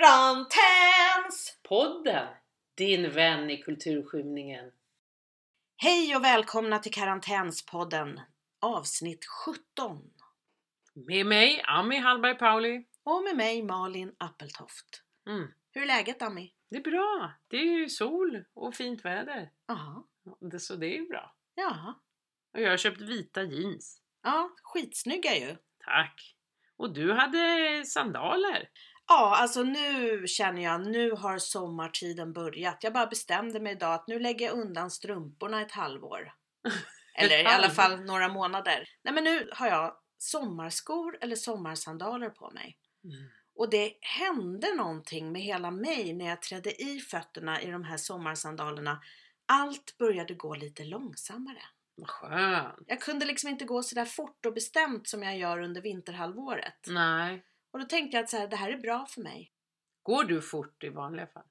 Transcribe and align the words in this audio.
Karantäns! 0.00 1.58
Podden, 1.62 2.26
din 2.74 3.10
vän 3.10 3.50
i 3.50 3.62
kulturskymningen. 3.62 4.72
Hej 5.76 6.16
och 6.16 6.24
välkomna 6.24 6.78
till 6.78 6.92
Karantänspodden 6.92 8.20
avsnitt 8.60 9.24
17. 9.76 10.10
Med 10.94 11.26
mig, 11.26 11.62
Ami 11.66 11.98
Hallberg 11.98 12.38
Pauli. 12.38 12.86
Och 13.04 13.24
med 13.24 13.36
mig 13.36 13.62
Malin 13.62 14.14
Appeltoft. 14.18 15.02
Mm. 15.26 15.48
Hur 15.72 15.82
är 15.82 15.86
läget 15.86 16.22
Ami? 16.22 16.54
Det 16.70 16.76
är 16.76 16.82
bra. 16.82 17.32
Det 17.48 17.56
är 17.56 17.64
ju 17.78 17.88
sol 17.88 18.44
och 18.54 18.74
fint 18.74 19.04
väder. 19.04 19.50
Det- 20.50 20.60
Så 20.60 20.76
det 20.76 20.86
är 20.86 20.98
ju 20.98 21.08
bra. 21.08 21.34
Ja. 21.54 22.00
Och 22.52 22.60
jag 22.60 22.70
har 22.70 22.76
köpt 22.76 23.00
vita 23.00 23.42
jeans. 23.42 24.00
Ja, 24.22 24.50
skitsnygga 24.62 25.36
ju. 25.36 25.56
Tack. 25.84 26.36
Och 26.76 26.94
du 26.94 27.12
hade 27.12 27.84
sandaler. 27.86 28.68
Ja, 29.08 29.36
alltså 29.36 29.62
nu 29.62 30.24
känner 30.26 30.62
jag, 30.62 30.86
nu 30.86 31.10
har 31.10 31.38
sommartiden 31.38 32.32
börjat. 32.32 32.78
Jag 32.80 32.92
bara 32.92 33.06
bestämde 33.06 33.60
mig 33.60 33.72
idag 33.72 33.94
att 33.94 34.08
nu 34.08 34.18
lägger 34.18 34.46
jag 34.46 34.58
undan 34.58 34.90
strumporna 34.90 35.62
ett 35.62 35.72
halvår. 35.72 36.32
Eller 37.14 37.38
i 37.38 37.46
alla 37.46 37.70
fall 37.70 38.04
några 38.04 38.28
månader. 38.28 38.88
Nej 39.04 39.14
men 39.14 39.24
nu 39.24 39.50
har 39.52 39.66
jag 39.66 39.96
sommarskor 40.18 41.18
eller 41.20 41.36
sommarsandaler 41.36 42.30
på 42.30 42.50
mig. 42.50 42.78
Och 43.54 43.70
det 43.70 43.92
hände 44.00 44.74
någonting 44.74 45.32
med 45.32 45.42
hela 45.42 45.70
mig 45.70 46.12
när 46.12 46.24
jag 46.24 46.42
trädde 46.42 46.82
i 46.82 47.00
fötterna 47.00 47.62
i 47.62 47.70
de 47.70 47.84
här 47.84 47.96
sommarsandalerna. 47.96 49.00
Allt 49.46 49.96
började 49.98 50.34
gå 50.34 50.54
lite 50.54 50.84
långsammare. 50.84 51.62
Vad 51.96 52.08
skönt. 52.08 52.84
Jag 52.86 53.00
kunde 53.00 53.26
liksom 53.26 53.50
inte 53.50 53.64
gå 53.64 53.82
så 53.82 53.94
där 53.94 54.04
fort 54.04 54.46
och 54.46 54.54
bestämt 54.54 55.08
som 55.08 55.22
jag 55.22 55.38
gör 55.38 55.62
under 55.62 55.82
vinterhalvåret. 55.82 56.78
Nej. 56.86 57.44
Och 57.74 57.80
då 57.80 57.86
tänkte 57.86 58.16
jag 58.16 58.24
att 58.24 58.30
så 58.30 58.36
här, 58.36 58.48
det 58.48 58.56
här 58.56 58.70
är 58.70 58.76
bra 58.76 59.06
för 59.06 59.20
mig. 59.20 59.52
Går 60.02 60.24
du 60.24 60.42
fort 60.42 60.84
i 60.84 60.88
vanliga 60.88 61.26
fall? 61.26 61.46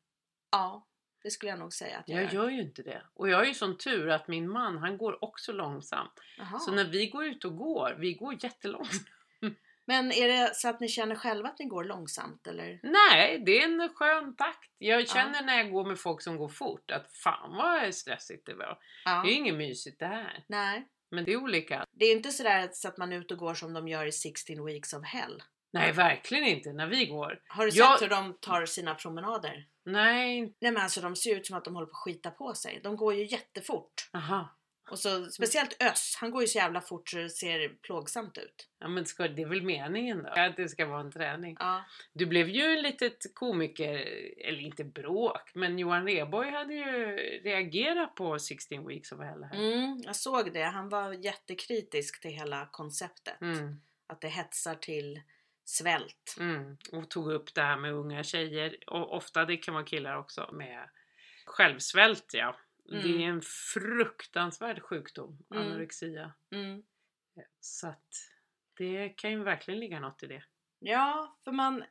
Ja, 0.52 0.88
det 1.24 1.32
skulle 1.32 1.50
jag 1.50 1.60
nog 1.60 1.74
säga 1.74 1.98
att 1.98 2.10
jag, 2.10 2.24
Jag 2.24 2.34
gör 2.34 2.50
ju 2.50 2.62
inte 2.62 2.84
det. 2.84 3.02
Och 3.14 3.30
jag 3.30 3.38
har 3.38 3.46
ju 3.46 3.54
sån 3.54 3.78
tur 3.78 4.10
att 4.10 4.28
min 4.28 4.50
man, 4.50 4.78
han 4.78 4.98
går 4.98 5.24
också 5.24 5.52
långsamt. 5.52 6.20
Jaha. 6.38 6.60
Så 6.60 6.72
när 6.72 6.84
vi 6.86 7.08
går 7.08 7.26
ut 7.26 7.46
och 7.46 7.58
går, 7.58 7.96
vi 8.00 8.14
går 8.14 8.44
jättelångsamt. 8.44 9.08
Men 9.86 10.12
är 10.12 10.28
det 10.28 10.56
så 10.56 10.70
att 10.70 10.80
ni 10.80 10.88
känner 10.88 11.16
själva 11.16 11.50
att 11.50 11.60
ni 11.60 11.66
går 11.66 11.84
långsamt 11.84 12.48
eller? 12.48 12.80
Nej, 12.84 13.44
det 13.46 13.62
är 13.62 13.64
en 13.64 13.90
skön 13.96 14.36
takt. 14.36 14.72
Jag 14.78 15.10
känner 15.10 15.44
när 15.44 15.58
jag 15.58 15.72
går 15.72 15.86
med 15.86 16.00
folk 16.00 16.22
som 16.22 16.38
går 16.38 16.50
fort 16.50 16.92
att 16.92 17.12
fan 17.12 17.56
vad 17.58 17.96
stressigt 17.96 18.46
det 18.46 18.54
var. 18.54 18.80
Ja. 19.06 19.22
Det 19.26 19.32
är 19.32 19.36
inget 19.36 19.56
mysigt 19.56 20.00
det 20.00 20.06
här. 20.06 20.44
Nej. 20.48 20.88
Men 21.12 21.26
det 21.26 21.34
är 21.34 21.38
olika. 21.38 21.86
Det 21.92 22.06
är 22.06 22.12
inte 22.12 22.32
sådär 22.32 22.70
så 22.72 22.88
att 22.88 22.98
man 22.98 23.14
är 23.14 23.18
ute 23.20 23.34
och 23.34 23.40
går 23.40 23.54
som 23.54 23.74
de 23.74 23.88
gör 23.88 24.06
i 24.06 24.12
16 24.12 24.66
weeks 24.66 24.94
of 24.94 25.06
hell. 25.06 25.44
Nej, 25.74 25.92
verkligen 25.92 26.44
inte 26.46 26.74
när 26.74 26.88
vi 26.88 27.06
går. 27.06 27.40
Har 27.48 27.66
du 27.66 27.72
sett 27.72 27.80
Jag- 27.80 27.98
hur 28.00 28.10
de 28.10 28.34
tar 28.40 28.66
sina 28.66 28.96
promenader? 28.96 29.68
Nej, 29.86 30.42
Nej 30.42 30.72
men 30.72 30.78
alltså 30.78 31.02
de 31.02 31.16
ser 31.16 31.36
ut 31.36 31.46
som 31.48 31.58
att 31.58 31.66
de 31.66 31.76
håller 31.76 31.88
på 31.88 31.92
att 31.92 32.04
skita 32.04 32.32
på 32.32 32.54
sig. 32.54 32.80
De 32.84 32.96
går 32.96 33.14
ju 33.14 33.26
jättefort. 33.26 34.10
aha. 34.14 34.50
Och 34.92 35.00
så 35.00 35.26
speciellt 35.26 35.84
Öss, 35.84 36.18
han 36.22 36.32
går 36.32 36.42
ju 36.42 36.48
så 36.48 36.58
jävla 36.58 36.82
fort 36.82 37.10
så 37.10 37.18
det 37.18 37.30
ser 37.30 37.70
plågsamt 37.70 38.38
ut. 38.38 38.70
Ja, 38.80 38.88
men 38.88 39.06
ska, 39.06 39.28
det 39.28 39.42
är 39.42 39.46
väl 39.46 39.62
meningen 39.62 40.24
då? 40.24 40.30
Att 40.30 40.56
det 40.58 40.70
ska 40.70 40.86
vara 40.86 41.00
en 41.02 41.12
träning. 41.12 41.56
Ja. 41.60 41.84
Du 42.14 42.26
blev 42.26 42.50
ju 42.50 42.62
en 42.64 42.82
litet 42.82 43.36
komiker, 43.36 43.94
eller 44.46 44.60
inte 44.60 44.84
bråk, 44.84 45.52
men 45.56 45.80
Johan 45.80 46.06
Rheborg 46.08 46.52
hade 46.52 46.74
ju 46.74 47.16
reagerat 47.44 48.16
på 48.16 48.40
16 48.40 48.88
weeks 48.88 49.12
of 49.12 49.20
hell 49.20 49.44
här. 49.44 49.74
Mm, 49.74 50.02
jag 50.04 50.16
såg 50.16 50.54
det. 50.54 50.64
Han 50.64 50.90
var 50.90 51.14
jättekritisk 51.14 52.22
till 52.22 52.32
hela 52.32 52.70
konceptet. 52.72 53.42
Mm, 53.42 53.82
Att 54.08 54.22
det 54.22 54.28
hetsar 54.28 54.76
till 54.76 55.22
svält. 55.66 56.36
mm. 56.40 56.78
Och 56.92 57.10
tog 57.10 57.32
upp 57.32 57.54
det 57.54 57.62
här 57.62 57.78
med 57.78 57.94
unga 57.94 58.24
tjejer, 58.24 58.78
och 58.88 59.16
ofta 59.16 59.46
det 59.46 59.58
kan 59.58 59.74
vara 59.74 59.84
killar 59.86 60.18
också, 60.18 60.50
med 60.54 60.90
självsvält 61.46 62.32
ja. 62.34 62.56
Det 62.86 62.98
Mm. 63.00 63.22
är 63.22 63.28
en 63.30 63.42
fruktansvärd 63.42 64.82
sjukdom, 64.82 65.38
Mm. 65.52 65.64
anorexia. 65.68 66.34
Mm. 66.52 66.84
Så 67.60 67.88
att 67.88 68.10
det 68.78 69.10
kan 69.10 69.32
ju 69.32 69.44
verkligen 69.44 69.80
ligga 69.80 70.00
något 70.00 70.24
i 70.24 70.28
det. 70.28 70.44
Ja, 70.80 71.38
för 71.44 71.52
man... 71.52 71.84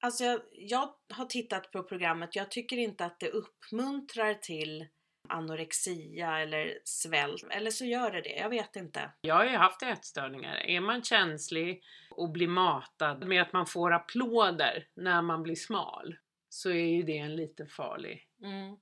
Alltså 0.00 0.24
jag, 0.24 0.40
jag 0.52 0.94
har 1.08 1.24
tittat 1.24 1.72
på 1.72 1.82
programmet. 1.82 2.36
Jag 2.36 2.50
tycker 2.50 2.76
inte 2.76 3.04
att 3.04 3.20
det 3.20 3.30
uppmuntrar 3.30 4.34
till 4.34 4.86
anorexia 5.28 6.38
eller 6.38 6.78
svält. 6.84 7.44
Eller 7.50 7.70
så 7.70 7.84
gör 7.84 8.10
det 8.10 8.20
det. 8.20 8.36
Jag 8.36 8.48
vet 8.50 8.76
inte. 8.76 9.10
Jag 9.20 9.34
har 9.34 9.44
ju 9.44 9.56
haft 9.56 9.82
ätstörningar. 9.82 10.54
Är 10.56 10.80
man 10.80 11.02
känslig 11.02 11.82
och 12.10 12.30
blir 12.30 12.48
matad 12.48 13.26
med 13.28 13.42
att 13.42 13.52
man 13.52 13.66
får 13.66 13.92
applåder 13.92 14.86
när 14.94 15.22
man 15.22 15.42
blir 15.42 15.54
smal 15.54 16.16
så 16.48 16.70
är 16.70 16.86
ju 16.96 17.02
det 17.02 17.18
en 17.18 17.36
lite 17.36 17.66
farlig 17.66 18.24
Mm. 18.42 18.76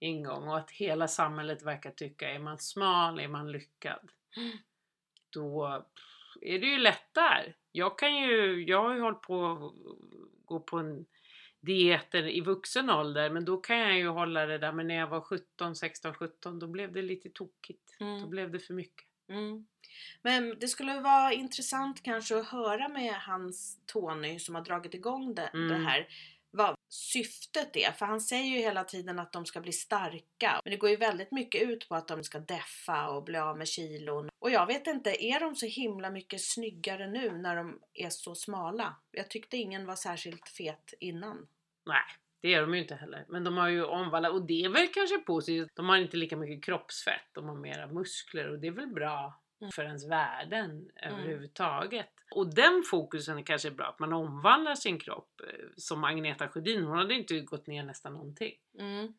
ingång 0.00 0.48
och 0.48 0.56
att 0.58 0.70
hela 0.70 1.08
samhället 1.08 1.62
verkar 1.62 1.90
tycka 1.90 2.30
är 2.30 2.38
man 2.38 2.58
smal, 2.58 3.20
är 3.20 3.28
man 3.28 3.52
lyckad. 3.52 4.10
Mm. 4.36 4.58
Då 5.30 5.84
är 6.40 6.58
det 6.58 6.66
ju 6.66 6.78
lätt 6.78 7.14
där. 7.14 7.56
Jag 7.72 7.98
kan 7.98 8.16
ju, 8.16 8.64
jag 8.64 8.82
har 8.82 8.94
ju 8.94 9.00
hållit 9.00 9.22
på 9.22 9.44
att 9.52 9.72
gå 10.44 10.60
på 10.60 10.78
en 10.78 11.06
dieter 11.64 12.28
i 12.28 12.40
vuxen 12.40 12.90
ålder 12.90 13.30
men 13.30 13.44
då 13.44 13.56
kan 13.56 13.78
jag 13.78 13.96
ju 13.96 14.08
hålla 14.08 14.46
det 14.46 14.58
där 14.58 14.72
men 14.72 14.86
när 14.88 14.94
jag 14.94 15.06
var 15.06 15.20
17, 15.20 15.76
16, 15.76 16.14
17 16.14 16.58
då 16.58 16.66
blev 16.66 16.92
det 16.92 17.02
lite 17.02 17.28
tokigt. 17.30 17.96
Då 17.98 18.04
Mm. 18.04 18.30
blev 18.30 18.50
det 18.52 18.58
för 18.60 18.74
mycket. 18.74 19.06
Mm. 19.28 19.66
Men 20.22 20.58
det 20.58 20.68
skulle 20.68 21.00
vara 21.00 21.32
intressant 21.32 22.02
kanske 22.02 22.36
att 22.38 22.46
höra 22.48 22.88
med 22.88 23.14
hans 23.14 23.78
Tony 23.86 24.38
som 24.38 24.54
har 24.54 24.62
dragit 24.62 24.94
igång 24.94 25.34
det, 25.34 25.50
Mm. 25.54 25.68
det 25.68 25.88
här. 25.88 26.08
Vad 26.50 26.74
syftet 26.88 27.76
är. 27.76 27.92
För 27.92 28.06
han 28.06 28.20
säger 28.20 28.44
ju 28.44 28.58
hela 28.58 28.84
tiden 28.84 29.18
att 29.18 29.32
de 29.32 29.46
ska 29.46 29.60
bli 29.60 29.72
starka. 29.72 30.60
Men 30.64 30.70
det 30.70 30.76
går 30.76 30.90
ju 30.90 30.96
väldigt 30.96 31.32
mycket 31.32 31.62
ut 31.62 31.88
på 31.88 31.94
att 31.94 32.08
de 32.08 32.24
ska 32.24 32.38
deffa 32.38 33.08
och 33.08 33.24
bli 33.24 33.38
av 33.38 33.58
med 33.58 33.68
kilon. 33.68 34.28
Och 34.38 34.50
jag 34.50 34.66
vet 34.66 34.86
inte, 34.86 35.24
är 35.24 35.40
de 35.40 35.56
så 35.56 35.66
himla 35.66 36.10
mycket 36.10 36.40
snyggare 36.40 37.06
nu 37.06 37.30
när 37.38 37.56
de 37.56 37.80
är 37.94 38.10
så 38.10 38.34
smala? 38.34 38.96
Jag 39.10 39.30
tyckte 39.30 39.56
ingen 39.56 39.86
var 39.86 39.96
särskilt 39.96 40.48
fet 40.48 40.94
innan. 41.00 41.46
Nej, 41.86 42.02
det 42.42 42.54
är 42.54 42.60
de 42.60 42.74
ju 42.74 42.80
inte 42.80 42.94
heller. 42.94 43.24
Men 43.28 43.44
de 43.44 43.56
har 43.56 43.68
ju 43.68 43.84
omvandlat 43.84 44.32
och 44.32 44.46
det 44.46 44.64
är 44.64 44.68
väl 44.68 44.88
kanske 44.88 45.18
positivt. 45.18 45.70
De 45.76 45.88
har 45.88 45.96
inte 45.96 46.16
lika 46.16 46.36
mycket 46.36 46.64
kroppsfett, 46.64 47.28
de 47.32 47.48
har 47.48 47.56
mera 47.56 47.86
muskler 47.86 48.48
och 48.50 48.58
det 48.58 48.66
är 48.66 48.72
väl 48.72 48.86
bra 48.88 49.40
Mm. 49.60 49.72
för 49.72 49.84
ens 49.84 50.06
värden 50.08 50.90
överhuvudtaget. 51.02 52.10
Och 52.34 52.54
den 52.54 52.82
fokusen 52.90 53.38
är 53.38 53.42
kanske 53.42 53.70
bra, 53.70 53.86
att 53.86 53.98
man 53.98 54.12
omvandlar 54.12 54.74
sin 54.74 54.98
kropp. 54.98 55.40
Eh, 55.48 55.64
Som 55.76 56.04
Agneta 56.04 56.48
Sjödin, 56.48 56.84
hon 56.84 56.98
hade 56.98 57.14
inte 57.14 57.40
gått 57.40 57.66
ner 57.66 57.82
nästan 57.82 58.12
någonting. 58.12 58.54
Mm, 58.78 59.14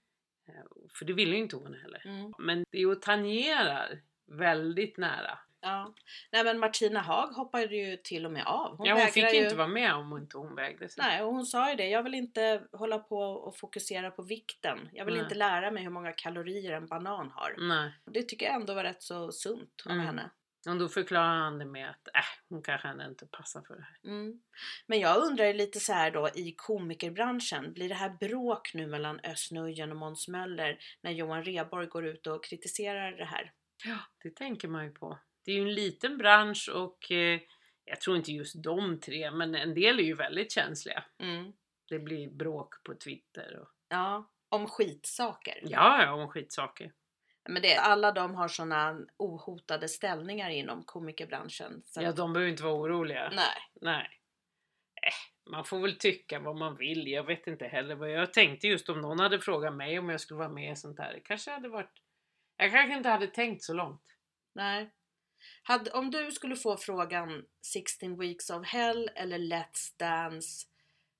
Eh, 0.47 0.53
För 0.93 1.05
det 1.05 1.13
ville 1.13 1.35
ju 1.35 1.41
inte 1.41 1.55
hon 1.55 1.73
heller. 1.73 2.01
mm. 2.05 2.33
Men 2.39 2.65
det 2.71 2.77
är 2.77 2.81
ju 2.81 2.95
tangerar 2.95 3.99
väldigt 4.27 4.97
nära. 4.97 5.39
Ja. 5.65 5.93
Nej 6.31 6.43
men 6.43 6.59
Martina 6.59 6.99
Haag 6.99 7.27
hoppade 7.27 7.75
ju 7.75 7.97
till 7.97 8.25
och 8.25 8.31
med 8.31 8.43
av. 8.47 8.77
ja, 8.83 8.93
hon 8.93 9.07
fick 9.07 9.33
ju 9.33 9.43
inte 9.43 9.55
vara 9.55 9.67
med 9.67 9.93
om 9.93 10.17
inte 10.17 10.37
hon 10.37 10.55
vägde 10.55 10.89
sig. 10.89 11.03
Nej, 11.03 11.23
och 11.23 11.33
hon 11.33 11.45
sa 11.45 11.69
ju 11.69 11.75
det. 11.75 11.89
Jag 11.89 12.03
vill 12.03 12.13
inte 12.13 12.63
hålla 12.71 12.99
på 12.99 13.17
och 13.19 13.57
fokusera 13.57 14.11
på 14.11 14.23
vikten. 14.23 14.89
Jag 14.93 15.05
vill 15.05 15.13
Nej. 15.13 15.23
inte 15.23 15.35
lära 15.35 15.71
mig 15.71 15.83
hur 15.83 15.89
många 15.89 16.11
kalorier 16.11 16.71
en 16.71 16.87
banan 16.87 17.31
har. 17.35 17.55
Nej. 17.57 17.91
Det 18.05 18.23
tycker 18.23 18.45
jag 18.45 18.55
ändå 18.55 18.73
var 18.73 18.83
rätt 18.83 19.03
så 19.03 19.31
sunt 19.31 19.83
av 19.85 19.91
Mm. 19.91 20.05
henne. 20.05 20.29
Och 20.69 20.77
då 20.77 20.89
förklarar 20.89 21.35
han 21.39 21.59
det 21.59 21.65
med 21.65 21.89
att 21.89 22.07
äh, 22.07 22.21
hon 22.49 22.61
kanske 22.61 22.87
ändå 22.87 23.05
inte 23.05 23.25
passar 23.25 23.61
för 23.61 23.75
det 23.75 23.81
här. 23.81 24.11
Mm. 24.11 24.41
Men 24.87 24.99
jag 24.99 25.17
undrar 25.17 25.53
lite 25.53 25.79
så 25.79 25.93
här 25.93 26.11
då 26.11 26.29
i 26.35 26.53
komikerbranschen. 26.57 27.73
Blir 27.73 27.89
det 27.89 27.95
här 27.95 28.09
bråk 28.09 28.73
nu 28.73 28.87
mellan 28.87 29.19
Özz 29.23 29.51
och 29.91 29.95
Måns 29.97 30.27
Möller 30.27 30.77
när 31.01 31.11
Johan 31.11 31.43
Rheborg 31.43 31.87
går 31.87 32.05
ut 32.05 32.27
och 32.27 32.43
kritiserar 32.43 33.11
det 33.11 33.25
här? 33.25 33.51
Ja, 33.85 33.97
det 34.23 34.29
tänker 34.35 34.67
man 34.67 34.85
ju 34.85 34.91
på. 34.91 35.19
Det 35.45 35.51
är 35.51 35.55
ju 35.55 35.61
en 35.61 35.73
liten 35.73 36.17
bransch 36.17 36.69
och 36.73 37.11
eh, 37.11 37.39
jag 37.85 38.01
tror 38.01 38.17
inte 38.17 38.31
just 38.31 38.63
de 38.63 38.99
tre, 38.99 39.31
men 39.31 39.55
en 39.55 39.73
del 39.73 39.99
är 39.99 40.03
ju 40.03 40.13
väldigt 40.13 40.51
känsliga. 40.51 41.03
Mm. 41.19 41.53
Det 41.89 41.99
blir 41.99 42.29
bråk 42.29 42.83
på 42.83 42.95
Twitter 42.95 43.59
och 43.59 43.69
Ja, 43.89 44.31
om 44.49 44.67
skitsaker. 44.67 45.59
ja, 45.63 46.03
ja, 46.03 46.13
om 46.13 46.29
skitsaker. 46.29 46.93
Men 47.49 47.61
det, 47.61 47.75
alla 47.75 48.11
de 48.11 48.35
har 48.35 48.47
såna 48.47 48.99
ohotade 49.17 49.89
ställningar 49.89 50.49
inom 50.49 50.83
komikerbranschen. 50.83 51.81
Så 51.85 52.01
Ja, 52.01 52.11
de 52.11 52.33
behöver 52.33 52.51
inte 52.51 52.63
vara 52.63 52.73
oroliga. 52.73 53.29
Nej. 53.35 53.57
Nej. 53.81 54.09
Eh, 55.01 55.49
man 55.51 55.65
får 55.65 55.79
väl 55.79 55.97
tycka 55.97 56.39
vad 56.39 56.55
man 56.55 56.75
vill. 56.75 57.07
Jag 57.07 57.23
vet 57.23 57.47
inte 57.47 57.65
heller 57.65 57.95
vad 57.95 58.11
jag 58.11 58.33
tänkte 58.33 58.67
just 58.67 58.89
om 58.89 59.01
någon 59.01 59.19
hade 59.19 59.39
frågat 59.39 59.75
mig 59.75 59.99
om 59.99 60.09
jag 60.09 60.21
skulle 60.21 60.37
vara 60.37 60.49
med 60.49 60.71
i 60.71 60.75
sånt 60.75 60.99
här. 60.99 61.13
Det 61.13 61.19
kanske 61.19 61.51
hade 61.51 61.69
varit... 61.69 62.01
Jag 62.57 62.71
kanske 62.71 62.97
inte 62.97 63.09
hade 63.09 63.27
tänkt 63.27 63.63
så 63.63 63.73
långt. 63.73 64.03
Nej. 64.55 64.89
Hade, 65.63 65.91
om 65.91 66.11
du 66.11 66.31
skulle 66.31 66.55
få 66.55 66.77
frågan 66.77 67.45
16 67.61 68.19
weeks 68.19 68.49
of 68.49 68.67
hell 68.67 69.09
eller 69.15 69.37
Let's 69.37 69.93
Dance, 69.97 70.67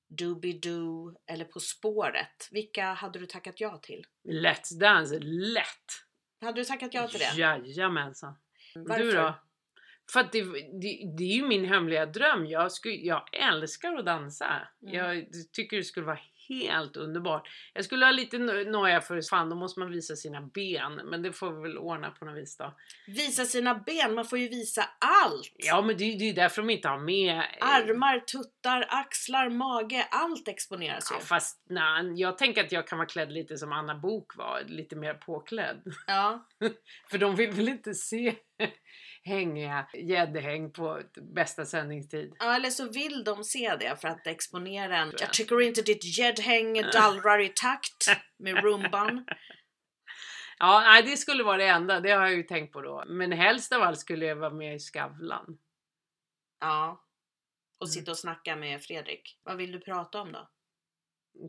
Doobie-Doo 0.08 1.16
eller 1.28 1.46
På 1.46 1.60
spåret. 1.60 2.50
Vilka 2.52 2.94
hade 2.94 3.20
du 3.20 3.26
tackat 3.26 3.60
ja 3.60 3.78
till? 3.78 4.06
Let's 4.24 4.80
Dance, 4.80 5.20
lätt! 5.20 6.06
Hade 6.42 6.62
du 6.62 6.66
tackat 6.66 6.94
ja 6.94 7.08
till 7.08 7.20
det? 7.20 7.34
Jajamensan. 7.36 8.36
Varför? 8.76 9.04
Du 9.04 9.12
då? 9.12 9.34
För 10.12 10.20
att 10.20 10.32
det, 10.32 10.44
det, 10.82 11.16
det 11.18 11.24
är 11.24 11.36
ju 11.36 11.48
min 11.48 11.66
hemliga 11.66 12.06
dröm. 12.06 12.46
Jag, 12.46 12.72
skulle, 12.72 12.96
jag 12.96 13.24
älskar 13.34 13.96
att 13.96 14.06
dansa. 14.06 14.68
Mm. 14.82 14.96
Jag 14.96 15.26
tycker 15.52 15.78
det 15.78 15.84
skulle 15.84 16.06
vara 16.06 16.20
helt 16.50 16.98
underbart. 16.98 17.48
Jag 17.74 17.86
skulle 17.86 18.06
ha 18.06 18.12
lite 18.12 18.38
no- 18.38 18.70
noja 18.70 19.02
för 19.02 19.22
fan 19.30 19.50
då 19.50 19.56
måste 19.56 19.80
man 19.80 19.92
visa 19.92 20.16
sina 20.16 20.42
ben. 20.42 20.96
Men 20.96 21.22
det 21.22 21.34
får 21.34 21.52
vi 21.52 21.62
väl 21.62 21.78
ordna 21.78 22.12
på 22.12 22.26
något 22.26 22.38
vis 22.38 22.58
då. 22.58 22.76
Visa 23.08 23.46
sina 23.46 23.76
ben, 23.76 24.14
man 24.16 24.26
får 24.26 24.40
ju 24.40 24.48
visa 24.50 24.90
allt! 25.00 25.52
Ja 25.58 25.82
men 25.82 25.98
det, 25.98 26.04
är 26.04 26.16
ju 26.16 26.34
därför 26.34 26.62
de 26.62 26.70
inte 26.70 26.88
har 26.88 27.00
med... 27.00 27.38
eh, 27.38 27.68
Armar, 27.76 28.20
tuttar, 28.20 28.86
axlar, 28.90 29.50
mage, 29.50 30.08
allt 30.12 30.48
exponeras 30.48 31.12
ju. 31.12 31.16
Ja, 31.16 31.22
fast 31.22 31.66
nej, 31.70 32.14
jag 32.22 32.38
tänker 32.38 32.64
att 32.64 32.72
jag 32.72 32.88
kan 32.88 32.98
vara 32.98 33.08
klädd 33.08 33.32
lite 33.32 33.58
som 33.58 33.72
Anna 33.72 33.96
Bok 33.96 34.36
var, 34.36 34.64
lite 34.68 34.96
mer 34.96 35.14
påklädd. 35.14 35.82
Ja. 36.08 36.48
För 37.10 37.18
de 37.18 37.36
vill 37.36 37.52
väl 37.52 37.70
inte 37.70 37.94
se 37.94 38.36
hängiga 39.26 39.88
gäddhäng 39.94 40.72
på 40.72 41.02
bästa 41.34 41.66
sändningstid. 41.66 42.36
ja, 42.40 42.56
eller 42.56 42.70
så 42.70 42.90
vill 42.90 43.24
de 43.24 43.44
se 43.44 43.76
det 43.80 44.02
för 44.02 44.08
att 44.08 44.28
exponera 44.28 44.98
en. 44.98 45.14
Jag. 45.20 45.34
Tycker 45.34 45.62
inte 45.62 45.82
ditt 45.82 46.18
gäddhäng 46.18 46.82
dallrar 46.94 47.40
i 47.40 47.50
takt 47.50 48.08
med 48.38 48.64
rumban. 48.64 49.26
Ja, 50.60 50.80
nej, 50.82 51.04
det 51.04 51.18
skulle 51.18 51.44
vara 51.44 51.58
det 51.58 51.68
enda, 51.68 52.00
det 52.00 52.12
har 52.12 52.22
jag 52.22 52.36
ju 52.36 52.44
tänkt 52.44 52.74
på 52.74 52.82
då. 52.82 53.04
Men 53.08 53.32
helst 53.32 53.72
av 53.74 53.82
allt 53.82 54.00
skulle 54.00 54.26
jag 54.26 54.36
vara 54.36 54.54
med 54.54 54.76
i 54.76 54.80
Skavlan. 54.80 55.58
Ja. 56.60 57.02
Och 57.80 57.86
Mm. 57.88 57.92
sitta 57.94 58.12
och 58.12 58.18
snacka 58.18 58.56
med 58.56 58.84
Fredrik. 58.84 59.40
Vad 59.44 59.58
vill 59.58 59.72
du 59.72 59.80
prata 59.80 60.22
om 60.22 60.32
då? 60.32 60.50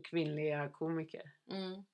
Kvinnliga 0.09 0.69
komiker. 0.69 1.21
Mm. 1.51 1.85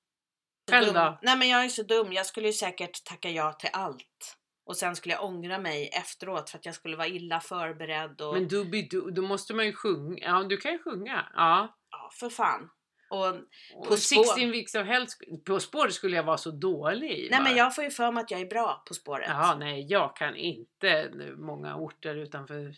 Själv 0.70 0.92
då? 0.94 1.18
Nej 1.22 1.38
men 1.38 1.48
jag 1.48 1.64
är 1.64 1.68
så 1.68 1.82
dum. 1.82 2.12
Jag 2.12 2.26
skulle 2.26 2.46
ju 2.46 2.52
säkert 2.52 3.04
tacka 3.04 3.30
ja 3.30 3.52
till 3.52 3.70
allt. 3.72 4.36
Och 4.66 4.76
sen 4.76 4.96
skulle 4.96 5.14
jag 5.14 5.24
ångra 5.24 5.58
mig 5.58 5.88
efteråt 5.92 6.50
för 6.50 6.58
att 6.58 6.66
jag 6.66 6.74
skulle 6.74 6.96
vara 6.96 7.06
illa 7.08 7.40
förberedd 7.40 8.20
och... 8.20 8.34
Men 8.34 8.48
Doobie-Doo, 8.48 9.10
då 9.10 9.22
måste 9.22 9.54
man 9.54 9.66
ju 9.66 9.72
sjunga. 9.72 10.18
Ja, 10.24 10.42
du 10.42 10.56
kan 10.56 10.72
ju 10.72 10.78
sjunga. 10.78 11.26
Ja. 11.34 11.76
Ja, 11.90 12.10
för 12.20 12.28
fan. 12.28 12.70
Och, 13.10 13.26
Och 13.74 13.88
På 13.88 13.96
spår. 13.96 14.24
16 14.24 14.50
weeks 14.50 14.74
of 14.74 14.86
hell, 14.86 15.06
På 15.46 15.60
spår 15.60 15.88
skulle 15.88 16.16
jag 16.16 16.22
vara 16.24 16.36
så 16.36 16.50
dålig 16.50 17.10
i. 17.10 17.28
nej 17.30 17.40
men 17.40 17.44
bara. 17.52 17.56
jag 17.58 17.74
får 17.74 17.84
ju 17.84 17.90
för 17.90 18.12
mig 18.12 18.20
att 18.22 18.30
jag 18.30 18.40
är 18.40 18.46
bra 18.46 18.82
På 18.88 18.94
spåret. 18.94 19.28
Jaha, 19.28 19.54
nej, 19.56 19.86
jag 19.88 20.16
kan 20.16 20.36
inte 20.36 21.10
många 21.36 21.76
orter 21.76 22.14
utanför 22.14 22.66
eh, 22.66 22.72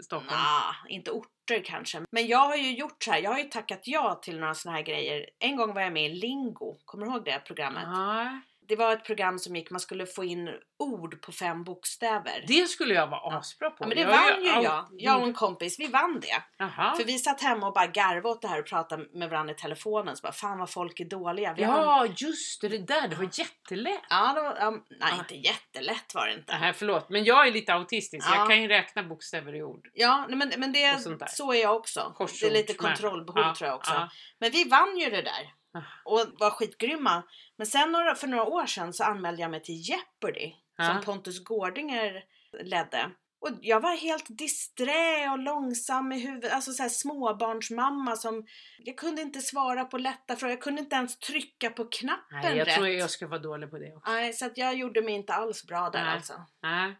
Stockholm. 0.00 0.26
Nah, 0.30 0.74
inte 0.88 1.10
orter 1.10 1.62
kanske. 1.64 2.00
Men 2.10 2.26
jag 2.26 2.38
har 2.38 2.56
ju 2.56 2.74
gjort 2.76 3.02
så 3.02 3.10
här. 3.10 3.18
Jag 3.18 3.30
har 3.30 3.38
ju 3.38 3.44
tackat 3.44 3.80
ja 3.84 4.20
till 4.22 4.38
några 4.40 4.54
såna 4.54 4.74
här 4.76 4.82
grejer. 4.82 5.26
En 5.38 5.56
gång 5.56 5.74
var 5.74 5.82
jag 5.82 5.92
med 5.92 6.10
i 6.10 6.14
Lingo. 6.14 6.78
Kommer 6.84 7.06
du 7.06 7.12
ihåg 7.12 7.24
det 7.24 7.42
programmet? 7.46 7.82
Ja, 7.86 8.40
Det 8.68 8.76
var 8.76 8.92
ett 8.92 9.04
program 9.04 9.38
som 9.38 9.56
gick, 9.56 9.70
man 9.70 9.80
skulle 9.80 10.06
få 10.06 10.24
in 10.24 10.48
ord 10.78 11.22
på 11.22 11.32
fem 11.32 11.64
bokstäver. 11.64 12.44
det 12.48 12.68
skulle 12.68 12.94
jag 12.94 13.06
vara 13.06 13.20
Ja. 13.24 13.38
asbra 13.38 13.70
på. 13.70 13.76
Ja, 13.80 13.86
men 13.86 13.96
det 13.96 14.02
Jag 14.02 14.08
vann 14.10 14.44
ju 14.44 14.50
jag. 14.62 14.86
Jag 14.92 15.20
och 15.20 15.26
en 15.26 15.34
kompis, 15.34 15.80
vi 15.80 15.86
vann 15.86 16.20
det. 16.20 16.42
Jaha. 16.58 16.94
För 16.96 17.04
vi 17.04 17.18
satt 17.18 17.42
hemma 17.42 17.66
och 17.66 17.72
bara 17.74 17.86
garvade 17.86 18.28
åt 18.28 18.42
det 18.42 18.48
här 18.48 18.58
och 18.60 18.66
pratade 18.66 19.06
med 19.12 19.30
varandra 19.30 19.54
i 19.54 19.56
telefonen. 19.56 20.16
Så 20.16 20.22
bara, 20.22 20.32
fan 20.32 20.58
vad 20.58 20.70
folk 20.70 21.00
är 21.00 21.04
dåliga. 21.04 21.54
Vi 21.56 21.62
har 21.64 21.78
en- 21.78 21.84
Ja, 21.84 22.06
just 22.16 22.60
det, 22.60 22.68
det 22.68 22.78
där, 22.78 23.08
det 23.08 23.16
var 23.16 23.28
jättelätt. 23.32 24.00
Ja, 24.10 24.32
det 24.34 24.42
var, 24.42 24.56
ja, 24.60 24.70
nej 24.70 24.80
Ja. 25.00 25.18
inte 25.18 25.34
jättelätt 25.34 26.14
var 26.14 26.26
det 26.26 26.32
inte. 26.34 26.58
Nej, 26.58 26.72
förlåt, 26.72 27.08
men 27.08 27.24
jag 27.24 27.46
är 27.48 27.52
lite 27.52 27.74
autistisk. 27.74 28.28
Ja. 28.30 28.36
Jag 28.36 28.48
kan 28.48 28.62
ju 28.62 28.68
räkna 28.68 29.02
bokstäver 29.02 29.54
i 29.54 29.62
ord. 29.62 29.88
Ja, 29.94 30.26
men, 30.28 30.52
men 30.56 30.72
det, 30.72 30.98
så 31.28 31.52
är 31.52 31.62
jag 31.62 31.76
också. 31.76 32.14
Det 32.40 32.46
är 32.46 32.50
lite 32.50 32.74
kontrollbehov 32.74 33.38
Ja, 33.42 33.54
tror 33.54 33.68
jag 33.68 33.76
också. 33.76 33.92
ja. 33.94 34.08
Men 34.38 34.50
vi 34.50 34.64
vann 34.64 34.98
ju 34.98 35.10
det 35.10 35.22
där. 35.22 35.52
Ah. 35.74 35.82
Och 36.04 36.20
var 36.38 36.50
skitgrymma. 36.50 37.22
Men 37.56 37.66
sen 37.66 37.92
några, 37.92 38.14
för 38.14 38.26
några 38.26 38.44
år 38.44 38.66
sedan 38.66 38.92
så 38.92 39.04
anmälde 39.04 39.42
jag 39.42 39.50
mig 39.50 39.62
till 39.62 39.88
Jeopardy. 39.90 40.52
Ja. 40.76 40.86
Som 40.86 41.00
Pontus 41.04 41.44
Gårdinger 41.44 42.24
ledde. 42.62 43.10
Och 43.40 43.50
jag 43.60 43.80
var 43.80 43.96
helt 43.96 44.26
disträ 44.28 45.30
och 45.30 45.38
långsam 45.38 46.12
i 46.12 46.20
huvudet. 46.20 46.52
Alltså 46.52 46.72
så 46.72 46.82
här 46.82 46.90
småbarnsmamma 46.90 48.16
som... 48.16 48.46
Jag 48.78 48.96
kunde 48.96 49.22
inte 49.22 49.40
svara 49.40 49.84
på 49.84 49.98
lätta 49.98 50.36
frågor. 50.36 50.50
Jag 50.50 50.62
kunde 50.62 50.80
inte 50.80 50.96
ens 50.96 51.18
trycka 51.18 51.70
på 51.70 51.84
knappen 51.84 52.40
Nej, 52.42 52.56
jag 52.56 52.66
rätt. 52.66 52.74
tror 52.74 52.88
jag 52.88 53.10
ska 53.10 53.26
vara 53.26 53.40
dålig 53.40 53.70
på 53.70 53.78
det 53.78 53.94
också. 53.96 54.10
Nej, 54.10 54.32
så 54.32 54.46
att 54.46 54.58
jag 54.58 54.74
gjorde 54.74 55.02
mig 55.02 55.14
inte 55.14 55.34
alls 55.34 55.66
bra 55.66 55.90
där 55.90 56.04
Nej. 56.04 56.14
alltså. 56.14 56.34
Nej. 56.62 56.96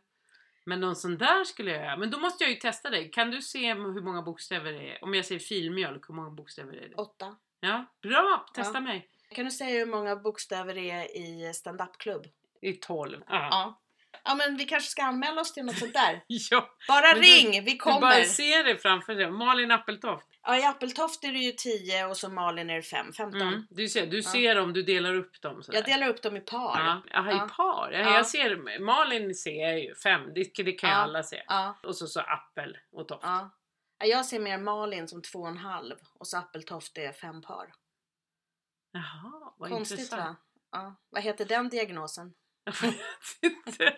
Men 0.67 0.81
någon 0.81 0.97
sån 0.97 1.19
där 1.19 1.45
skulle 1.45 1.71
jag 1.71 1.85
göra. 1.85 1.97
Men 1.97 2.11
då 2.11 2.19
måste 2.19 2.45
jag 2.45 2.51
ju 2.51 2.57
testa 2.57 2.91
dig. 2.91 3.11
Kan 3.11 3.31
du 3.31 3.43
se 3.43 3.75
hur 3.75 4.03
många 4.03 4.23
bokstäver 4.23 4.73
det 4.73 4.91
är? 4.93 5.05
Om 5.05 5.15
jag 5.15 5.25
säger 5.25 5.39
filmjölk, 5.39 6.09
hur 6.09 6.15
många 6.15 6.31
bokstäver 6.31 6.73
är 6.73 6.89
det? 6.89 6.95
Åtta. 6.95 7.37
Ja, 7.65 7.85
bra! 8.03 8.47
Testa 8.55 8.75
Ja. 8.77 8.81
mig. 8.81 9.09
Kan 9.35 9.45
du 9.45 9.51
säga 9.51 9.71
hur 9.79 9.87
många 9.87 10.17
bokstäver 10.17 10.75
det 10.75 10.91
är 10.91 11.17
i 11.17 11.53
stand-up-klubb? 11.55 12.23
Är 12.63 12.73
12. 12.73 13.23
Ja. 13.29 13.49
Ja. 13.51 13.81
Ja 14.25 14.35
men 14.35 14.57
vi 14.57 14.65
kanske 14.65 14.91
ska 14.91 15.03
anmäla 15.03 15.41
oss 15.41 15.53
till 15.53 15.65
något 15.65 15.79
sånt 15.79 15.95
där. 15.95 16.23
ja. 16.27 16.69
Bara 16.89 17.01
Men 17.13 17.15
du- 17.15 17.23
ring, 17.23 17.65
vi 17.65 17.71
Du 17.73 17.77
kommer! 17.79 18.01
bara 18.01 18.25
ser 18.25 18.65
det 18.65 18.77
framför 18.77 19.15
dig. 19.15 19.31
Malin 19.31 19.71
Appeltoft. 19.71 20.27
Ja, 20.43 20.57
i 20.59 20.65
Appeltoft 20.65 21.25
är 21.25 21.33
det 21.33 21.39
ju 21.39 21.53
10 21.53 22.07
och 22.07 22.17
så 22.17 22.29
Malin 22.29 22.71
är 22.71 22.75
det 22.77 22.83
5, 22.83 23.13
15. 23.13 23.41
Mm. 23.43 23.67
Du 23.71 23.89
ser, 23.89 24.07
du 24.07 24.17
Ja. 24.17 24.23
ser 24.31 24.55
dem, 24.55 24.73
du 24.73 24.83
delar 24.83 25.15
upp 25.15 25.41
dem 25.43 25.63
sådär. 25.63 25.79
Jag 25.79 25.85
delar 25.87 26.09
upp 26.09 26.23
dem 26.23 26.37
i 26.37 26.41
par. 26.41 26.79
Ja, 26.81 27.03
Jaha, 27.11 27.31
Ja. 27.33 27.47
i 27.47 27.49
par? 27.49 27.91
Ja, 27.93 27.99
Ja. 27.99 28.15
Jag 28.15 28.27
ser, 28.27 28.79
Malin 28.81 29.35
ser 29.35 29.61
jag 29.63 29.81
ju, 29.81 29.95
fem. 29.95 30.21
Det, 30.35 30.65
det 30.65 30.73
kan 30.73 30.91
ju 30.91 30.97
Ja. 30.97 31.03
alla 31.03 31.23
se. 31.23 31.43
Ja, 31.47 31.77
Och 31.83 31.97
så, 31.97 32.07
så 32.07 32.21
Appel 32.21 32.77
och 32.93 33.09
Toft. 33.09 33.25
Ja. 33.99 34.07
Ja, 34.07 34.17
Jag 34.17 34.27
ser 34.27 34.41
mer 34.41 34.59
Malin 34.59 35.09
som 35.09 35.23
två 35.23 35.39
och 35.39 35.49
en 35.49 35.57
halv 35.57 35.97
och 36.15 36.27
så 36.29 36.39
Appeltoft 36.39 36.99
är 36.99 37.13
fem 37.13 37.43
par. 37.43 37.73
Jaha, 38.93 39.55
vad 39.59 39.71
Konstigt 39.71 39.99
intressant. 39.99 40.23
va? 40.23 40.37
Ja. 40.73 40.97
Vad 41.11 41.23
heter 41.23 41.45
den 41.45 41.69
diagnosen? 41.69 42.35
Jag 42.65 42.73
vet 42.83 42.95
inte. 43.67 43.97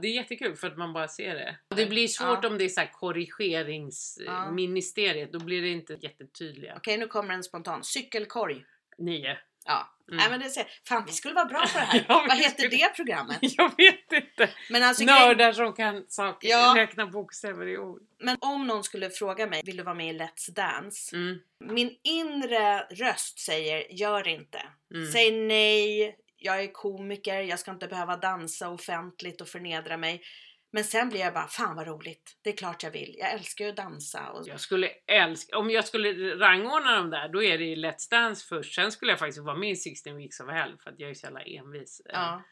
Det 0.00 0.08
är 0.08 0.12
jättekul 0.14 0.56
för 0.56 0.66
att 0.66 0.78
man 0.78 0.92
bara 0.92 1.08
ser 1.08 1.34
det. 1.34 1.58
Det 1.76 1.86
blir 1.86 2.08
svårt 2.08 2.38
Ja. 2.44 2.48
om 2.48 2.58
det 2.58 2.64
är 2.64 2.68
så 2.68 2.86
korrigeringsministeriet. 2.92 5.32
Då 5.32 5.38
blir 5.44 5.62
det 5.62 5.68
inte 5.68 5.98
jättetydliga. 6.00 6.76
Okej, 6.76 6.98
nu 6.98 7.06
kommer 7.06 7.34
en 7.34 7.44
spontan. 7.44 7.84
Cykelkorg. 7.84 8.64
Nio. 8.98 9.38
Ja. 9.68 9.94
Mm. 10.08 10.16
Nej 10.16 10.30
men 10.30 10.40
det 10.40 10.50
ser, 10.50 10.66
fan 10.88 11.04
vi 11.06 11.12
skulle 11.12 11.34
vara 11.34 11.44
bra 11.44 11.60
på 11.60 11.78
det 11.78 11.84
här. 11.84 12.04
Ja, 12.08 12.24
Vad 12.28 12.36
heter 12.36 12.50
skulle- 12.68 12.76
det 12.76 12.88
programmet? 12.96 13.38
Jag 13.40 13.72
vet 13.76 14.12
inte. 14.12 14.50
Men 14.70 14.82
alltså, 14.82 15.04
Nördar 15.04 15.52
som 15.52 15.72
kan 15.72 16.04
saker, 16.08 16.48
Ja. 16.48 16.74
räkna 16.76 17.06
bokstäver 17.06 17.66
i 17.66 17.78
ord. 17.78 18.02
men 18.18 18.36
om 18.40 18.66
någon 18.66 18.84
skulle 18.84 19.10
fråga 19.10 19.46
mig, 19.46 19.62
vill 19.64 19.76
du 19.76 19.82
vara 19.82 19.94
med 19.94 20.14
i 20.14 20.18
Let's 20.18 20.50
Dance? 20.52 21.16
Mm. 21.16 21.38
Min 21.60 21.96
inre 22.02 22.80
röst 22.80 23.38
säger, 23.38 23.86
gör 23.94 24.28
inte. 24.28 24.62
Mm. 24.94 25.12
Säg 25.12 25.30
nej, 25.30 26.16
jag 26.36 26.60
är 26.62 26.72
komiker, 26.72 27.40
jag 27.40 27.58
ska 27.58 27.70
inte 27.70 27.88
behöva 27.88 28.16
dansa 28.16 28.68
offentligt 28.68 29.40
och 29.40 29.48
förnedra 29.48 29.96
mig. 29.96 30.22
Men 30.70 30.84
sen 30.84 31.08
blir 31.08 31.20
jag 31.20 31.34
bara, 31.34 31.46
fan 31.46 31.76
vad 31.76 31.86
roligt. 31.86 32.38
Det 32.42 32.50
är 32.50 32.56
klart 32.56 32.82
jag 32.82 32.90
vill. 32.90 33.14
Jag 33.18 33.32
älskar 33.32 33.64
ju 33.64 33.70
att 33.70 33.76
dansa. 33.76 34.30
Och... 34.30 34.48
Jag 34.48 34.60
skulle 34.60 34.88
älska, 35.06 35.58
om 35.58 35.70
jag 35.70 35.84
skulle 35.84 36.34
rangordna 36.36 36.96
dem 36.96 37.10
där, 37.10 37.28
då 37.28 37.42
är 37.42 37.58
det 37.58 37.64
ju 37.64 37.76
Let's 37.76 38.10
Dance 38.10 38.46
först. 38.48 38.74
Sen 38.74 38.92
skulle 38.92 39.12
jag 39.12 39.18
faktiskt 39.18 39.38
vara 39.44 39.56
med 39.56 39.70
i 39.70 39.76
16 39.76 40.16
Weeks 40.16 40.40
of 40.40 40.50
Hell 40.50 40.78
för 40.82 40.90
att 40.90 41.00
jag 41.00 41.10
är 41.10 41.14
så 41.14 41.26
jävla 41.26 41.42
envis. 41.42 42.00
Eh, 42.00 42.12
Ja, 42.12 42.42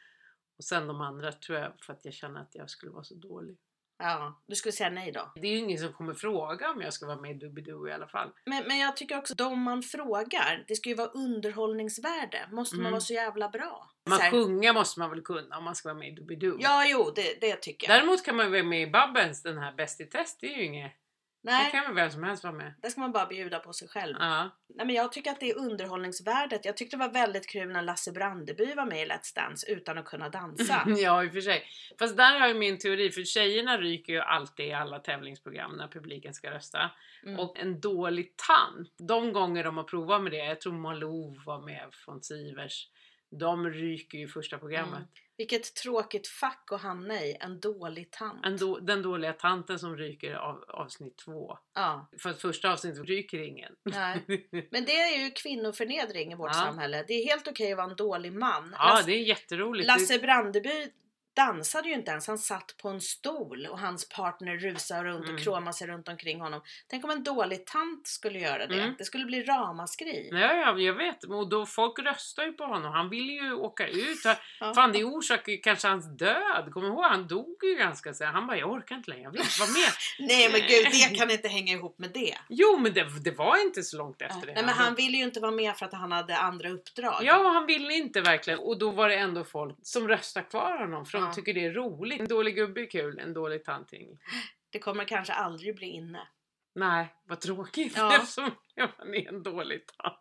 Och 0.58 0.64
sen 0.64 0.86
de 0.86 1.00
andra 1.00 1.32
tror 1.32 1.58
jag 1.58 1.72
för 1.80 1.92
att 1.92 2.04
jag 2.04 2.14
känner 2.14 2.40
att 2.40 2.54
jag 2.54 2.70
skulle 2.70 2.92
vara 2.92 3.04
så 3.04 3.14
dålig. 3.14 3.58
Ja, 3.98 4.42
du 4.46 4.54
skulle 4.54 4.72
säga 4.72 4.90
nej 4.90 5.12
då. 5.12 5.32
Det 5.34 5.46
är 5.48 5.52
ju 5.52 5.58
ingen 5.58 5.78
som 5.78 5.92
kommer 5.92 6.14
fråga 6.14 6.70
om 6.70 6.80
jag 6.82 6.92
ska 6.92 7.06
vara 7.06 7.20
med 7.20 7.30
i 7.30 7.34
Doobidoo 7.34 7.88
i 7.88 7.92
alla 7.92 8.06
fall. 8.08 8.30
Men, 8.46 8.64
men 8.68 8.78
jag 8.78 8.96
tycker 8.96 9.18
också, 9.18 9.34
de 9.34 9.62
man 9.62 9.82
frågar, 9.82 10.64
det 10.68 10.74
ska 10.74 10.88
ju 10.88 10.94
vara 10.94 11.08
underhållningsvärde. 11.08 12.48
Måste 12.52 12.76
man 12.76 12.80
Mm. 12.80 12.92
vara 12.92 13.00
så 13.00 13.12
jävla 13.14 13.48
bra? 13.48 13.90
Man 14.08 14.20
här- 14.20 14.30
sjunga 14.30 14.72
måste 14.72 15.00
man 15.00 15.10
väl 15.10 15.22
kunna 15.22 15.58
om 15.58 15.64
man 15.64 15.74
ska 15.74 15.88
vara 15.88 15.98
med 15.98 16.08
i 16.08 16.12
Doobidoo. 16.14 16.56
Ja, 16.60 16.86
jo, 16.88 17.12
det, 17.14 17.40
det 17.40 17.56
tycker 17.56 17.88
jag. 17.88 17.96
Däremot 17.98 18.24
kan 18.24 18.36
man 18.36 18.50
vara 18.50 18.62
med 18.62 18.82
i 18.82 18.86
Babbens, 18.90 19.42
den 19.42 19.58
här 19.58 19.72
Bäst 19.72 20.00
i 20.00 20.04
test, 20.06 20.38
det 20.40 20.46
är 20.54 20.56
ju 20.58 20.64
inget. 20.64 20.92
Nej, 21.46 21.70
kan 21.70 21.84
väl 21.84 21.94
vem 21.94 22.10
som 22.10 22.22
helst 22.22 22.44
vara 22.44 22.54
med. 22.54 22.74
där 22.82 22.88
ska 22.90 23.00
man 23.00 23.12
bara 23.12 23.26
bjuda 23.26 23.58
på 23.58 23.72
sig 23.72 23.88
själv. 23.88 24.16
Ja. 24.18 24.50
Nej, 24.68 24.86
men 24.86 24.94
jag 24.94 25.12
tycker 25.12 25.30
att 25.30 25.40
det 25.40 25.50
är 25.50 25.58
underhållningsvärdet. 25.58 26.64
Jag 26.64 26.76
tyckte 26.76 26.96
det 26.96 27.00
var 27.00 27.12
väldigt 27.12 27.46
kul 27.46 27.68
när 27.68 27.82
Lasse 27.82 28.12
Brandeby 28.12 28.74
var 28.74 28.86
med 28.86 29.02
i 29.02 29.10
Let's 29.10 29.34
Dance 29.34 29.72
utan 29.72 29.98
att 29.98 30.04
kunna 30.04 30.28
dansa. 30.28 30.82
ja, 30.98 31.24
i 31.24 31.28
och 31.28 31.32
för 31.32 31.40
sig. 31.40 31.64
Fast 31.98 32.16
där 32.16 32.38
har 32.38 32.46
jag 32.46 32.56
min 32.56 32.78
teori, 32.78 33.10
för 33.10 33.22
tjejerna 33.22 33.78
ryker 33.78 34.12
ju 34.12 34.20
alltid 34.20 34.66
i 34.66 34.72
alla 34.72 34.98
tävlingsprogram 34.98 35.76
när 35.76 35.88
publiken 35.88 36.34
ska 36.34 36.50
rösta. 36.50 36.90
Mm. 37.22 37.40
Och 37.40 37.58
en 37.58 37.80
dålig 37.80 38.34
tant, 38.36 38.94
de 38.98 39.32
gånger 39.32 39.64
de 39.64 39.76
har 39.76 39.84
provat 39.84 40.22
med 40.22 40.32
det, 40.32 40.44
jag 40.44 40.60
tror 40.60 40.72
Malou 40.72 41.36
var 41.46 41.60
med 41.60 41.88
från 41.92 42.22
Sivers, 42.22 42.88
de 43.30 43.70
ryker 43.70 44.18
ju 44.18 44.24
i 44.24 44.28
första 44.28 44.58
programmet. 44.58 44.96
Mm. 44.96 45.08
Vilket 45.38 45.74
tråkigt 45.74 46.28
fack 46.28 46.68
att 46.72 46.80
hamna 46.80 47.14
i. 47.22 47.36
En 47.40 47.60
dålig 47.60 48.10
tant. 48.10 48.46
En 48.46 48.56
då, 48.56 48.78
den 48.78 49.02
dåliga 49.02 49.32
tanten 49.32 49.78
som 49.78 49.96
ryker 49.96 50.34
av 50.34 50.64
avsnitt 50.68 51.16
två. 51.16 51.58
Ja, 51.74 52.10
För 52.22 52.30
att 52.30 52.40
första 52.40 52.72
avsnittet 52.72 53.04
ryker 53.04 53.38
ingen. 53.38 53.72
nej. 53.84 54.24
Men 54.70 54.84
det 54.84 55.00
är 55.00 55.24
ju 55.24 55.30
kvinnoförnedring 55.30 56.32
i 56.32 56.34
vårt 56.34 56.50
Ja. 56.54 56.54
samhälle. 56.54 57.04
Det 57.08 57.12
är 57.14 57.24
helt 57.24 57.48
okej 57.48 57.72
att 57.72 57.76
vara 57.76 57.90
en 57.90 57.96
dålig 57.96 58.32
man. 58.32 58.74
Ja, 58.78 58.84
Lasse, 58.88 59.06
det 59.06 59.12
är 59.12 59.22
jätteroligt. 59.22 59.86
Lasse 59.86 60.18
Brandeby 60.18 60.88
dansade 61.36 61.88
ju 61.88 61.94
inte 61.94 62.10
ens, 62.10 62.26
han 62.26 62.38
satt 62.38 62.74
på 62.82 62.88
en 62.88 63.00
stol 63.00 63.66
och 63.66 63.78
hans 63.78 64.08
partner 64.08 64.56
rusade 64.56 65.04
runt 65.04 65.24
Mm. 65.24 65.34
och 65.36 65.42
kråmade 65.42 65.72
sig 65.76 65.86
runt 65.86 66.08
omkring 66.08 66.40
honom. 66.40 66.60
Tänk 66.88 67.04
om 67.04 67.10
en 67.10 67.24
dålig 67.24 67.66
tant 67.66 68.06
skulle 68.06 68.38
göra 68.38 68.66
det. 68.66 68.74
Mm. 68.82 68.94
Det 68.98 69.04
skulle 69.04 69.24
bli 69.24 69.42
ramaskri. 69.42 70.28
Ja, 70.32 70.38
ja, 70.54 70.78
jag 70.78 70.94
vet. 70.94 71.24
Och 71.24 71.48
då, 71.48 71.66
folk 71.66 71.98
röstar 71.98 72.44
ju 72.44 72.52
på 72.52 72.64
honom. 72.64 72.92
Han 72.92 73.08
ville 73.08 73.32
ju 73.32 73.52
åka 73.54 73.88
ut. 73.88 74.18
Ja. 74.60 74.74
Fan, 74.74 74.92
det 74.92 75.04
orsakade 75.04 75.52
ju 75.52 75.58
kanske 75.58 75.88
hans 75.88 76.16
död. 76.18 76.70
Kommer 76.72 76.88
ihåg? 76.88 77.04
Han 77.04 77.26
dog 77.28 77.56
ju 77.62 77.74
ganska 77.74 78.14
sen. 78.14 78.28
Han 78.34 78.46
bara, 78.46 78.56
jag 78.58 78.70
orkar 78.72 78.96
inte 78.96 79.10
längre. 79.10 79.22
Jag 79.22 79.30
vill 79.30 79.40
inte 79.40 79.60
vara 79.60 79.70
med. 79.70 79.88
Nej 80.28 80.48
men 80.52 80.60
gud, 80.60 80.86
det 81.12 81.16
kan 81.18 81.30
inte 81.30 81.48
hänga 81.48 81.72
ihop 81.72 81.98
med 81.98 82.10
det. 82.14 82.34
Jo, 82.48 82.78
men 82.78 82.92
det, 82.94 83.06
det 83.24 83.30
var 83.30 83.62
inte 83.62 83.82
så 83.82 83.96
långt 83.96 84.22
efter 84.22 84.46
det. 84.46 84.54
Nej 84.54 84.64
men 84.64 84.74
han 84.74 84.94
ville 84.94 85.16
ju 85.16 85.24
inte 85.24 85.40
vara 85.40 85.50
med 85.50 85.76
för 85.76 85.86
att 85.86 85.92
han 85.92 86.12
hade 86.12 86.36
andra 86.38 86.68
uppdrag. 86.70 87.18
Ja, 87.22 87.48
han 87.52 87.66
ville 87.66 87.94
inte 87.94 88.20
verkligen. 88.20 88.58
Och 88.58 88.78
då 88.78 88.90
var 88.90 89.08
det 89.08 89.14
ändå 89.16 89.44
folk 89.44 89.76
som 89.82 90.08
röstar 90.08 90.42
kvar 90.50 90.78
honom 90.78 91.06
för 91.06 91.18
De 91.26 91.34
tycker 91.34 91.54
det 91.54 91.64
är 91.64 91.72
roligt. 91.72 92.20
En 92.20 92.28
dålig 92.28 92.54
gubbe 92.54 92.80
är 92.80 92.90
kul, 92.90 93.18
en 93.18 93.34
dålig 93.34 93.64
tant. 93.64 93.90
Det 94.70 94.78
kommer 94.78 95.04
kanske 95.04 95.32
aldrig 95.32 95.76
bli 95.76 95.86
inne. 95.86 96.28
Nej, 96.74 97.14
vad 97.24 97.40
tråkigt 97.40 97.92
Ja. 97.96 98.16
eftersom 98.22 98.50
jag 98.74 98.88
är 99.14 99.28
en 99.28 99.42
dålig 99.42 99.86
tant. 99.86 100.20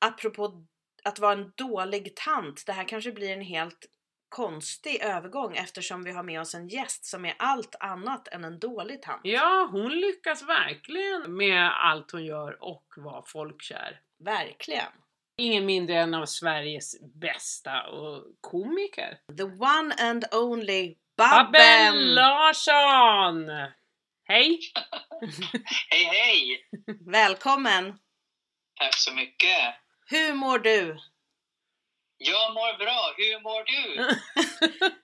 Apropå 0.00 0.66
att 1.04 1.18
vara 1.18 1.32
en 1.32 1.52
dålig 1.56 2.16
tant. 2.16 2.66
Det 2.66 2.72
här 2.72 2.88
kanske 2.88 3.12
blir 3.12 3.30
en 3.30 3.40
helt 3.42 3.86
konstig 4.28 5.02
övergång 5.02 5.56
eftersom 5.56 6.04
vi 6.04 6.12
har 6.12 6.22
med 6.22 6.40
oss 6.40 6.54
en 6.54 6.68
gäst 6.68 7.04
som 7.04 7.24
är 7.24 7.34
allt 7.38 7.74
annat 7.80 8.28
än 8.28 8.44
en 8.44 8.58
dålig 8.58 9.02
tant. 9.02 9.20
Ja, 9.24 9.68
hon 9.70 10.00
lyckas 10.00 10.42
verkligen 10.42 11.36
med 11.36 11.70
allt 11.84 12.10
hon 12.10 12.24
gör 12.24 12.62
och 12.62 12.86
var 12.96 13.22
folkkär. 13.26 14.00
Verkligen. 14.24 14.92
Ingen 15.36 15.66
mindre 15.66 15.98
än 15.98 16.14
av 16.14 16.26
Sveriges 16.26 16.96
bästa 17.00 17.82
och 17.82 18.24
komiker. 18.40 19.18
The 19.36 19.42
one 19.42 19.94
and 19.98 20.24
only 20.32 20.96
Babben 21.16 21.52
Babben! 21.52 22.14
Larsson! 22.14 23.48
Hej! 24.24 24.60
Hej 25.90 26.04
hej! 26.04 26.66
Välkommen! 27.06 27.98
Tack 28.80 28.98
så 28.98 29.14
mycket. 29.14 29.58
Hur 30.06 30.34
mår 30.34 30.58
du? 30.58 30.96
Jag 32.18 32.54
mår 32.54 32.78
bra, 32.78 33.14
hur 33.16 33.40
mår 33.40 33.64
du? 33.64 34.14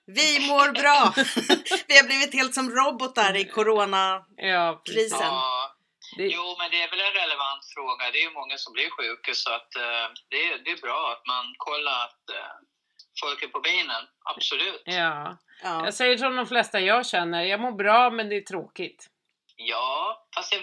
Vi 0.13 0.47
mår 0.47 0.71
bra! 0.71 1.13
vi 1.87 1.97
har 1.97 2.05
blivit 2.05 2.33
helt 2.33 2.53
som 2.53 2.69
robotar 2.69 3.35
i 3.35 3.45
corona. 3.45 4.25
Ja, 4.37 4.81
precis. 4.85 5.03
Krisen. 5.03 5.27
Ja, 5.27 5.58
Det, 6.17 6.27
jo, 6.27 6.55
men 6.59 6.71
det 6.71 6.81
är 6.83 6.89
väl 6.89 6.99
en 6.99 7.13
relevant 7.13 7.65
fråga. 7.73 8.11
Det 8.11 8.17
är 8.19 8.23
ju 8.23 8.31
många 8.31 8.57
som 8.57 8.73
blir 8.73 8.89
sjuka 8.89 9.33
så 9.33 9.51
att 9.53 9.75
eh, 9.75 10.07
det, 10.29 10.43
är- 10.47 10.57
det 10.57 10.71
är 10.71 10.81
bra 10.81 11.11
att 11.11 11.27
man 11.27 11.45
kollar 11.57 12.03
att 12.05 12.29
eh, 12.29 12.51
folk 13.21 13.43
är 13.43 13.47
på 13.47 13.59
benen. 13.59 14.03
Absolut. 14.23 14.81
ja. 14.85 15.37
Ja. 15.63 15.85
Jag 15.85 15.93
säger 15.93 16.17
som 16.17 16.35
de 16.35 16.45
flesta 16.47 16.79
jag 16.79 17.05
känner, 17.07 17.43
jag 17.43 17.59
mår 17.59 17.71
bra 17.71 18.09
men 18.09 18.29
det 18.29 18.35
är 18.35 18.41
tråkigt. 18.41 19.07
Ja, 19.55 20.27
fast 20.35 20.51
det, 20.51 20.61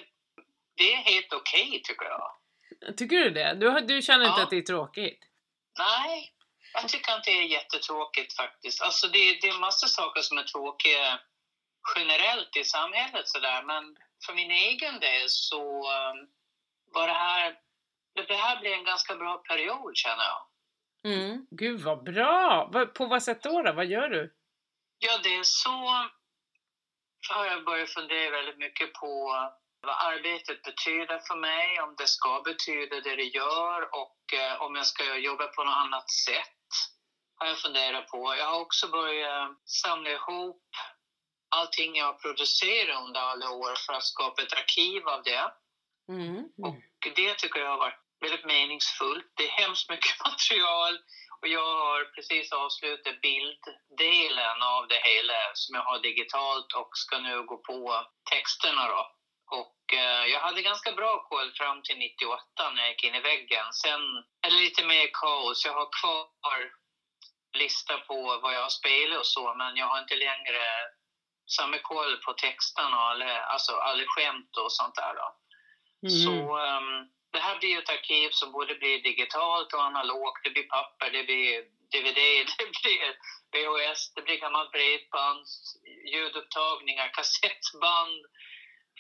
det 0.76 0.92
är 0.92 0.96
helt 0.96 1.32
okej 1.32 1.82
tycker 1.84 2.04
jag. 2.04 2.30
Tycker 2.96 3.16
du 3.16 3.30
det? 3.30 3.54
Du, 3.54 3.80
du 3.80 4.02
känner 4.02 4.24
inte 4.26 4.38
Ja. 4.40 4.42
att 4.44 4.50
det 4.50 4.56
är 4.56 4.62
tråkigt? 4.62 5.18
Nej, 5.78 6.32
jag 6.72 6.88
tycker 6.88 7.14
inte 7.16 7.30
det 7.30 7.38
är 7.38 7.42
jättetråkigt 7.42 8.36
faktiskt. 8.36 8.82
Alltså 8.82 9.06
det, 9.08 9.18
det 9.40 9.48
är 9.48 9.58
massa 9.60 9.86
saker 9.86 10.20
som 10.22 10.38
är 10.38 10.42
tråkiga 10.42 11.20
generellt 11.96 12.56
i 12.56 12.64
samhället 12.64 13.28
sådär, 13.28 13.62
men 13.62 13.96
för 14.26 14.35
min 14.35 14.50
egen 14.50 15.00
del 15.00 15.28
så 15.28 15.62
um, 15.78 16.28
var 16.94 17.06
det 17.06 17.12
här, 17.12 17.58
det 18.28 18.35
här 18.35 18.61
blev 18.61 18.73
en 18.73 18.85
ganska 18.85 19.16
bra 19.16 19.38
period 19.38 19.96
känner 19.96 20.25
jag. 20.25 20.42
Mm. 21.12 21.46
Gud 21.50 21.80
vad 21.80 22.04
bra! 22.04 22.70
På 22.94 23.06
vad 23.06 23.23
sätt 23.23 23.42
då? 23.42 23.62
då? 23.62 23.73
Vad 23.73 23.87
gör 23.87 24.08
du? 24.08 24.35
Ja, 24.99 25.18
det 25.23 25.37
är 25.37 25.42
så 25.44 26.08
har 27.35 27.46
jag 27.46 27.64
börjat 27.64 27.90
fundera 27.90 28.30
väldigt 28.30 28.58
mycket 28.58 28.92
på 28.92 29.12
vad 29.80 29.96
arbetet 30.12 30.62
betyder 30.62 31.18
för 31.18 31.37
mig, 31.37 31.80
om 31.80 31.94
det 31.99 32.06
ska 32.06 32.42
betyda 32.44 33.00
det 33.00 33.16
det 33.16 33.30
gör 33.40 33.94
och 34.02 34.20
eh, 34.35 34.62
om 34.62 34.75
jag 34.75 34.87
ska 34.87 35.16
jobba 35.16 35.46
på 35.46 35.64
något 35.64 35.76
annat 35.76 36.11
sätt. 36.11 36.68
Har 37.38 37.46
jag 37.46 37.58
funderat 37.58 38.08
på. 38.08 38.35
Jag 38.38 38.46
har 38.46 38.61
också 38.61 38.88
börjat 38.88 39.50
samla 39.64 40.11
ihop 40.11 40.62
allting 41.48 41.96
jag 41.96 42.06
har 42.06 42.12
producerat 42.12 43.02
under 43.02 43.20
alla 43.20 43.50
år 43.50 43.74
för 43.86 43.92
att 43.92 44.04
skapa 44.04 44.42
ett 44.42 44.52
arkiv 44.52 45.08
av 45.08 45.22
det. 45.22 45.52
Mm. 46.08 46.44
Och 46.62 46.76
det 47.16 47.34
tycker 47.34 47.60
jag 47.60 47.70
har 47.70 47.78
varit 47.78 48.00
väldigt 48.20 48.44
meningsfullt. 48.44 49.32
Det 49.36 49.44
är 49.44 49.62
hemskt 49.62 49.90
mycket 49.90 50.16
material 50.24 50.98
och 51.40 51.48
jag 51.48 51.70
har 51.84 52.04
precis 52.04 52.52
avslutat 52.52 53.20
bilddelen 53.20 54.62
av 54.62 54.88
det 54.88 55.00
hela 55.10 55.38
som 55.54 55.74
jag 55.74 55.82
har 55.82 55.98
digitalt 55.98 56.72
och 56.72 56.90
ska 56.92 57.18
nu 57.18 57.42
gå 57.42 57.56
på 57.56 58.06
texterna 58.30 58.88
då. 58.88 59.02
Och 59.60 59.94
eh, 59.94 60.24
jag 60.32 60.40
hade 60.40 60.62
ganska 60.62 60.92
bra 60.92 61.22
koll 61.28 61.52
fram 61.52 61.82
till 61.82 61.98
98 61.98 62.42
när 62.74 62.82
jag 62.82 62.90
gick 62.90 63.04
in 63.04 63.14
i 63.14 63.20
väggen. 63.20 63.66
Sen 63.72 64.00
är 64.46 64.50
det 64.50 64.56
lite 64.66 64.84
mer 64.86 65.08
kaos. 65.12 65.64
Jag 65.64 65.74
har 65.74 65.88
kvar 66.00 66.58
lista 67.58 67.98
på 67.98 68.38
vad 68.42 68.54
jag 68.54 68.62
har 68.62 68.68
spelat 68.68 69.18
och 69.18 69.26
så 69.26 69.54
men 69.54 69.76
jag 69.76 69.86
har 69.86 69.98
inte 69.98 70.16
längre 70.16 70.62
samma 71.46 71.78
koll 71.78 72.16
på 72.24 72.32
texterna 72.32 72.96
och 72.96 73.08
alla, 73.10 73.40
alltså 73.40 73.72
alla 73.72 74.04
skämt 74.06 74.56
och 74.56 74.72
sånt 74.72 74.94
där 74.94 75.14
då. 75.20 75.28
Mhm. 76.08 76.18
Så 76.24 76.56
ehm, 76.66 77.08
det 77.32 77.38
här 77.38 77.58
blir 77.58 77.78
ett 77.78 77.90
arkiv 77.90 78.28
som 78.32 78.52
både 78.52 78.74
blir 78.74 79.02
digitalt 79.02 79.72
och 79.72 79.84
analogt. 79.84 80.40
Det 80.44 80.50
blir 80.50 80.68
papper, 80.76 81.10
det 81.10 81.24
blir 81.24 81.62
DVD, 81.92 82.20
det 82.58 82.68
blir 82.82 83.06
VHS, 83.52 84.14
det 84.14 84.22
blir 84.22 84.40
gammalt 84.40 84.72
bredband, 84.72 85.44
ljudupptagningar, 86.12 87.08
kassettband, 87.08 88.20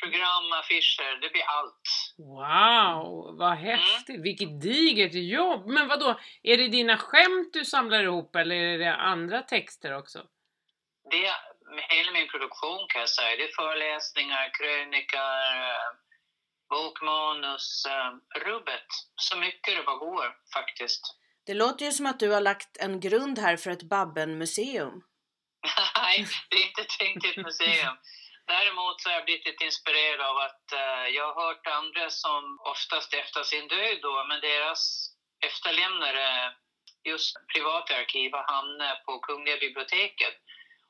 program, 0.00 0.52
affischer, 0.52 1.20
det 1.20 1.30
blir 1.30 1.46
allt. 1.58 1.86
Wow, 2.18 3.36
vad 3.38 3.56
häftigt! 3.56 4.20
Vilket 4.20 4.60
digert 4.62 5.14
jobb! 5.14 5.66
Men 5.66 5.88
vad 5.88 6.00
då? 6.00 6.20
är 6.42 6.56
det 6.56 6.68
dina 6.68 6.96
skämt 6.98 7.52
du 7.52 7.64
samlar 7.64 8.02
ihop 8.04 8.36
eller 8.36 8.56
är 8.56 8.78
det 8.78 8.94
andra 8.94 9.42
texter 9.42 9.96
också? 9.96 10.26
Det 11.10 11.30
hela 11.88 12.12
min 12.12 12.28
produktion 12.28 12.86
kan 12.88 13.00
jag 13.00 13.08
säga. 13.08 13.36
Det 13.36 13.42
är 13.42 13.54
föreläsningar, 13.62 14.50
krönikor, 14.58 15.36
eh, 15.62 15.90
bokmanus, 16.70 17.84
eh, 17.86 18.40
rubbet. 18.46 18.88
Så 19.16 19.36
mycket 19.36 19.76
det 19.76 19.82
bara 19.82 19.96
går 19.96 20.36
faktiskt. 20.54 21.02
Det 21.46 21.54
låter 21.54 21.84
ju 21.84 21.92
som 21.92 22.06
att 22.06 22.20
du 22.20 22.30
har 22.30 22.40
lagt 22.40 22.76
en 22.76 23.00
grund 23.00 23.38
här 23.38 23.56
för 23.56 23.70
ett 23.70 23.82
Babben-museum. 23.82 25.02
Nej, 25.96 26.26
det 26.50 26.56
är 26.56 26.66
inte 26.66 26.84
tänkt 26.98 27.24
ett 27.26 27.44
museum. 27.44 27.96
Däremot 28.46 29.00
så 29.00 29.08
har 29.08 29.14
jag 29.14 29.24
blivit 29.24 29.46
lite 29.46 29.64
inspirerad 29.64 30.20
av 30.20 30.36
att 30.36 30.72
eh, 30.72 31.06
jag 31.16 31.34
har 31.34 31.42
hört 31.42 31.66
andra 31.66 32.10
som 32.10 32.58
oftast 32.72 33.14
efter 33.14 33.42
sin 33.42 33.68
död 33.68 33.98
då, 34.02 34.24
men 34.28 34.40
deras 34.40 34.80
efterlämnare, 35.46 36.54
just 37.04 37.36
privata 37.54 37.96
arkiv, 37.96 38.32
har 38.32 38.46
hamnat 38.54 39.04
på 39.06 39.18
Kungliga 39.18 39.56
biblioteket. 39.56 40.34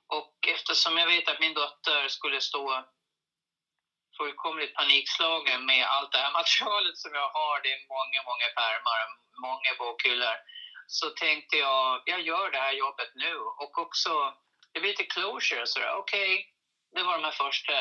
Och 0.07 0.35
eftersom 0.49 0.99
jag 0.99 1.07
vet 1.07 1.29
att 1.29 1.41
min 1.41 1.55
dotter 1.55 2.09
skulle 2.09 2.41
stå 2.41 2.85
fullkomligt 4.17 4.75
panikslagen 4.75 5.67
med 5.67 5.87
allt 5.87 6.13
det 6.13 6.19
här 6.19 6.33
materialet 6.33 6.97
som 6.99 7.15
jag 7.15 7.29
har, 7.29 7.63
det 7.63 7.73
är 7.73 7.81
många, 7.97 8.21
många 8.31 8.49
pärmar, 8.61 9.01
många 9.49 9.71
bokhyllor, 9.79 10.37
så 10.87 11.11
tänkte 11.11 11.57
jag, 11.57 12.03
jag 12.05 12.21
gör 12.21 12.51
det 12.51 12.59
här 12.59 12.73
jobbet 12.73 13.13
nu 13.15 13.35
och 13.37 13.79
också, 13.79 14.35
det 14.73 14.81
blir 14.81 14.91
lite 14.91 15.05
closure 15.05 15.67
sådär, 15.67 15.95
okej, 15.95 16.53
det 16.95 17.03
var 17.03 17.13
de 17.19 17.25
här 17.25 17.39
första 17.45 17.73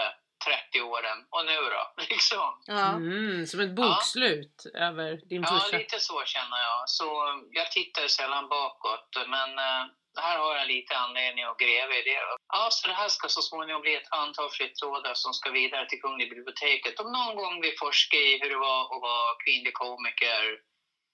30 0.46 0.82
åren 0.82 1.18
och 1.30 1.46
nu 1.46 1.56
då, 1.56 1.84
liksom. 2.10 2.62
Ja. 2.66 2.88
Mm, 2.90 3.46
som 3.46 3.60
ett 3.60 3.76
bokslut 3.76 4.66
över 4.74 5.10
din 5.30 5.42
Ja, 5.42 5.48
första... 5.50 5.78
lite 5.78 6.00
så 6.00 6.24
känner 6.26 6.58
jag. 6.58 6.90
Så 6.90 7.08
jag 7.52 7.72
tittar 7.72 8.08
sällan 8.08 8.50
bakåt, 8.50 9.10
men 9.28 9.60
eh, 9.60 9.86
här 10.22 10.38
har 10.40 10.56
jag 10.56 10.68
lite 10.68 10.98
anledning 10.98 11.44
att 11.44 11.58
gräva 11.58 11.94
i 12.00 12.04
det. 12.10 12.20
Ja, 12.54 12.68
så 12.72 12.88
det 12.88 12.94
här 12.94 13.10
ska 13.10 13.28
så 13.28 13.42
småningom 13.42 13.82
bli 13.82 13.96
ett 13.96 14.12
antal 14.12 14.50
flyttlådor 14.50 15.14
som 15.14 15.34
ska 15.34 15.52
vidare 15.52 15.90
till 15.90 16.02
Kungliga 16.02 16.30
biblioteket. 16.30 17.00
Om 17.00 17.12
någon 17.12 17.36
gång 17.36 17.62
vi 17.62 17.72
forskar 17.84 18.18
i 18.18 18.40
hur 18.42 18.50
det 18.50 18.62
var 18.70 18.82
att 18.96 19.02
vara 19.02 19.36
kvinnlig 19.46 19.74
komiker 19.74 20.42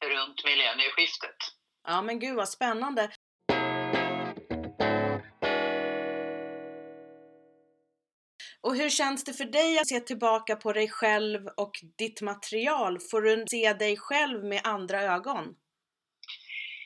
runt 0.05 0.43
millennieskiftet. 0.45 1.39
ja, 1.87 2.01
men 2.01 2.19
gud 2.19 2.35
vad 2.35 2.49
spännande. 2.49 3.11
Och 8.63 8.75
hur 8.75 8.89
känns 8.89 9.23
det 9.23 9.33
för 9.33 9.45
dig 9.45 9.79
att 9.79 9.87
se 9.87 9.99
tillbaka 9.99 10.55
på 10.55 10.73
dig 10.73 10.89
själv 10.89 11.47
och 11.57 11.71
ditt 11.97 12.21
material? 12.21 12.99
Får 13.11 13.21
du 13.21 13.45
se 13.47 13.73
dig 13.73 13.97
själv 13.97 14.43
med 14.43 14.61
andra 14.63 15.01
ögon? 15.01 15.55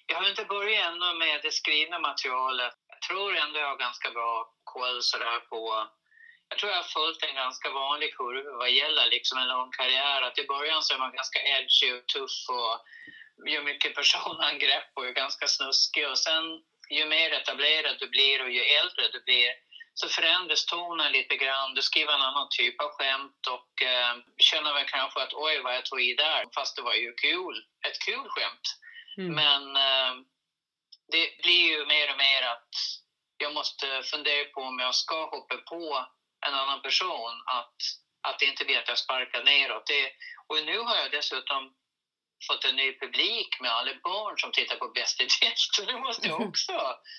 Jag 0.08 0.18
har 0.18 0.30
inte 0.30 0.46
börjat 0.46 0.88
ännu 0.88 1.14
med 1.14 1.42
det 1.42 1.52
skrivna 1.52 2.00
materialet. 2.00 2.74
Jag 2.88 3.02
tror 3.02 3.36
ändå 3.36 3.60
jag 3.60 3.68
har 3.68 3.78
ganska 3.78 4.12
bra 4.12 4.50
koll 4.64 5.02
sådär 5.02 5.40
på... 5.40 5.88
Jag 6.50 6.60
tror 6.60 6.72
jag 6.72 6.78
har 6.78 6.84
följt 6.84 7.24
en 7.24 7.36
ganska 7.36 7.70
vanlig 7.70 8.16
kurva 8.18 8.58
vad 8.58 8.72
gäller 8.72 9.10
liksom 9.10 9.38
en 9.38 9.48
lång 9.48 9.72
karriär. 9.72 10.22
Att 10.22 10.40
i 10.40 10.48
början 10.48 10.84
så 10.84 10.94
är 10.94 10.98
man 10.98 11.16
ganska 11.16 11.40
edgy 11.44 11.94
och 11.94 12.08
tuff 12.08 12.38
och 12.50 12.74
gör 13.50 13.62
mycket 13.62 13.96
personangrepp 13.96 14.90
och 14.94 15.08
är 15.08 15.12
ganska 15.12 15.48
snuskig. 15.48 16.10
Och 16.10 16.20
sen 16.20 16.44
ju 16.90 17.06
mer 17.06 17.32
etablerad 17.32 17.96
du 18.00 18.08
blir 18.08 18.42
och 18.44 18.52
ju 18.52 18.62
äldre 18.62 19.08
du 19.12 19.24
blir 19.24 19.54
så 19.94 20.10
förändras 20.10 20.66
tonen 20.66 21.12
lite 21.12 21.36
grann. 21.36 21.74
Du 21.74 21.82
skriver 21.82 22.14
en 22.14 22.22
annan 22.22 22.48
typ 22.50 22.82
av 22.82 22.90
skämt 22.90 23.48
och 23.48 23.82
eh, 23.82 24.16
känner 24.38 24.74
väl 24.74 24.86
kanske 24.86 25.22
att 25.22 25.34
oj 25.34 25.62
vad 25.64 25.76
jag 25.76 25.86
tog 25.86 26.02
i 26.02 26.14
där, 26.14 26.46
fast 26.56 26.76
det 26.76 26.82
var 26.82 26.94
ju 26.94 27.14
kul. 27.14 27.66
Ett 27.88 28.00
kul 28.00 28.30
skämt. 28.30 28.68
Mm. 29.18 29.36
Men 29.36 29.62
eh, 29.76 30.14
det 31.12 31.42
blir 31.44 31.64
ju 31.72 31.86
mer 31.86 32.12
och 32.12 32.18
mer 32.18 32.42
att 32.54 32.70
jag 33.38 33.54
måste 33.54 33.88
fundera 34.04 34.46
på 34.54 34.62
om 34.62 34.80
jag 34.80 34.96
ska 34.96 35.26
hoppa 35.30 35.58
på 35.58 36.06
en 36.48 36.54
annan 36.54 36.82
person, 36.82 37.34
att, 37.46 37.76
att 38.28 38.40
det 38.40 38.46
inte 38.46 38.66
blir 38.66 38.78
att 38.80 38.88
jag 38.88 38.98
sparkar 38.98 39.44
neråt. 39.44 39.86
Det, 39.88 40.12
och 40.48 40.66
nu 40.66 40.78
har 40.80 40.96
jag 40.96 41.12
dessutom 41.12 41.74
fått 42.48 42.66
en 42.66 42.76
ny 42.76 43.00
publik 43.00 43.60
med 43.62 43.72
alla 43.72 43.92
barn 44.04 44.38
som 44.38 44.52
tittar 44.52 44.76
på 44.76 44.88
Bäst 44.88 45.22
i 45.22 45.28
test. 45.28 45.76
Så 45.76 45.86
det 45.86 46.00
måste 46.00 46.28
jag 46.28 46.42
också 46.48 46.72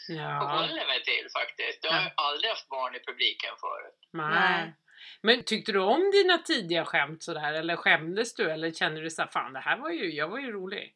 Ja. 0.08 0.40
förhålla 0.40 0.86
mig 0.86 1.04
till 1.04 1.26
faktiskt. 1.38 1.78
Jag 1.84 1.92
har 1.92 2.02
ju 2.02 2.10
aldrig 2.16 2.50
haft 2.50 2.68
barn 2.68 2.94
i 2.94 3.00
publiken 3.06 3.54
förut. 3.60 3.98
Nej. 4.12 4.40
Nej. 4.40 4.74
Men 5.22 5.44
tyckte 5.44 5.72
du 5.72 5.78
om 5.80 6.10
dina 6.10 6.38
tidiga 6.38 6.84
skämt 6.84 7.22
sådär 7.22 7.52
eller 7.52 7.76
skämdes 7.76 8.34
du 8.34 8.50
eller 8.50 8.70
kände 8.70 9.00
du 9.00 9.10
såhär 9.10 9.28
fan 9.28 9.52
det 9.52 9.60
här 9.60 9.76
var 9.76 9.90
ju, 9.90 10.14
jag 10.14 10.28
var 10.28 10.38
ju 10.38 10.52
rolig? 10.52 10.95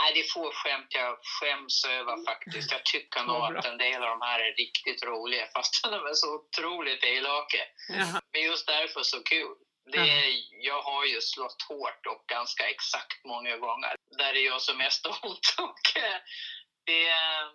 Nej, 0.00 0.12
det 0.14 0.20
är 0.20 0.28
få 0.34 0.50
skämt 0.54 0.86
jag 0.94 1.18
skäms 1.22 1.84
över 1.84 2.24
faktiskt. 2.24 2.72
Jag 2.72 2.84
tycker 2.84 3.22
nog 3.22 3.36
att 3.56 3.64
en 3.64 3.78
del 3.78 4.02
av 4.02 4.08
de 4.08 4.20
här 4.20 4.40
är 4.40 4.54
riktigt 4.54 5.04
roliga 5.04 5.46
fast 5.54 5.82
de 5.82 5.94
är 6.06 6.14
så 6.14 6.34
otroligt 6.34 7.04
elaka. 7.04 7.58
Jaha. 7.88 8.20
Men 8.32 8.42
just 8.42 8.66
därför 8.66 9.02
så 9.02 9.22
kul. 9.22 9.54
Det 9.92 9.98
är, 9.98 10.28
jag 10.50 10.82
har 10.82 11.04
ju 11.04 11.20
slått 11.20 11.62
hårt 11.68 12.06
och 12.06 12.24
ganska 12.26 12.68
exakt 12.68 13.24
många 13.24 13.56
gånger. 13.56 13.94
Där 14.18 14.32
det 14.32 14.40
gör 14.40 14.58
som 14.58 14.76
mest 14.78 15.06
ont. 15.22 15.54
Och 15.58 15.78
det, 16.86 17.08
är- 17.08 17.52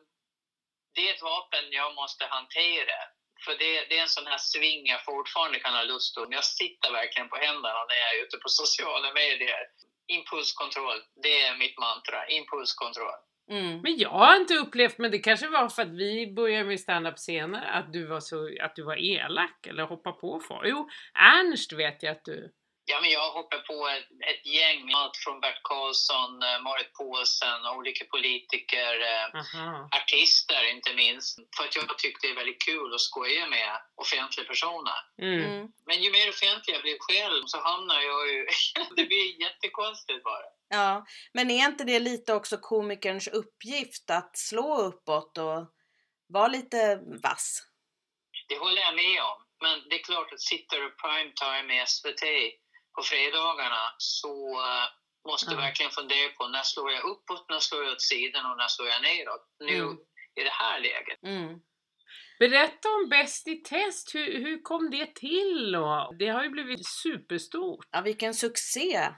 det 0.95 1.09
är 1.09 1.13
ett 1.13 1.21
vapen 1.21 1.71
jag 1.71 1.95
måste 1.95 2.25
hantera. 2.25 3.00
För 3.45 3.51
det, 3.57 3.85
det 3.89 3.97
är 3.97 4.01
en 4.01 4.09
sån 4.09 4.27
här 4.27 4.38
sving 4.38 4.88
jag 4.88 5.05
fortfarande 5.05 5.59
kan 5.59 5.73
ha 5.73 5.83
lust 5.83 6.17
att... 6.17 6.31
Jag 6.31 6.43
sitter 6.43 6.91
verkligen 6.91 7.29
på 7.29 7.35
händerna 7.35 7.85
när 7.89 7.95
jag 7.95 8.15
är 8.15 8.23
ute 8.23 8.38
på 8.38 8.50
sociala 8.50 9.13
medier. 9.13 9.62
Impulskontroll, 10.07 11.01
det 11.24 11.41
är 11.41 11.57
mitt 11.57 11.77
mantra. 11.77 12.27
Impulskontroll. 12.27 13.19
Mm. 13.50 13.81
Men 13.81 13.98
jag 13.98 14.10
har 14.10 14.36
inte 14.36 14.55
upplevt, 14.55 14.98
men 14.98 15.12
det 15.12 15.19
kanske 15.19 15.48
var 15.48 15.69
för 15.69 15.81
att 15.81 15.91
vi 15.91 16.33
började 16.33 16.63
med 16.63 16.79
stand-up 16.79 17.19
senare, 17.19 17.67
att 17.69 17.93
du 17.93 18.05
var 18.05 18.19
så, 18.19 18.50
att 18.62 18.75
du 18.75 18.83
var 18.83 18.95
elak 18.95 19.67
eller 19.67 19.83
hoppa 19.83 20.12
på 20.12 20.39
folk. 20.39 20.67
Jo, 20.67 20.89
Ernst 21.13 21.74
vet 21.74 22.03
jag 22.03 22.12
att 22.12 22.25
du... 22.25 22.51
Ja, 22.85 23.01
men 23.01 23.09
jag 23.09 23.31
hoppar 23.31 23.59
på 23.59 23.87
ett, 23.87 24.07
ett 24.31 24.45
gäng, 24.45 24.93
allt 24.93 25.17
från 25.17 25.39
Bert 25.41 25.61
Karlsson, 25.63 26.43
eh, 26.43 26.59
Marit 26.61 26.93
Paulsen, 26.93 27.61
olika 27.77 28.05
politiker, 28.05 28.93
Aha. 29.41 29.89
artister 29.99 30.69
inte 30.75 30.93
minst. 30.93 31.39
För 31.57 31.63
att 31.63 31.75
jag 31.75 31.97
tyckte 31.97 32.27
det 32.27 32.31
är 32.31 32.35
väldigt 32.35 32.65
kul 32.65 32.93
att 32.93 33.01
skoja 33.01 33.47
med 33.47 33.71
offentliga 33.95 34.47
personer. 34.47 34.99
Mm. 35.21 35.43
Mm. 35.45 35.67
Men 35.85 36.03
ju 36.03 36.11
mer 36.11 36.29
offentlig 36.29 36.75
jag 36.75 36.81
blir 36.81 36.97
själv 36.99 37.43
så 37.45 37.57
hamnar 37.57 38.01
jag 38.01 38.31
ju... 38.31 38.47
det 38.95 39.05
blir 39.05 39.41
jättekonstigt 39.41 40.23
bara. 40.23 40.47
Ja, 40.69 41.05
men 41.33 41.51
är 41.51 41.65
inte 41.65 41.83
det 41.83 41.99
lite 41.99 42.33
också 42.33 42.57
komikerns 42.57 43.27
uppgift 43.27 44.09
att 44.09 44.37
slå 44.37 44.81
uppåt 44.81 45.37
och 45.37 45.59
vara 46.27 46.47
lite 46.47 46.99
vass? 47.23 47.59
Det 48.47 48.57
håller 48.57 48.81
jag 48.81 48.95
med 48.95 49.21
om. 49.23 49.37
Men 49.61 49.89
det 49.89 49.95
är 49.95 50.03
klart 50.03 50.33
att 50.33 50.41
sitter 50.41 50.77
du 50.79 50.89
primetime 50.89 51.83
i 51.83 51.85
SVT 51.87 52.23
på 52.95 53.01
fredagarna 53.03 53.93
så 53.97 54.59
eh, 54.59 54.85
måste 55.29 55.51
Ja. 55.51 55.57
verkligen 55.57 55.91
fundera 55.91 56.29
på 56.29 56.47
när 56.47 56.63
slår 56.63 56.91
jag 56.91 57.03
uppåt, 57.03 57.45
när 57.50 57.59
slår 57.59 57.83
jag 57.83 57.91
åt 57.91 58.01
sidan 58.01 58.51
och 58.51 58.57
när 58.57 58.67
slår 58.67 58.88
jag 58.88 59.01
neråt. 59.01 59.45
Nu 59.59 59.75
Mm. 59.77 59.97
i 60.39 60.43
det 60.43 60.50
här 60.50 60.79
läget. 60.79 61.23
Mm. 61.23 61.59
Berätta 62.39 62.89
om 62.89 63.09
Bäst 63.09 63.47
i 63.47 63.55
test, 63.55 64.15
hur, 64.15 64.39
hur 64.43 64.62
kom 64.62 64.89
det 64.91 65.15
till? 65.15 65.75
Och 65.75 66.15
det 66.19 66.27
har 66.27 66.43
ju 66.43 66.50
blivit 66.50 66.88
superstort. 66.88 67.85
Ja, 67.91 68.01
vilken 68.01 68.33
succé! 68.33 69.09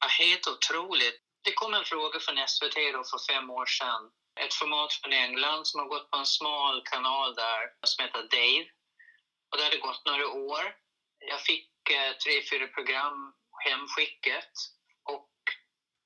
Ja, 0.00 0.06
helt 0.18 0.46
otroligt. 0.48 1.20
Det 1.44 1.52
kom 1.52 1.74
en 1.74 1.84
fråga 1.84 2.18
från 2.20 2.48
SVT 2.48 2.74
då 2.92 3.04
för 3.04 3.32
fem 3.34 3.50
år 3.50 3.66
sedan. 3.66 4.02
Ett 4.40 4.54
format 4.54 4.92
från 4.92 5.12
England 5.12 5.66
som 5.66 5.80
har 5.80 5.86
gått 5.88 6.10
på 6.10 6.16
en 6.18 6.26
smal 6.26 6.82
kanal 6.84 7.34
där 7.34 7.60
som 7.86 8.04
heter 8.04 8.22
Dave. 8.22 8.66
Och 9.50 9.56
det 9.58 9.64
hade 9.64 9.76
gått 9.78 10.02
några 10.06 10.28
år. 10.28 10.74
Jag 11.18 11.40
fick 11.40 11.69
tre, 12.24 12.42
fyra 12.50 12.66
program 12.66 13.34
hemskickat 13.64 14.52
och 15.04 15.30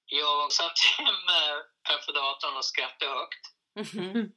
jag 0.06 0.52
satt 0.52 0.78
hemma 0.98 1.40
framför 1.88 2.12
datorn 2.12 2.56
och 2.56 2.64
skrattade 2.64 3.10
högt 3.10 3.44
Mhm. 3.76 4.32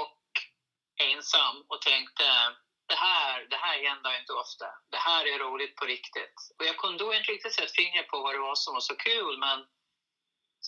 och 0.00 0.22
ensam 1.02 1.56
och 1.68 1.82
tänkte 1.82 2.24
det 2.88 2.94
här, 2.94 3.46
det 3.50 3.56
här 3.56 3.88
händer 3.88 4.20
inte 4.20 4.32
ofta. 4.32 4.66
Det 4.90 4.96
här 4.96 5.26
är 5.26 5.38
roligt 5.38 5.76
på 5.76 5.84
riktigt. 5.84 6.34
Och 6.58 6.64
jag 6.64 6.76
kunde 6.76 7.04
då 7.04 7.14
inte 7.14 7.32
riktigt 7.32 7.54
sätta 7.54 7.72
fingret 7.72 8.08
på 8.08 8.20
vad 8.22 8.34
det 8.34 8.38
var 8.38 8.54
som 8.54 8.74
var 8.74 8.80
så 8.80 8.96
kul 8.96 9.38
men 9.38 9.66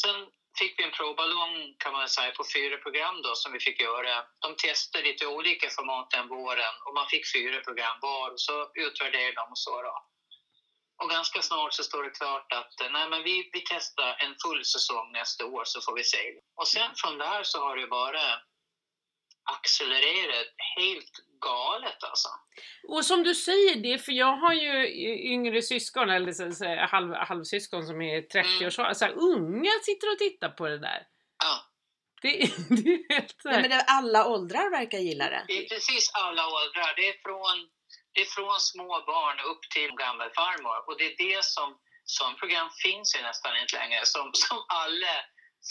sen 0.03 0.31
fick 0.59 0.79
vi 0.79 0.85
en 0.85 0.97
provballong 0.99 1.75
kan 1.79 1.93
man 1.93 2.09
säga 2.09 2.33
på 2.39 2.45
fyra 2.55 2.77
program 2.85 3.17
då 3.23 3.35
som 3.35 3.53
vi 3.53 3.61
fick 3.61 3.81
göra. 3.81 4.15
De 4.45 4.57
testade 4.57 5.05
lite 5.05 5.27
olika 5.27 5.67
format 5.71 6.11
den 6.11 6.29
våren 6.29 6.75
och 6.87 6.95
man 6.95 7.07
fick 7.13 7.25
fyra 7.37 7.61
program 7.61 7.97
var 8.03 8.31
och 8.33 8.41
så 8.41 8.57
utvärderade 8.75 9.39
de 9.41 9.47
och 9.55 9.59
så 9.67 9.83
då. 9.83 9.97
Och 11.03 11.11
ganska 11.11 11.43
snart 11.43 11.73
så 11.75 11.83
står 11.85 12.03
det 12.03 12.11
klart 12.11 12.53
att 12.53 12.75
nej, 12.91 13.09
men 13.11 13.23
vi, 13.23 13.51
vi 13.53 13.61
testar 13.71 14.17
en 14.25 14.35
full 14.43 14.65
säsong 14.65 15.13
nästa 15.13 15.47
år 15.47 15.63
så 15.65 15.81
får 15.81 15.95
vi 15.95 16.05
se. 16.05 16.23
Och 16.61 16.69
sen 16.69 16.91
från 16.97 17.19
där 17.19 17.43
så 17.43 17.59
har 17.65 17.77
det 17.77 17.87
bara 17.87 18.25
accelererat 19.57 20.47
helt 20.77 21.15
galet 21.41 22.05
alltså. 22.05 22.29
Och 22.89 23.05
som 23.05 23.23
du 23.23 23.35
säger 23.35 23.77
det, 23.77 23.99
för 23.99 24.13
jag 24.13 24.37
har 24.37 24.53
ju 24.53 24.89
yngre 25.35 25.63
syskon, 25.63 26.11
eller 26.11 26.33
så, 26.33 26.53
så, 26.53 26.87
halv, 26.95 27.15
halvsyskon 27.15 27.87
som 27.87 28.03
är 28.03 28.23
30 28.23 28.67
år, 28.67 28.71
så, 28.71 28.83
alltså, 28.83 29.07
unga 29.07 29.73
sitter 29.83 30.13
och 30.13 30.19
tittar 30.19 30.49
på 30.49 30.69
det 30.69 30.79
där. 30.79 31.01
Ja, 31.45 31.55
Det, 32.23 32.29
det 32.83 32.91
är 32.95 33.15
helt 33.15 33.35
så 33.43 33.49
Nej, 33.51 33.61
men 33.63 33.71
det, 33.71 33.81
alla 33.99 34.27
åldrar 34.27 34.71
verkar 34.71 34.99
gilla 34.99 35.25
det. 35.35 35.45
det 35.49 35.59
är 35.65 35.69
precis 35.69 36.11
alla 36.15 36.43
åldrar. 36.59 36.91
Det 36.97 37.09
är 37.09 37.17
från, 37.27 37.57
det 38.13 38.21
är 38.21 38.31
från 38.37 38.61
små 38.61 38.93
barn 39.13 39.39
upp 39.51 39.63
till 39.75 39.91
gammelfarmor. 40.05 40.79
Och 40.87 40.95
det 40.99 41.07
är 41.13 41.17
det 41.27 41.45
som, 41.45 41.69
som 42.05 42.37
program 42.41 42.69
finns 42.85 43.17
ju 43.17 43.21
nästan 43.23 43.53
inte 43.63 43.77
längre. 43.81 44.01
Som, 44.15 44.31
som 44.35 44.59
alla 44.83 45.15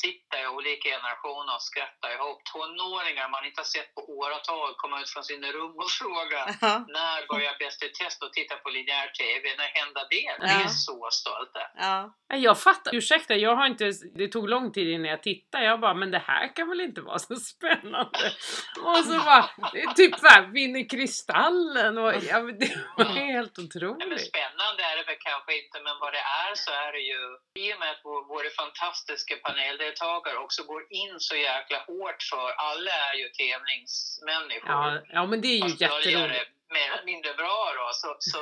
sitter 0.03 0.26
olika 0.57 0.89
generationer 0.95 1.53
och 1.57 1.61
skrattar 1.71 2.09
ihop. 2.15 2.39
Tonåringar 2.51 3.29
man 3.35 3.45
inte 3.45 3.59
har 3.63 3.69
sett 3.75 3.89
på 3.95 4.01
åratal 4.19 4.69
kommer 4.81 5.01
ut 5.01 5.09
från 5.09 5.23
sina 5.31 5.47
rum 5.57 5.75
och 5.83 5.91
frågar 6.01 6.45
Ja, 6.61 6.73
när 6.97 7.27
börjar 7.33 7.55
Bäst 7.59 7.83
i 7.83 7.89
test 7.99 8.23
och 8.23 8.33
titta 8.33 8.55
på 8.63 8.69
linjär 8.69 9.07
TV? 9.21 9.43
När 9.59 9.69
hände 9.79 10.01
det? 10.13 10.29
Vi 10.41 10.47
Ja. 10.53 10.63
är 10.63 10.67
så 10.67 11.07
stolta. 11.11 11.61
ja. 11.85 12.13
Jag 12.29 12.59
fattar, 12.59 12.95
ursäkta 12.95 13.35
jag 13.35 13.55
har 13.55 13.65
inte, 13.65 13.91
det 14.15 14.27
tog 14.27 14.49
lång 14.49 14.71
tid 14.71 14.87
innan 14.87 15.09
jag 15.11 15.23
tittade, 15.23 15.63
jag 15.65 15.79
bara 15.79 15.93
men 15.93 16.11
det 16.11 16.23
här 16.31 16.55
kan 16.55 16.69
väl 16.69 16.81
inte 16.81 17.01
vara 17.01 17.19
så 17.19 17.35
spännande? 17.35 18.19
Och 18.83 18.97
så 18.97 19.19
bara, 19.29 19.49
typ 19.95 20.19
såhär, 20.19 20.41
vinner 20.53 20.89
Kristallen 20.89 21.97
och 21.97 22.13
ja, 22.29 22.39
men 22.41 22.59
det 22.59 22.69
var 22.97 23.05
helt 23.05 23.57
Nej, 23.57 23.65
men 23.65 23.65
otroligt. 23.65 24.27
spännande 24.27 24.81
är 24.89 24.95
det 24.97 25.03
väl 25.03 25.15
kanske 25.29 25.51
inte, 25.61 25.77
men 25.85 25.95
vad 25.99 26.13
det 26.13 26.23
är 26.47 26.55
så 26.55 26.71
är 26.71 26.91
det 26.91 27.03
ju 27.11 27.21
i 27.63 27.73
och 27.73 27.79
med 27.79 27.89
att 27.91 28.01
vår- 28.03 28.27
våra 28.33 28.49
fantastiska 28.61 29.35
paneldeltagare 29.47 30.36
också 30.37 30.63
går 30.63 30.83
in 30.89 31.19
så 31.19 31.35
jäkla 31.35 31.77
hårt 31.87 32.23
för 32.31 32.51
alla 32.51 32.91
är 32.91 33.13
ju 33.13 33.29
tävlingsmänniskor. 33.29 34.69
Ja, 34.71 35.01
ja 35.09 35.25
men 35.25 35.41
det 35.41 35.47
är 35.47 35.55
ju 35.55 35.61
Fast 35.61 35.81
jätteroligt. 35.81 36.51
mer 36.69 36.91
eller 36.91 37.05
mindre 37.05 37.33
bra 37.33 37.73
då. 37.79 37.89
Så, 37.93 38.15
så, 38.19 38.41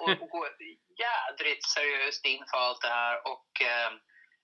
och, 0.00 0.22
och 0.22 0.28
går 0.28 0.48
jädrigt 1.04 1.64
seriöst 1.68 2.24
in 2.26 2.44
för 2.50 2.58
allt 2.58 2.80
det 2.80 2.88
här 2.88 3.26
och 3.32 3.62
eh, 3.62 3.92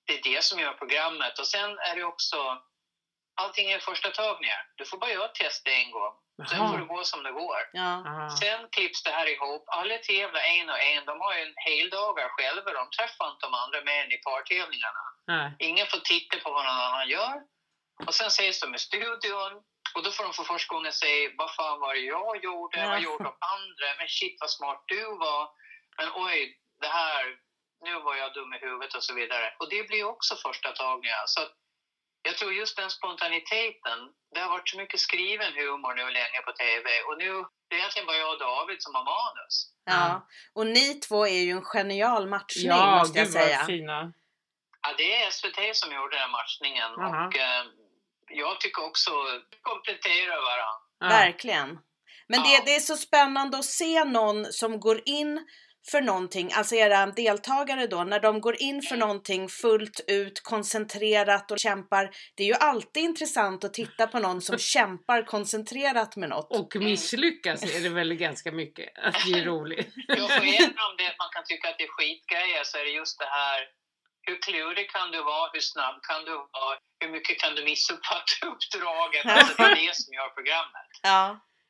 det 0.07 0.19
är 0.19 0.23
det 0.35 0.45
som 0.45 0.61
gör 0.61 0.73
programmet. 0.73 1.39
Och 1.39 1.47
sen 1.47 1.71
är 1.79 1.97
det 1.97 2.05
också 2.05 2.63
allting 3.35 3.71
är 3.71 3.79
första 3.79 4.11
tagningar. 4.11 4.61
Du 4.77 4.85
får 4.85 4.99
bara 4.99 5.11
göra 5.13 5.25
ett 5.25 5.35
test 5.35 5.69
en 5.69 5.91
gång. 5.91 6.15
Sen 6.47 6.69
får 6.69 6.79
det 6.79 6.85
gå 6.85 7.05
som 7.05 7.23
det 7.23 7.33
går. 7.33 7.61
ja. 7.73 7.95
Sen 8.41 8.69
klipps 8.75 9.03
det 9.03 9.11
här 9.11 9.27
ihop. 9.35 9.65
Alla 9.67 9.99
tävlar 9.99 10.41
en 10.41 10.71
och 10.71 10.81
en. 10.81 11.05
De 11.05 11.21
har 11.21 11.35
ju 11.35 11.43
en 11.43 11.55
heldagar 11.57 12.29
själva. 12.29 12.73
De 12.73 12.91
träffar 12.97 13.31
inte 13.31 13.47
de 13.47 13.55
andra 13.55 13.81
mer 13.85 14.05
än 14.05 14.13
i 14.13 14.19
partävlingarna. 14.19 15.05
Nej. 15.27 15.49
Ingen 15.59 15.87
får 15.87 15.99
titta 15.99 16.39
på 16.39 16.53
vad 16.53 16.65
någon 16.65 16.81
annan 16.89 17.09
gör. 17.09 17.35
Och 18.07 18.15
sen 18.15 18.27
ses 18.27 18.61
de 18.61 18.75
i 18.75 18.79
studion. 18.79 19.53
Och 19.95 20.03
då 20.05 20.11
får 20.11 20.25
de 20.25 20.33
för 20.33 20.45
första 20.45 20.75
gången 20.75 20.93
säga 20.93 21.31
vad 21.39 21.55
fan 21.55 21.81
var 21.81 21.95
det 21.95 22.01
jag 22.01 22.45
gjorde? 22.45 22.79
Ja. 22.81 22.89
Vad 22.89 23.01
gjorde 23.01 23.25
de 23.25 23.35
andra? 23.57 23.87
Men 23.99 24.09
shit 24.09 24.37
vad 24.41 24.51
smart 24.51 24.83
du 24.87 25.05
var. 25.05 25.51
Men 25.99 26.09
oj, 26.15 26.59
det 26.81 26.87
här, 26.87 27.23
nu 27.85 28.01
var 28.01 28.15
jag 28.17 28.35
dum 28.35 28.55
i 28.55 28.59
huvudet 28.59 28.95
och 28.95 29.05
så 29.05 29.15
vidare. 29.15 29.55
Och 29.59 29.69
det 29.71 29.89
blir 29.89 30.05
också 30.05 30.37
första 30.37 30.73
tagningar. 30.73 31.23
Så 31.27 31.41
jag 32.23 32.37
tror 32.37 32.53
just 32.53 32.77
den 32.77 32.91
spontaniteten, 32.91 33.99
det 34.35 34.41
har 34.41 34.49
varit 34.51 34.69
så 34.69 34.77
mycket 34.79 35.01
skriven 35.01 35.53
humor 35.53 35.95
nu 35.95 36.03
länge 36.11 36.41
på 36.47 36.53
TV. 36.53 36.87
Och 37.09 37.19
nu, 37.19 37.45
det 37.69 37.75
är 37.75 37.79
egentligen 37.79 38.07
bara 38.07 38.17
jag 38.17 38.33
och 38.33 38.39
David 38.39 38.77
som 38.83 38.95
har 38.95 39.05
manus. 39.05 39.73
ja. 39.85 40.27
Och 40.55 40.67
ni 40.67 40.95
två 40.95 41.27
är 41.27 41.41
ju 41.41 41.51
en 41.51 41.63
genial 41.65 42.29
matchning 42.29 42.67
Ja, 42.67 42.99
måste 42.99 43.19
jag 43.19 43.27
gud 43.27 43.33
säga. 43.33 43.57
vad 43.59 43.67
fina. 43.67 44.13
Ja, 44.83 44.95
det 44.99 45.23
är 45.23 45.31
SVT 45.31 45.77
som 45.77 45.95
gjorde 45.95 46.19
den 46.19 46.31
matchningen 46.31 46.91
Jaha. 46.97 47.27
och 47.27 47.37
eh, 47.37 47.65
jag 48.31 48.61
tycker 48.61 48.85
också 48.85 49.11
kompletterar 49.63 50.37
varandra. 50.43 50.79
Ja. 51.01 51.09
Verkligen. 51.09 51.79
Men 52.29 52.43
det, 52.43 52.49
Ja. 52.53 52.63
det 52.65 52.75
är 52.75 52.81
så 52.81 52.97
spännande 52.97 53.59
att 53.59 53.65
se 53.65 54.05
någon 54.05 54.53
som 54.53 54.81
går 54.81 55.01
in 55.05 55.47
för 55.91 56.01
någonting, 56.01 56.51
alltså 56.53 56.75
era 56.75 57.07
deltagare 57.07 57.87
då, 57.87 58.05
när 58.05 58.21
de 58.21 58.41
går 58.41 58.63
in 58.63 58.83
för 58.83 58.97
någonting 58.97 59.49
fullt 59.49 60.01
ut, 60.07 60.41
koncentrerat 60.43 61.51
och 61.51 61.59
kämpar. 61.59 62.11
Det 62.35 62.43
är 62.43 62.47
ju 62.47 62.55
alltid 62.55 63.03
intressant 63.03 63.65
att 63.65 63.75
titta 63.75 64.07
på 64.07 64.19
någon 64.19 64.43
som 64.43 64.59
kämpar 64.75 65.23
koncentrerat 65.23 66.17
med 66.17 66.29
något. 66.29 66.51
Och 66.51 66.77
misslyckas 66.77 67.63
är 67.63 67.81
det 67.81 67.89
väl 67.89 68.15
ganska 68.15 68.53
mycket. 68.53 68.99
Att 68.99 69.15
det 69.27 69.39
är 69.39 69.45
roligt. 69.45 69.89
Ja, 70.09 70.29
för 70.29 70.47
även 70.57 70.79
om 70.89 70.95
det, 70.99 71.15
man 71.19 71.31
kan 71.35 71.45
tycka 71.45 71.69
att 71.69 71.79
det 71.79 71.85
är 71.85 71.89
skitgrejer 71.89 72.65
så 72.65 72.79
är 72.79 72.85
det 72.85 72.91
just 72.91 73.19
det 73.19 73.31
här 73.41 73.61
hur 74.29 74.39
klurig 74.49 74.91
kan 74.91 75.11
du 75.11 75.21
vara? 75.23 75.51
Hur 75.53 75.61
snabb 75.61 75.97
kan 76.09 76.25
du 76.25 76.35
vara? 76.57 76.75
Hur 77.01 77.11
mycket 77.17 77.39
kan 77.43 77.55
du 77.55 77.65
missuppfatta 77.65 78.35
uppdraget? 78.53 79.27
Alltså, 79.27 79.55
det 79.57 79.63
är 79.63 79.87
det 79.87 79.95
som 80.03 80.11
gör 80.19 80.29
programmet. 80.39 80.91
Ja, 81.03 81.25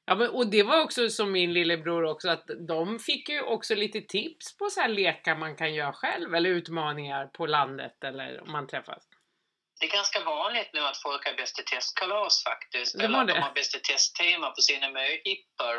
Ja, 0.09 0.14
men, 0.14 0.31
och 0.31 0.47
det 0.47 0.62
var 0.62 0.81
också 0.83 1.09
som 1.11 1.33
min 1.33 1.53
lillebror 1.53 2.05
också 2.05 2.29
att 2.29 2.44
de 2.68 2.99
fick 2.99 3.29
ju 3.29 3.40
också 3.42 3.75
lite 3.75 4.01
tips 4.01 4.57
på 4.59 4.71
så 4.71 4.81
här 4.81 4.88
lekar 4.88 5.35
man 5.37 5.57
kan 5.57 5.75
göra 5.75 5.92
själv 5.92 6.35
eller 6.35 6.51
utmaningar 6.51 7.27
på 7.27 7.47
landet 7.47 8.05
eller 8.05 8.40
om 8.42 8.53
man 8.53 8.66
träffas. 8.66 9.03
Det 9.81 9.87
är 9.87 9.90
ganska 9.90 10.21
vanligt 10.25 10.71
nu 10.73 10.81
att 10.81 10.97
folk 11.03 11.27
har 11.27 11.35
bäst 11.35 11.59
i 11.61 11.62
testkalas 11.62 12.44
faktiskt. 12.44 12.99
Det 12.99 13.05
Eller 13.05 13.18
att 13.21 13.27
det. 13.27 13.33
de 13.35 13.40
har 13.40 13.53
bäst 13.53 13.75
i 13.77 13.81
testtema 13.81 14.51
på 14.51 14.61
sina 14.61 14.88
möhippor. 14.90 15.77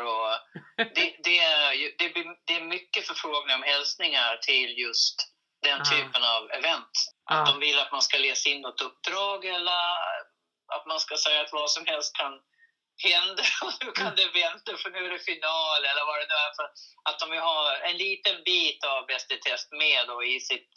Det, 0.94 1.14
det, 1.24 1.38
är, 1.38 1.72
ju- 1.72 1.94
det, 1.98 2.08
blir- 2.14 2.36
det 2.46 2.56
är 2.56 2.64
mycket 2.64 3.06
förfrågningar 3.06 3.56
om 3.56 3.62
hälsningar 3.62 4.36
till 4.36 4.78
just 4.78 5.16
den 5.62 5.80
Ah. 5.80 5.84
typen 5.84 6.22
av 6.34 6.50
event. 6.50 6.90
Att 7.30 7.36
Ja. 7.48 7.52
de 7.52 7.60
vill 7.60 7.78
att 7.78 7.92
man 7.92 8.02
ska 8.02 8.18
läsa 8.18 8.48
in 8.48 8.60
något 8.60 8.80
uppdrag 8.80 9.44
eller 9.44 9.82
att 10.76 10.86
man 10.86 11.00
ska 11.00 11.16
säga 11.16 11.40
att 11.40 11.52
vad 11.52 11.70
som 11.70 11.86
helst 11.86 12.16
kan 12.16 12.32
hända 13.08 13.42
och 13.64 13.72
nu 13.84 13.88
kan 13.92 14.12
det 14.20 14.28
vänta 14.42 14.70
för 14.82 14.90
nu 14.90 14.98
är 15.06 15.10
det 15.10 15.18
final 15.32 15.80
eller 15.90 16.04
vad 16.08 16.16
det 16.20 16.26
nu 16.32 16.36
är. 16.46 16.52
För 16.58 16.66
att 17.08 17.18
de 17.20 17.30
vill 17.30 17.40
ha 17.40 17.76
en 17.88 17.96
liten 17.96 18.36
bit 18.44 18.84
av 18.84 19.06
Bäst 19.06 19.30
i 19.32 19.36
test 19.36 19.68
med 19.72 20.00
då 20.06 20.24
i 20.24 20.40
sitt 20.40 20.70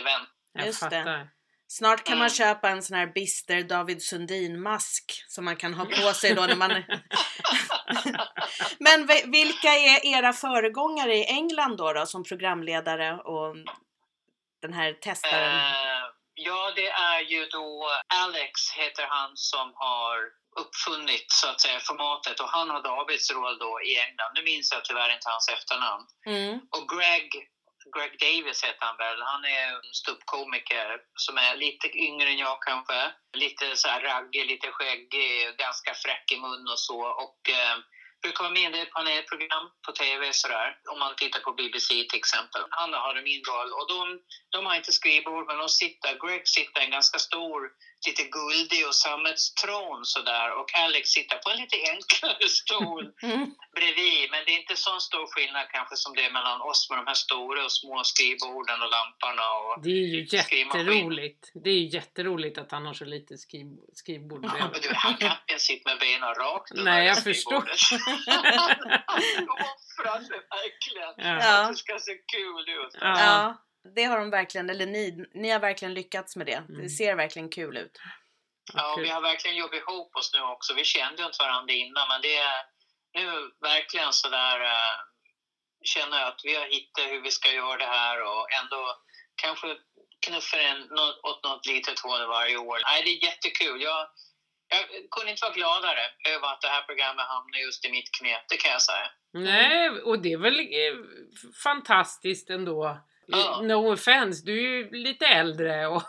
event. 0.00 0.28
Just 0.66 0.90
det. 0.90 1.28
snart 1.68 2.04
kan 2.04 2.18
man 2.18 2.26
Mm. 2.26 2.34
köpa 2.42 2.68
en 2.68 2.82
sån 2.82 2.96
här 2.96 3.06
bister 3.06 3.62
David 3.62 4.02
Sundin-mask 4.02 5.04
som 5.28 5.44
man 5.44 5.56
kan 5.56 5.74
ha 5.74 5.84
på 5.84 6.12
sig 6.22 6.34
då 6.34 6.42
när 6.46 6.56
man... 6.56 6.70
Men 8.78 9.06
vi- 9.06 9.24
vilka 9.26 9.68
är 9.68 10.06
era 10.18 10.32
föregångare 10.32 11.14
i 11.16 11.24
England 11.24 11.76
då, 11.76 11.92
då 11.92 12.06
som 12.06 12.24
programledare 12.24 13.12
och 13.14 13.56
den 14.62 14.72
här 14.72 14.92
testaren? 14.92 15.56
Eh, 15.56 16.02
ja, 16.34 16.72
det 16.76 16.88
är 16.88 17.20
ju 17.20 17.46
då 17.46 17.90
Alex 18.08 18.72
heter 18.72 19.06
han 19.08 19.36
som 19.36 19.72
har 19.74 20.16
uppfunnit 20.60 21.26
så 21.28 21.48
att 21.48 21.60
säga 21.60 21.80
formatet 21.80 22.40
och 22.40 22.48
han 22.48 22.70
har 22.70 22.82
Davids 22.82 23.30
roll 23.30 23.58
då 23.58 23.80
i 23.82 23.98
England. 23.98 24.32
Nu 24.34 24.42
minns 24.42 24.72
jag 24.72 24.84
tyvärr 24.84 25.14
inte 25.14 25.30
hans 25.30 25.48
efternamn. 25.48 26.06
Mm. 26.26 26.60
Och 26.74 26.88
Greg, 26.92 27.28
Greg 27.94 28.12
Davis 28.26 28.64
heter 28.64 28.86
han 28.86 28.96
väl. 28.96 29.22
Han 29.22 29.44
är 29.44 29.66
en 29.74 29.82
ståuppkomiker 29.92 30.88
som 31.14 31.38
är 31.38 31.56
lite 31.56 31.98
yngre 31.98 32.28
än 32.28 32.38
jag 32.38 32.62
kanske. 32.62 33.00
Lite 33.32 33.76
så 33.76 33.88
här 33.88 34.00
raggig, 34.00 34.46
lite 34.46 34.70
skäggig, 34.72 35.56
ganska 35.58 35.94
fräck 35.94 36.32
i 36.32 36.36
mun 36.40 36.68
och 36.72 36.78
så. 36.88 37.00
Och 37.24 37.40
eh, 37.48 37.76
brukar 38.24 38.44
vara 38.44 38.58
med 38.60 38.70
i 38.82 38.84
panelprogram 38.96 39.66
på 39.84 39.90
TV 40.00 40.32
sådär. 40.32 40.68
Om 40.92 40.98
man 40.98 41.12
tittar 41.16 41.40
på 41.46 41.52
BBC 41.58 41.88
till 42.10 42.22
exempel. 42.22 42.62
Han 42.80 42.90
har 43.04 43.14
min 43.30 43.42
roll 43.50 43.70
och 43.78 43.86
de, 43.92 44.00
de 44.54 44.58
har 44.66 44.74
inte 44.80 44.92
skrivbord 44.92 45.44
men 45.48 45.58
de 45.64 45.68
sitter, 45.82 46.10
Greg 46.22 46.42
sitter 46.56 46.80
i 46.80 46.84
en 46.84 46.96
ganska 46.98 47.18
stor, 47.28 47.60
lite 48.06 48.24
guldig 48.38 48.80
och 48.88 48.94
sammetstron 48.94 50.04
sådär. 50.04 50.48
Och 50.58 50.68
Alex 50.84 51.04
sitter 51.08 51.36
på 51.38 51.50
en 51.50 51.56
lite 51.56 51.76
enklare 51.92 52.48
stol 52.48 53.04
Mm. 53.22 53.54
bredvid. 53.76 54.30
Men 54.30 54.40
det 54.44 54.50
är 54.54 54.58
inte 54.60 54.76
så 54.76 55.00
stor 55.00 55.26
skillnad 55.32 55.66
kanske 55.76 55.96
som 55.96 56.14
det 56.16 56.24
är 56.24 56.32
mellan 56.32 56.60
oss 56.60 56.86
med 56.90 56.98
de 56.98 57.06
här 57.06 57.14
stora 57.26 57.64
och 57.64 57.72
små 57.72 58.04
skrivborden 58.04 58.82
och 58.82 58.90
lamporna. 58.96 59.46
Och, 59.64 59.82
Det 59.82 59.88
är 60.02 60.08
ju 60.16 60.20
jätteroligt. 60.36 61.42
Det 61.64 61.70
är 61.70 61.74
ju 61.84 61.88
jätteroligt 61.98 62.58
att 62.58 62.70
han 62.72 62.86
har 62.86 62.94
så 62.94 63.04
lite 63.04 63.38
skriv, 63.38 63.66
skrivbord 63.92 64.40
men 64.40 64.50
bredvid. 64.50 64.82
du, 64.82 64.90
han 64.94 65.16
kan 65.16 65.32
inte 65.48 65.62
sitta 65.64 65.90
med 65.90 65.98
benen 66.00 66.34
rakt 66.34 66.70
Nej, 66.74 67.06
jag 67.06 67.16
skrivbordet. 67.18 67.80
Han 69.06 69.48
offrar 69.48 70.18
sig 70.28 70.40
verkligen. 70.56 71.14
Ja. 71.16 71.44
Ja. 71.44 71.62
Att 71.62 71.68
det 71.68 71.76
ska 71.76 71.98
se 71.98 72.12
kul 72.14 72.68
ut. 72.68 72.94
Ja. 73.00 73.20
Ja, 73.20 73.54
det 73.94 74.04
har 74.04 74.18
de 74.18 74.30
verkligen, 74.30 74.70
eller 74.70 74.86
ni, 74.86 75.26
ni 75.34 75.50
har 75.50 75.60
verkligen 75.60 75.94
lyckats 75.94 76.36
med 76.36 76.46
det. 76.46 76.62
Det 76.68 76.74
Mm. 76.74 76.88
ser 76.88 77.14
verkligen 77.14 77.48
kul 77.50 77.76
ut. 77.76 78.00
Ja, 78.74 78.96
vi 79.02 79.08
har 79.08 79.20
verkligen 79.20 79.56
jobbat 79.56 79.74
ihop 79.80 80.16
oss 80.16 80.30
nu 80.34 80.40
också. 80.40 80.74
Vi 80.74 80.84
kände 80.84 81.22
ju 81.22 81.26
inte 81.26 81.42
varandra 81.42 81.74
innan, 81.74 82.08
men 82.08 82.20
det 82.22 82.36
är 82.36 82.56
nu 83.18 83.26
verkligen 83.60 84.12
så 84.12 84.28
där 84.28 84.60
uh, 84.60 84.94
känner 85.84 86.18
jag 86.20 86.28
att 86.28 86.40
vi 86.44 86.54
har 86.54 86.66
hittat 86.66 87.04
hur 87.10 87.20
vi 87.22 87.30
ska 87.30 87.52
göra 87.52 87.76
det 87.76 87.84
här 87.98 88.22
och 88.22 88.46
ändå 88.62 88.96
kanske 89.42 89.66
knuffar 90.26 90.58
en 90.58 90.80
nå- 90.80 91.20
åt 91.22 91.44
något 91.44 91.66
litet 91.66 91.98
håll 92.00 92.26
varje 92.26 92.56
år. 92.56 92.78
Nej, 92.84 93.02
det 93.04 93.10
är 93.10 93.24
jättekul. 93.30 93.82
Jag, 93.82 94.06
jag 94.68 94.84
kunde 95.10 95.30
inte 95.30 95.44
vara 95.44 95.54
gladare 95.54 96.00
över 96.28 96.46
att 96.52 96.60
det 96.60 96.68
här 96.68 96.82
programmet 96.82 97.26
hamnar 97.26 97.58
just 97.58 97.84
i 97.84 97.90
mitt 97.90 98.10
knä, 98.18 98.36
det 98.48 98.56
kan 98.56 98.70
jag 98.72 98.82
säga. 98.82 99.10
Nej, 99.32 99.90
och 99.90 100.18
det 100.22 100.32
är 100.32 100.38
väl 100.38 100.60
eh, 100.60 100.96
fantastiskt 101.64 102.50
ändå. 102.50 102.98
Ja. 103.26 103.60
No 103.62 103.92
offense, 103.92 104.42
du 104.46 104.52
är 104.58 104.62
ju 104.62 104.90
lite 104.90 105.26
äldre 105.26 105.86
och, 105.86 106.02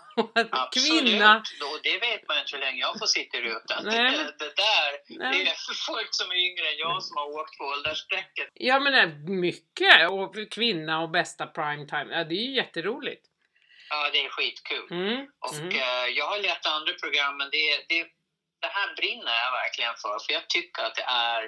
Absolut. 0.51 1.01
kvinna. 1.03 1.37
Och 1.71 1.79
det 1.83 1.97
vet 1.99 2.27
man 2.27 2.37
inte 2.39 2.55
hur 2.55 2.59
länge 2.59 2.79
jag 2.79 2.99
får 2.99 3.05
sitta 3.05 3.37
i 3.37 3.41
rutan. 3.41 3.83
Nej, 3.85 4.11
Det, 4.11 4.35
det 4.45 4.53
där, 4.55 4.91
det 5.07 5.17
Nej. 5.29 5.41
är 5.41 5.55
för 5.67 5.73
folk 5.93 6.07
som 6.11 6.31
är 6.31 6.35
yngre 6.35 6.67
än 6.69 6.77
jag 6.77 7.03
som 7.03 7.17
har 7.17 7.25
åkt 7.39 7.57
på 7.57 7.63
åldersstrecket. 7.63 8.49
Ja 8.53 8.79
men 8.79 8.93
eh, 8.93 9.09
mycket! 9.45 10.09
Och 10.11 10.35
kvinna 10.51 10.99
och 11.01 11.09
bästa 11.09 11.47
primetime. 11.47 12.07
Ja, 12.17 12.23
det 12.23 12.35
är 12.35 12.45
ju 12.49 12.55
jätteroligt. 12.55 13.25
Ja, 13.89 14.09
det 14.13 14.25
är 14.25 14.29
skitkul. 14.29 14.87
Mm. 14.91 15.27
Och 15.39 15.53
Mm. 15.55 15.69
eh, 15.69 16.05
jag 16.19 16.25
har 16.25 16.39
lett 16.39 16.65
andra 16.65 16.93
program, 17.03 17.37
men 17.37 17.49
det, 17.51 17.85
det, 17.89 18.01
det 18.61 18.67
här 18.77 18.95
brinner 18.95 19.33
jag 19.45 19.51
verkligen 19.61 19.93
för. 20.03 20.19
För 20.25 20.33
jag 20.33 20.49
tycker 20.49 20.83
att 20.83 20.95
det 20.95 21.07
är, 21.31 21.41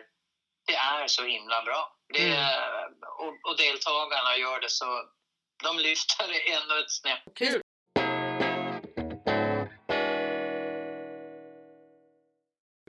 det 0.67 0.75
är 0.75 1.08
så 1.08 1.23
himla 1.23 1.62
bra. 1.63 1.93
Det, 2.13 2.19
Mm. 2.27 2.34
är- 2.39 2.88
och, 3.23 3.34
och 3.49 3.58
deltagarna 3.58 4.38
gör 4.38 4.60
det 4.60 4.69
så... 4.69 4.86
De 5.63 5.79
lyfter 5.79 6.27
det 6.27 6.51
ännu 6.51 6.79
ett 6.79 6.91
snäpp. 6.91 7.35
Kul! 7.35 7.61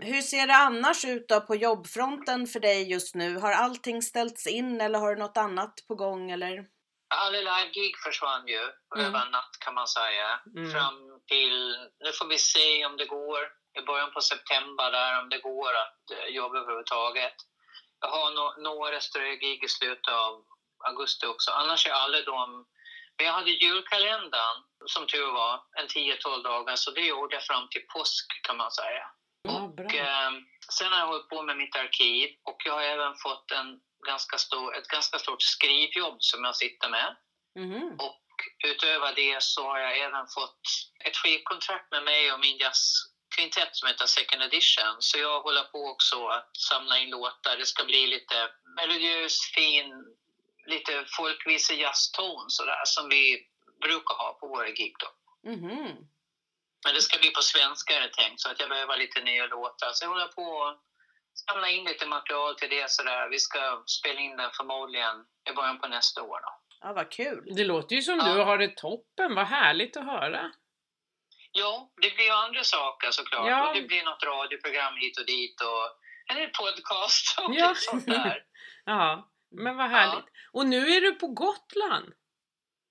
Hur 0.02 0.20
ser 0.22 0.46
det 0.46 0.54
annars 0.56 1.04
ut 1.04 1.28
då 1.28 1.40
på 1.40 1.54
jobbfronten 1.54 2.46
för 2.46 2.60
dig 2.60 2.90
just 2.90 3.14
nu? 3.14 3.38
Har 3.38 3.52
allting 3.52 4.02
ställts 4.02 4.46
in 4.46 4.80
eller 4.80 4.98
har 4.98 5.14
du 5.14 5.20
något 5.22 5.36
annat 5.36 5.74
på 5.88 5.94
gång 5.94 6.30
eller? 6.30 6.64
Alla 7.14 7.38
live-gig 7.38 7.94
försvann 8.04 8.46
ju 8.46 8.62
Mm. 8.96 9.06
över 9.06 9.26
en 9.26 9.30
natt 9.32 9.56
kan 9.60 9.74
man 9.74 9.88
säga. 9.88 10.40
Mm. 10.56 10.72
Fram 10.72 11.20
till... 11.28 11.76
Nu 12.04 12.12
får 12.12 12.26
vi 12.28 12.38
se 12.38 12.86
om 12.86 12.96
det 12.96 13.04
går 13.06 13.38
i 13.78 13.82
början 13.86 14.12
på 14.12 14.20
september 14.20 14.92
där, 14.92 15.20
om 15.22 15.28
det 15.28 15.38
går 15.38 15.70
att 15.84 16.04
eh, 16.16 16.34
jobba 16.34 16.58
överhuvudtaget. 16.58 17.34
Jag 18.00 18.08
har 18.08 18.30
no, 18.30 18.62
några 18.62 19.00
strögig 19.00 19.64
i 19.64 19.68
slutet 19.68 20.08
av 20.12 20.44
augusti 20.86 21.26
också. 21.26 21.50
Annars 21.50 21.86
är 21.86 21.90
alla 21.90 22.22
de... 22.22 22.66
Men 23.16 23.26
jag 23.26 23.32
hade 23.32 23.50
julkalendern, 23.50 24.56
som 24.86 25.06
tur 25.06 25.32
var, 25.32 25.60
en 25.80 25.86
10-12 25.86 26.42
dagar, 26.42 26.76
så 26.76 26.90
det 26.90 27.00
gjorde 27.00 27.34
jag 27.34 27.44
fram 27.44 27.68
till 27.68 27.82
påsk 27.94 28.26
kan 28.42 28.56
man 28.56 28.70
säga. 28.70 29.10
Ja. 29.42 29.50
Och, 29.50 29.94
eh, 29.94 30.30
sen 30.72 30.92
har 30.92 30.98
jag 30.98 31.06
hållit 31.06 31.28
på 31.28 31.42
med 31.42 31.56
mitt 31.56 31.76
arkiv 31.76 32.28
och 32.44 32.56
jag 32.64 32.72
har 32.72 32.82
även 32.82 33.14
fått 33.22 33.50
en 33.50 33.80
ganska 34.06 34.38
stor, 34.38 34.76
ett 34.76 34.88
ganska 34.88 35.18
stort 35.18 35.42
skrivjobb 35.42 36.16
som 36.18 36.44
jag 36.44 36.56
sitter 36.56 36.88
med. 36.88 37.16
Mhm. 37.58 37.96
Och 37.98 38.24
utöver 38.64 39.14
det 39.14 39.42
så 39.42 39.62
har 39.62 39.78
jag 39.78 39.98
även 39.98 40.26
fått 40.34 40.60
ett 41.04 41.16
skivkontrakt 41.16 41.90
med 41.90 42.02
mig 42.02 42.32
och 42.32 42.40
min 42.40 42.56
jazzkvintett 42.56 43.76
som 43.76 43.88
heter 43.88 44.06
Second 44.06 44.42
Edition. 44.42 44.96
Så 44.98 45.18
jag 45.18 45.40
håller 45.40 45.62
på 45.62 45.84
också 45.84 46.26
att 46.26 46.56
samla 46.56 46.98
in 46.98 47.10
låtar. 47.10 47.56
Det 47.56 47.66
ska 47.66 47.84
bli 47.84 48.06
lite 48.06 48.48
melodiös, 48.76 49.40
fin, 49.54 50.04
lite 50.68 51.04
folkvisa 51.16 51.72
jazzton 51.74 52.44
sådär 52.48 52.82
som 52.84 53.08
vi 53.08 53.46
brukar 53.82 54.14
ha 54.14 54.32
på 54.40 54.46
våra 54.48 54.70
gig 54.70 54.94
då. 54.98 55.10
Mhm. 55.50 55.96
Men 56.84 56.94
det 56.94 57.00
ska 57.00 57.18
bli 57.18 57.30
på 57.30 57.42
svenska 57.42 57.94
är 57.96 58.00
det 58.00 58.12
tänkt, 58.12 58.40
så 58.40 58.50
att 58.50 58.60
jag 58.60 58.68
behöver 58.68 58.96
lite 58.96 59.20
nya 59.20 59.46
låtar. 59.46 59.90
Så 59.92 60.04
jag 60.04 60.10
håller 60.10 60.26
på 60.26 60.64
att 60.64 60.80
samla 61.48 61.68
in 61.68 61.84
lite 61.84 62.06
material 62.06 62.54
till 62.54 62.70
det 62.70 62.90
sådär. 62.90 63.28
Vi 63.28 63.38
ska 63.38 63.82
spela 63.86 64.20
in 64.20 64.36
den 64.36 64.50
förmodligen 64.56 65.16
i 65.50 65.52
början 65.52 65.80
på 65.80 65.88
nästa 65.88 66.22
år 66.22 66.40
då. 66.40 66.52
Ja, 66.80 66.92
vad 66.92 67.10
kul. 67.10 67.44
Det 67.56 67.64
låter 67.64 67.96
ju 67.96 68.02
som 68.02 68.18
Ja. 68.18 68.24
du 68.34 68.42
har 68.42 68.58
det 68.58 68.76
toppen, 68.76 69.34
vad 69.34 69.46
härligt 69.46 69.96
att 69.96 70.04
höra. 70.04 70.50
Ja, 71.52 71.90
det 72.02 72.10
blir 72.14 72.24
ju 72.24 72.30
andra 72.30 72.64
saker 72.64 73.10
såklart. 73.10 73.48
Ja. 73.48 73.68
Och 73.68 73.74
det 73.74 73.82
blir 73.82 74.02
något 74.04 74.22
radioprogram 74.24 74.96
hit 74.96 75.18
och 75.18 75.26
dit 75.26 75.60
och 75.60 76.36
en 76.36 76.50
podcast 76.50 77.38
och 77.38 77.54
Ja. 77.54 77.74
sånt 77.76 78.06
där. 78.06 78.44
Ja, 78.84 79.28
men 79.50 79.76
vad 79.76 79.90
härligt. 79.90 80.24
Och 80.52 80.66
nu 80.66 80.90
är 80.94 81.00
du 81.00 81.12
på 81.14 81.26
Gotland. 81.26 82.12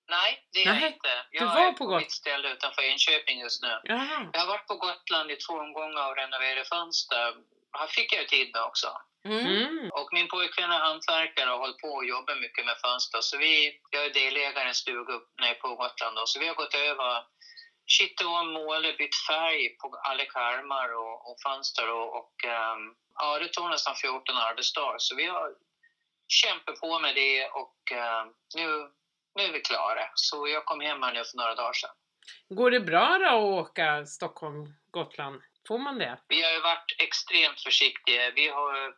Nej, 0.09 0.47
det 0.53 0.59
är 0.61 0.65
jag 0.65 0.75
Nej, 0.75 0.93
inte. 0.93 1.13
Jag 1.31 1.43
du 1.43 1.45
var 1.45 1.67
är 1.67 1.71
på 1.71 1.85
på 1.85 1.97
mitt 1.97 2.11
ställe 2.11 2.53
utanför 2.53 2.81
Enköping 2.81 3.39
just 3.39 3.63
nu. 3.63 3.79
Jaha. 3.83 4.29
Jag 4.33 4.39
har 4.39 4.47
varit 4.47 4.67
på 4.67 4.75
Gotland 4.75 5.31
i 5.31 5.35
två 5.35 5.53
omgångar 5.53 6.09
och 6.09 6.17
renoverat 6.17 6.69
fönster. 6.69 7.35
Här 7.79 7.87
fick 7.87 8.13
jag 8.13 8.21
ju 8.21 8.27
tid 8.27 8.49
med 8.53 8.63
också. 8.63 8.87
Mm. 9.25 9.45
Mm. 9.45 9.89
Och 9.99 10.09
min 10.11 10.27
pojkvän 10.27 10.71
är 10.71 10.79
hantverkare 10.79 11.49
och 11.49 11.57
har 11.57 11.65
hållit 11.65 11.77
på 11.77 11.87
och 11.87 12.05
jobbat 12.05 12.37
mycket 12.45 12.65
med 12.65 12.77
fönster. 12.85 13.21
Så 13.21 13.37
vi, 13.37 13.79
jag 13.89 14.05
är 14.05 14.13
delägare 14.13 14.65
i 14.65 14.67
en 14.67 14.81
stuga 14.83 15.13
nere 15.41 15.53
på 15.53 15.75
Gotland. 15.75 16.15
Då. 16.15 16.23
Så 16.25 16.39
vi 16.39 16.47
har 16.47 16.55
gått 16.55 16.75
över, 16.75 17.23
kittat 17.95 18.27
om, 18.27 18.53
målat, 18.53 18.97
bytt 18.97 19.17
färg 19.29 19.77
på 19.79 19.85
alla 20.09 20.25
karmar 20.25 20.89
och, 21.03 21.15
och 21.27 21.37
fönster. 21.45 21.87
Och, 21.97 22.09
och 22.19 22.35
um, 22.45 22.95
ja, 23.19 23.39
det 23.39 23.47
tog 23.47 23.69
nästan 23.69 23.95
14 23.95 24.37
arbetsdagar. 24.37 24.97
Så 24.99 25.15
vi 25.15 25.25
har 25.25 25.47
kämpat 26.27 26.79
på 26.79 26.99
med 26.99 27.15
det 27.15 27.45
och 27.45 27.91
ehm, 27.91 28.27
nu, 28.55 28.67
nu 29.35 29.43
är 29.43 29.51
vi 29.51 29.59
klara. 29.59 30.09
Så 30.15 30.47
jag 30.47 30.65
kom 30.65 30.79
hem 30.79 31.03
här 31.03 31.13
nu 31.13 31.23
för 31.23 31.37
några 31.37 31.55
dagar 31.55 31.73
sedan. 31.73 31.95
Går 32.49 32.71
det 32.71 32.79
bra 32.79 33.17
då 33.17 33.25
att 33.25 33.67
åka 33.67 34.05
Stockholm-Gotland? 34.05 35.41
Får 35.67 35.77
man 35.77 35.99
det? 35.99 36.17
Vi 36.27 36.41
har 36.41 36.51
ju 36.51 36.59
varit 36.59 36.95
extremt 36.99 37.59
försiktiga. 37.59 38.31
Vi 38.31 38.47
har, 38.47 38.93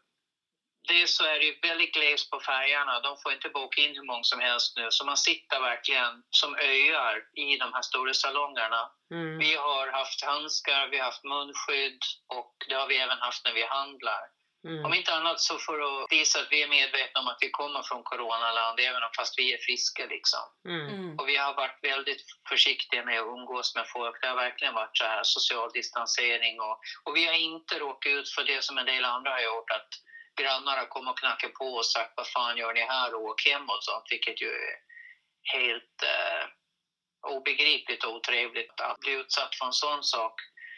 dels 0.88 1.16
så 1.18 1.24
är 1.26 1.40
det 1.40 1.46
ju 1.46 1.60
väldigt 1.62 1.94
glest 1.94 2.32
på 2.32 2.40
färjorna. 2.40 3.00
De 3.00 3.18
får 3.24 3.32
inte 3.34 3.50
boka 3.50 3.82
in 3.82 3.96
hur 3.96 4.08
många 4.12 4.24
som 4.24 4.40
helst 4.40 4.78
nu. 4.78 4.88
Så 4.90 5.06
man 5.06 5.18
sitter 5.18 5.60
verkligen 5.60 6.24
som 6.30 6.56
öar 6.56 7.16
i 7.34 7.58
de 7.58 7.74
här 7.74 7.82
stora 7.82 8.14
salongerna. 8.14 8.92
Mm. 9.12 9.38
Vi 9.38 9.56
har 9.56 9.92
haft 9.92 10.24
handskar, 10.24 10.88
vi 10.88 10.98
har 10.98 11.06
haft 11.06 11.24
munskydd 11.24 12.02
och 12.28 12.54
det 12.70 12.76
har 12.76 12.88
vi 12.88 12.98
även 12.98 13.18
haft 13.18 13.46
när 13.46 13.54
vi 13.54 13.66
handlar. 13.66 14.22
Om 14.64 14.70
Mm. 14.70 14.94
inte 14.94 15.14
annat 15.14 15.40
så 15.40 15.58
för 15.58 15.80
att 15.80 16.12
visa 16.12 16.40
att 16.40 16.52
vi 16.52 16.64
är 16.64 16.68
medvetna 16.68 17.22
om 17.22 17.28
att 17.28 17.38
vi 17.42 17.50
kommer 17.50 17.82
från 17.84 18.04
coronaland, 18.04 18.80
även 18.80 19.04
om 19.04 19.10
fast 19.18 19.40
vi 19.40 19.54
är 19.54 19.58
friska 19.58 20.06
liksom. 20.06 20.46
Mm. 20.68 20.88
Mm. 20.88 21.16
Och 21.18 21.30
vi 21.30 21.36
har 21.36 21.54
varit 21.54 21.80
väldigt 21.82 22.24
försiktiga 22.50 23.04
med 23.04 23.20
att 23.20 23.28
umgås 23.28 23.76
med 23.76 23.86
folk. 23.94 24.22
Det 24.22 24.28
har 24.28 24.36
verkligen 24.36 24.74
varit 24.74 24.98
så 24.98 25.04
här 25.04 25.24
social 25.24 25.70
distansering 25.74 26.60
och, 26.60 26.80
och 27.04 27.16
vi 27.16 27.26
har 27.26 27.34
inte 27.34 27.80
råkat 27.80 28.12
ut 28.12 28.30
för 28.30 28.44
det 28.44 28.64
som 28.64 28.78
en 28.78 28.86
del 28.86 29.06
andra 29.06 29.32
har 29.32 29.42
gjort, 29.42 29.72
att 29.72 29.90
grannar 30.42 30.78
har 30.78 30.86
kommit 30.86 31.10
och 31.10 31.20
knackat 31.20 31.54
på 31.54 31.66
och 31.66 31.86
sagt 31.86 32.14
vad 32.16 32.28
fan 32.28 32.58
gör 32.58 32.74
ni 32.74 32.82
här 32.82 33.14
och 33.14 33.22
åk 33.22 33.46
hem 33.46 33.70
och 33.70 33.84
sånt, 33.84 34.04
vilket 34.10 34.42
ju 34.42 34.48
är 34.48 34.76
helt 35.54 35.98
eh, 36.04 36.44
obegripligt 37.28 38.04
och 38.04 38.14
otrevligt 38.14 38.82
att 38.82 39.00
bli 39.00 39.12
utsatt 39.12 39.56
för 39.56 39.66
en 39.66 39.74
sån 39.74 40.04
sak. 40.04 40.34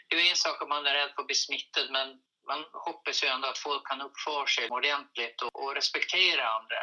Det 0.08 0.16
är 0.16 0.30
en 0.30 0.36
sak 0.36 0.62
om 0.62 0.68
man 0.68 0.86
är 0.86 0.94
rädd 0.94 1.10
för 1.14 1.22
att 1.22 1.26
bli 1.26 1.34
smittad, 1.34 1.90
men 1.90 2.08
man 2.46 2.64
hoppas 2.72 3.24
ju 3.24 3.28
ändå 3.28 3.48
att 3.48 3.58
folk 3.58 3.86
kan 3.86 4.00
uppföra 4.00 4.46
sig 4.46 4.68
ordentligt 4.70 5.42
och, 5.42 5.62
och 5.62 5.74
respektera 5.74 6.48
andra. 6.48 6.76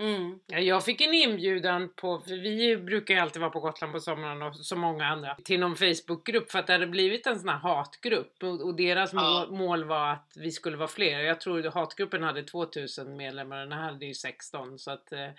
Mm. 0.00 0.40
Ja, 0.46 0.58
jag 0.58 0.84
fick 0.84 1.00
en 1.00 1.14
inbjudan 1.14 1.92
på, 1.96 2.20
för 2.20 2.30
vi 2.42 2.76
brukar 2.76 3.14
ju 3.14 3.20
alltid 3.20 3.40
vara 3.40 3.50
på 3.50 3.60
Gotland 3.60 3.92
på 3.92 4.00
sommaren 4.00 4.42
och 4.42 4.56
så 4.56 4.76
många 4.76 5.06
andra, 5.06 5.34
till 5.34 5.60
någon 5.60 5.76
Facebookgrupp 5.76 6.50
för 6.50 6.58
att 6.58 6.66
det 6.66 6.72
hade 6.72 6.86
blivit 6.86 7.26
en 7.26 7.38
sån 7.40 7.48
här 7.48 7.58
hatgrupp 7.58 8.42
och, 8.42 8.60
och 8.66 8.74
deras 8.74 9.12
Ja. 9.12 9.20
mål, 9.20 9.58
mål 9.58 9.84
var 9.84 10.12
att 10.12 10.32
vi 10.36 10.50
skulle 10.50 10.76
vara 10.76 10.88
fler. 10.88 11.20
Jag 11.20 11.40
tror 11.40 11.66
att 11.66 11.74
hatgruppen 11.74 12.22
hade 12.22 12.42
2000 12.42 13.16
medlemmar 13.16 13.56
och 13.56 13.68
den 13.68 13.78
här 13.78 13.84
hade 13.92 14.06
ju 14.06 14.14
16 14.14 14.78
så 14.78 14.90
att 14.90 15.12
eh, 15.12 15.30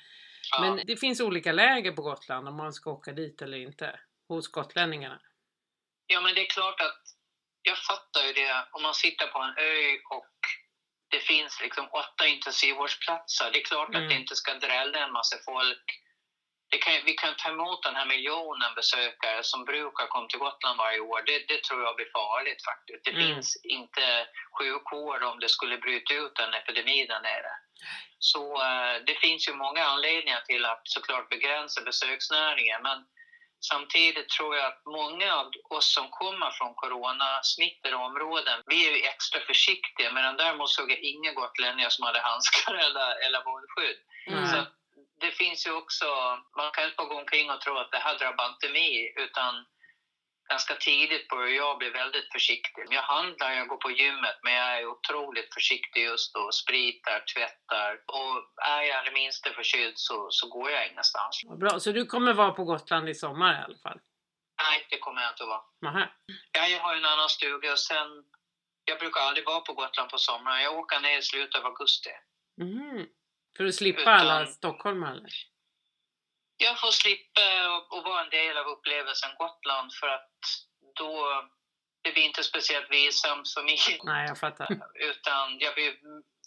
Ja. 0.52 0.62
Men 0.62 0.86
det 0.86 0.98
finns 0.98 1.22
olika 1.22 1.52
läger 1.52 1.92
på 1.92 2.02
Gotland 2.02 2.48
om 2.48 2.56
man 2.56 2.74
ska 2.74 2.92
åka 2.92 3.12
dit 3.12 3.42
eller 3.42 3.58
inte 3.58 4.00
hos 4.28 4.48
gotlänningarna. 4.48 5.20
Ja, 6.08 6.22
men 6.22 6.36
det 6.36 6.42
är 6.42 6.50
klart 6.50 6.82
att 6.82 7.02
jag 7.62 7.78
fattar 7.78 8.24
ju 8.28 8.32
det. 8.34 8.66
Om 8.72 8.82
man 8.82 8.94
sitter 8.94 9.28
på 9.28 9.40
en 9.40 9.54
ö 9.58 9.98
och 10.16 10.26
det 11.10 11.20
finns 11.20 11.62
liksom 11.62 11.88
åtta 11.92 12.28
intensivvårdsplatser. 12.28 13.52
Det 13.52 13.60
är 13.60 13.66
klart 13.66 13.90
Mm. 13.90 14.04
att 14.04 14.10
det 14.10 14.16
inte 14.16 14.36
ska 14.36 14.54
drälla 14.54 15.00
en 15.00 15.12
massa 15.12 15.38
folk. 15.46 15.86
Det 16.72 16.78
kan, 16.78 16.94
vi 17.06 17.14
kan 17.14 17.34
ta 17.38 17.50
emot 17.50 17.84
den 17.84 17.96
här 17.96 18.06
miljonen 18.06 18.74
besökare 18.76 19.44
som 19.44 19.66
brukar 19.66 20.08
komma 20.08 20.28
till 20.28 20.40
Gotland 20.40 20.78
varje 20.78 21.00
år. 21.00 21.22
Det, 21.26 21.40
det 21.48 21.64
tror 21.64 21.82
jag 21.84 21.96
blir 21.96 22.10
farligt 22.14 22.62
faktiskt. 22.70 23.04
Det 23.06 23.12
Mm. 23.12 23.22
finns 23.28 23.56
inte 23.64 24.28
sjukvård 24.60 25.24
om 25.24 25.40
det 25.40 25.50
skulle 25.50 25.78
bryta 25.78 26.14
ut 26.14 26.40
en 26.40 26.54
epidemi 26.54 27.06
där 27.06 27.20
nere. 27.20 27.52
Så 28.20 28.62
eh, 28.64 28.96
det 29.08 29.16
finns 29.20 29.48
ju 29.48 29.54
många 29.54 29.84
anledningar 29.86 30.42
till 30.42 30.66
att 30.66 30.82
såklart 30.84 31.30
begränsa 31.30 31.82
besöksnäringen. 31.82 32.82
Men 32.82 32.98
Samtidigt 33.70 34.30
tror 34.30 34.56
jag 34.56 34.66
att 34.66 34.82
många 34.86 35.36
av 35.36 35.52
oss 35.70 35.94
som 35.94 36.10
kommer 36.10 36.52
från 36.52 36.74
coronasmittade 36.76 37.96
områden, 37.96 38.64
vi 38.66 38.88
är 38.88 38.92
ju 38.92 39.04
extra 39.04 39.40
försiktiga. 39.40 40.12
Men 40.14 40.38
däremot 40.38 40.70
såg 40.70 40.92
jag 40.92 41.00
inga 41.00 41.32
gotlänningar 41.34 41.90
som 41.90 42.06
hade 42.06 42.20
handskar 42.20 42.74
eller, 42.74 43.26
eller 43.26 43.42
munskydd. 43.50 43.98
Mm. 44.28 44.48
Så 44.48 44.58
det 45.20 45.32
finns 45.32 45.68
ju 45.68 45.72
också, 45.72 46.06
man 46.58 46.72
kan 46.72 46.84
inte 46.84 46.96
bara 46.98 47.08
gå 47.08 47.18
omkring 47.20 47.52
och 47.52 47.62
tro 47.62 47.78
att 47.78 47.92
det 47.92 47.98
här 47.98 48.18
drabbar 48.18 48.48
inte 48.48 48.70
mig, 48.70 49.14
utan 49.18 49.66
ganska 50.52 50.76
tidigt 50.76 51.28
började 51.28 51.56
jag 51.56 51.78
bli 51.78 51.90
väldigt 51.90 52.32
försiktig. 52.36 52.84
Jag 52.90 53.02
handlar, 53.02 53.52
jag 53.52 53.68
går 53.68 53.78
på 53.78 53.92
gymmet, 53.92 54.38
men 54.44 54.54
jag 54.54 54.70
är 54.78 54.86
otroligt 54.86 55.54
försiktig 55.54 56.04
just 56.04 56.34
då. 56.34 56.52
Spritar, 56.52 57.20
tvättar. 57.34 57.92
Och 58.18 58.36
är 58.76 58.82
jag 58.82 59.06
det 59.06 59.12
minsta 59.12 59.50
förkyld 59.60 59.94
så, 60.08 60.28
så 60.32 60.50
går 60.50 60.72
jag 60.72 60.88
ingenstans. 60.92 61.42
Bra, 61.60 61.80
så 61.80 61.92
du 61.92 62.06
kommer 62.06 62.34
vara 62.34 62.52
på 62.52 62.64
Gotland 62.64 63.10
i 63.10 63.16
sommar 63.16 63.54
i 63.54 63.64
alla 63.66 63.78
fall? 63.86 64.00
Nej, 64.64 64.88
det 64.90 64.98
kommer 64.98 65.22
jag 65.22 65.32
inte 65.32 65.44
att 65.44 65.50
vara. 65.50 66.10
Ja, 66.52 66.68
jag 66.68 66.80
har 66.80 66.96
en 66.96 67.06
annan 67.06 67.30
stuga 67.30 67.72
och 67.72 67.80
sen... 67.80 68.08
Jag 68.86 69.00
brukar 69.00 69.22
aldrig 69.22 69.46
vara 69.46 69.60
på 69.62 69.74
Gotland 69.74 70.10
på 70.10 70.18
sommaren. 70.18 70.64
Jag 70.64 70.78
åker 70.80 71.00
ner 71.00 71.18
i 71.18 71.22
slutet 71.22 71.56
av 71.62 71.66
augusti. 71.66 72.10
Mhm. 72.62 73.06
För 73.58 73.66
att 73.66 73.76
slippa 73.76 74.02
Utan- 74.02 74.14
alla 74.14 74.46
stockholmare? 74.46 75.22
Jag 76.66 76.80
får 76.80 76.92
slippa 76.92 77.48
och, 77.76 77.86
och 77.98 78.04
vara 78.04 78.22
en 78.24 78.30
del 78.30 78.58
av 78.58 78.68
upplevelsen 78.74 79.32
Gotland 79.42 79.90
för 80.00 80.08
att 80.08 80.30
då... 81.00 81.14
Det 82.04 82.12
blir 82.12 82.24
inte 82.24 82.44
speciellt 82.44 82.90
vilsamt 82.92 83.54
för 83.54 83.64
mig. 83.64 83.80
Nej, 84.04 84.28
jag 84.28 84.38
fattar. 84.40 84.68
Utan 85.10 85.60
jag 85.60 85.74
blir 85.74 85.94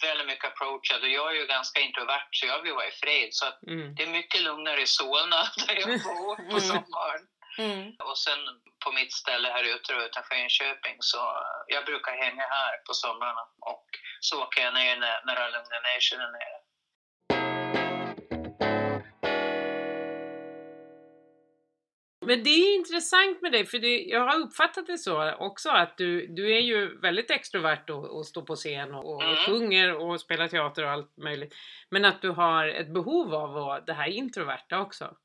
väldigt 0.07 0.27
mycket 0.27 0.45
approachad 0.51 1.03
och 1.03 1.09
jag 1.09 1.31
är 1.31 1.37
ju 1.41 1.47
ganska 1.47 1.81
introvert 1.81 2.29
så 2.31 2.47
jag 2.47 2.63
vill 2.63 2.73
vara 2.73 2.87
i 2.87 2.91
fred. 2.91 3.29
Så 3.31 3.47
att 3.47 3.59
Mm. 3.67 3.95
det 3.95 4.03
är 4.03 4.07
mycket 4.07 4.41
lugnare 4.43 4.81
i 4.83 4.87
Solna 4.87 5.43
där 5.67 5.75
jag 5.81 5.89
bor 6.03 6.37
på 6.37 6.57
Mm. 6.59 6.61
sommaren. 6.61 7.23
Mm. 7.59 7.93
Och 8.09 8.19
sen 8.19 8.39
på 8.85 8.93
mitt 8.93 9.13
ställe 9.13 9.49
här 9.49 9.65
ute 9.65 9.93
utanför 9.93 10.35
Enköping 10.35 10.97
så 11.01 11.21
jag 11.67 11.85
brukar 11.85 12.13
hänga 12.25 12.47
här 12.57 12.73
på 12.87 12.95
somrarna 12.95 13.45
och 13.73 13.87
så 14.21 14.43
åker 14.43 14.63
jag 14.65 14.75
ner 14.75 14.97
när, 14.97 15.21
när 15.27 15.35
det 15.37 15.51
lugnar 15.57 15.83
ner 15.89 16.01
sig 16.01 16.19
där 16.19 16.33
nere. 16.39 16.59
Men 22.27 22.43
det 22.45 22.51
är 22.51 22.75
intressant 22.75 23.43
med 23.43 23.53
dig, 23.53 23.67
för 23.67 23.79
det, 23.79 24.03
jag 24.03 24.21
har 24.21 24.39
uppfattat 24.39 24.87
det 24.87 24.99
så 24.99 25.33
också 25.35 25.71
att 25.71 25.97
du, 25.97 26.27
du 26.27 26.57
är 26.57 26.61
ju 26.61 26.99
väldigt 27.01 27.31
extrovert 27.31 27.91
och, 27.91 28.17
och 28.17 28.27
står 28.27 28.43
på 28.43 28.57
scen 28.57 28.95
och, 28.95 29.15
och 29.15 29.23
Mm. 29.23 29.37
sjunger 29.37 29.95
och 29.95 30.21
spelar 30.21 30.49
teater 30.49 30.85
och 30.85 30.91
allt 30.91 31.17
möjligt. 31.17 31.55
Men 31.91 32.05
att 32.05 32.23
du 32.23 32.31
har 32.31 32.69
ett 32.69 32.95
behov 32.95 33.35
av 33.35 33.85
det 33.85 33.93
här 33.93 34.09
introverta 34.09 34.81
också. 34.81 35.17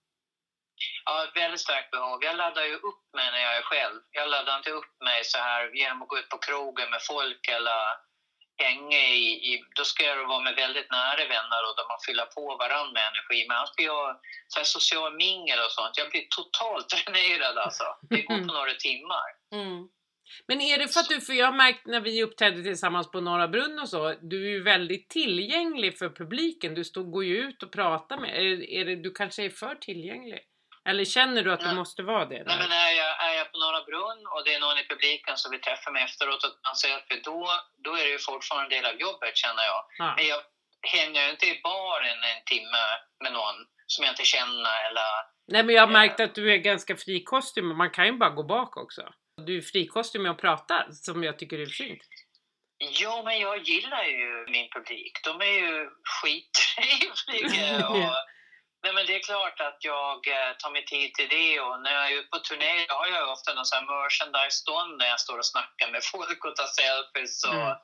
Ja, 1.05 1.23
ett 1.23 1.35
väldigt 1.41 1.59
starkt 1.59 1.91
behov. 1.91 2.19
Jag 2.23 2.35
laddar 2.37 2.63
ju 2.63 2.75
upp 2.75 3.03
mig 3.13 3.31
när 3.31 3.39
jag 3.41 3.57
är 3.57 3.61
själv. 3.61 3.99
Jag 4.11 4.29
laddar 4.29 4.57
inte 4.57 4.71
upp 4.71 4.93
mig 5.03 5.21
så 5.23 5.37
här 5.37 5.71
genom 5.75 6.01
att 6.01 6.07
gå 6.07 6.17
ut 6.17 6.29
på 6.29 6.37
krogen 6.37 6.89
med 6.91 7.01
folk 7.01 7.47
eller 7.47 8.08
hänga 8.63 9.01
i, 9.21 9.25
i... 9.49 9.63
Då 9.75 9.83
ska 9.83 10.03
jag 10.03 10.27
vara 10.27 10.43
med 10.47 10.55
väldigt 10.55 10.91
nära 10.91 11.23
vänner 11.35 11.61
och 11.67 11.75
där 11.77 11.87
man 11.91 11.99
fyller 12.07 12.25
på 12.25 12.43
varandra 12.63 12.91
med 12.93 13.03
energi. 13.11 13.39
Men 13.47 13.57
annars 13.57 13.75
blir 13.75 13.85
jag 13.85 14.19
så 14.47 14.59
här 14.59 14.69
social 14.77 15.13
mingel 15.25 15.59
och 15.65 15.71
sånt. 15.71 15.97
Jag 15.97 16.09
blir 16.09 16.25
totalt 16.37 16.89
dränerad 16.93 17.57
alltså. 17.57 17.85
Det 18.09 18.21
går 18.21 18.37
på 18.47 18.53
några 18.59 18.73
timmar. 18.87 19.27
Mm. 19.51 19.89
Men 20.47 20.61
är 20.61 20.77
det 20.77 20.87
för 20.87 20.99
att 20.99 21.09
du, 21.09 21.21
för 21.21 21.33
jag 21.33 21.45
har 21.45 21.53
märkt 21.53 21.85
när 21.85 22.01
vi 22.01 22.23
uppträdde 22.23 22.63
tillsammans 22.63 23.11
på 23.11 23.21
Norra 23.21 23.47
Brunn 23.47 23.79
och 23.79 23.89
så, 23.89 24.15
du 24.21 24.45
är 24.45 24.49
ju 24.49 24.63
väldigt 24.63 25.09
tillgänglig 25.09 25.97
för 25.97 26.09
publiken. 26.09 26.73
Du 26.73 26.83
står, 26.83 27.03
går 27.03 27.25
ju 27.25 27.37
ut 27.37 27.63
och 27.63 27.71
pratar 27.71 28.17
med, 28.17 28.29
är, 28.29 28.69
är 28.69 28.85
det, 28.85 28.95
du 28.95 29.11
kanske 29.11 29.45
är 29.45 29.49
för 29.49 29.75
tillgänglig? 29.75 30.39
Eller 30.89 31.05
känner 31.05 31.41
du 31.43 31.53
att 31.53 31.59
du 31.59 31.65
Nej. 31.65 31.75
måste 31.75 32.03
vara 32.03 32.25
det? 32.25 32.43
Nej, 32.43 32.43
Där? 32.43 32.57
men 32.57 32.71
är 32.71 32.91
jag, 32.91 33.11
är 33.27 33.33
jag 33.37 33.51
på 33.51 33.57
Norra 33.57 33.83
Brunn 33.89 34.21
och 34.33 34.41
det 34.45 34.53
är 34.53 34.59
någon 34.59 34.77
i 34.77 34.85
publiken 34.93 35.37
som 35.37 35.51
vill 35.51 35.61
träffa 35.61 35.91
mig 35.91 36.03
efteråt 36.03 36.43
och 36.43 36.53
man 36.67 36.75
säger 36.75 36.95
att 36.97 37.23
då, 37.23 37.39
då 37.85 37.91
är 37.99 38.03
det 38.03 38.13
ju 38.17 38.19
fortfarande 38.19 38.75
en 38.75 38.81
del 38.81 38.91
av 38.91 38.99
jobbet 38.99 39.37
känner 39.37 39.63
jag. 39.71 39.81
Ja. 39.97 40.13
Men 40.17 40.25
jag 40.27 40.41
hänger 40.81 41.21
ju 41.25 41.29
inte 41.29 41.45
i 41.45 41.61
baren 41.63 42.19
en 42.31 42.41
timme 42.45 42.83
med 43.23 43.33
någon 43.33 43.57
som 43.87 44.05
jag 44.05 44.11
inte 44.11 44.25
känner 44.25 44.75
eller... 44.87 45.09
Nej 45.47 45.63
men 45.63 45.75
jag 45.75 45.81
har 45.81 45.93
märkt 45.93 46.19
att 46.19 46.35
du 46.35 46.53
är 46.53 46.57
ganska 46.57 46.95
frikostig, 46.95 47.63
men 47.63 47.77
man 47.77 47.91
kan 47.91 48.05
ju 48.05 48.11
bara 48.11 48.29
gå 48.29 48.43
bak 48.43 48.77
också. 48.77 49.01
Du 49.45 49.57
är 49.57 49.61
frikostig 49.61 50.21
med 50.21 50.31
att 50.31 50.41
prata, 50.41 50.91
som 50.91 51.23
jag 51.23 51.39
tycker 51.39 51.59
är 51.59 51.65
fint. 51.65 52.01
Ja, 52.77 53.21
men 53.25 53.39
jag 53.39 53.57
gillar 53.63 54.03
ju 54.03 54.45
min 54.51 54.69
publik. 54.69 55.11
De 55.23 55.41
är 55.41 55.53
ju 55.63 55.89
skittrevliga. 56.03 57.89
Och, 57.89 58.13
nej, 58.83 58.93
men 58.93 59.05
det 59.05 59.15
är 59.15 59.23
klart 59.29 59.59
att 59.59 59.79
jag 59.79 60.27
eh, 60.27 60.51
tar 60.59 60.71
mig 60.71 60.85
tid 60.85 61.13
till 61.13 61.29
det. 61.29 61.59
Och 61.59 61.81
när 61.81 61.93
jag 61.93 62.11
är 62.11 62.15
ute 62.19 62.29
på 62.29 62.39
turné 62.39 62.85
har 62.89 63.07
jag 63.07 63.31
ofta 63.31 63.53
någon 63.53 63.65
sån 63.65 63.85
merchandise-stånd 63.85 64.99
där 64.99 65.07
jag 65.07 65.19
står 65.19 65.37
och 65.37 65.45
snackar 65.45 65.87
med 65.91 66.03
folk 66.13 66.45
och 66.45 66.55
tar 66.55 66.69
selfies 66.79 67.43
och, 67.43 67.53
Mm. 67.53 67.77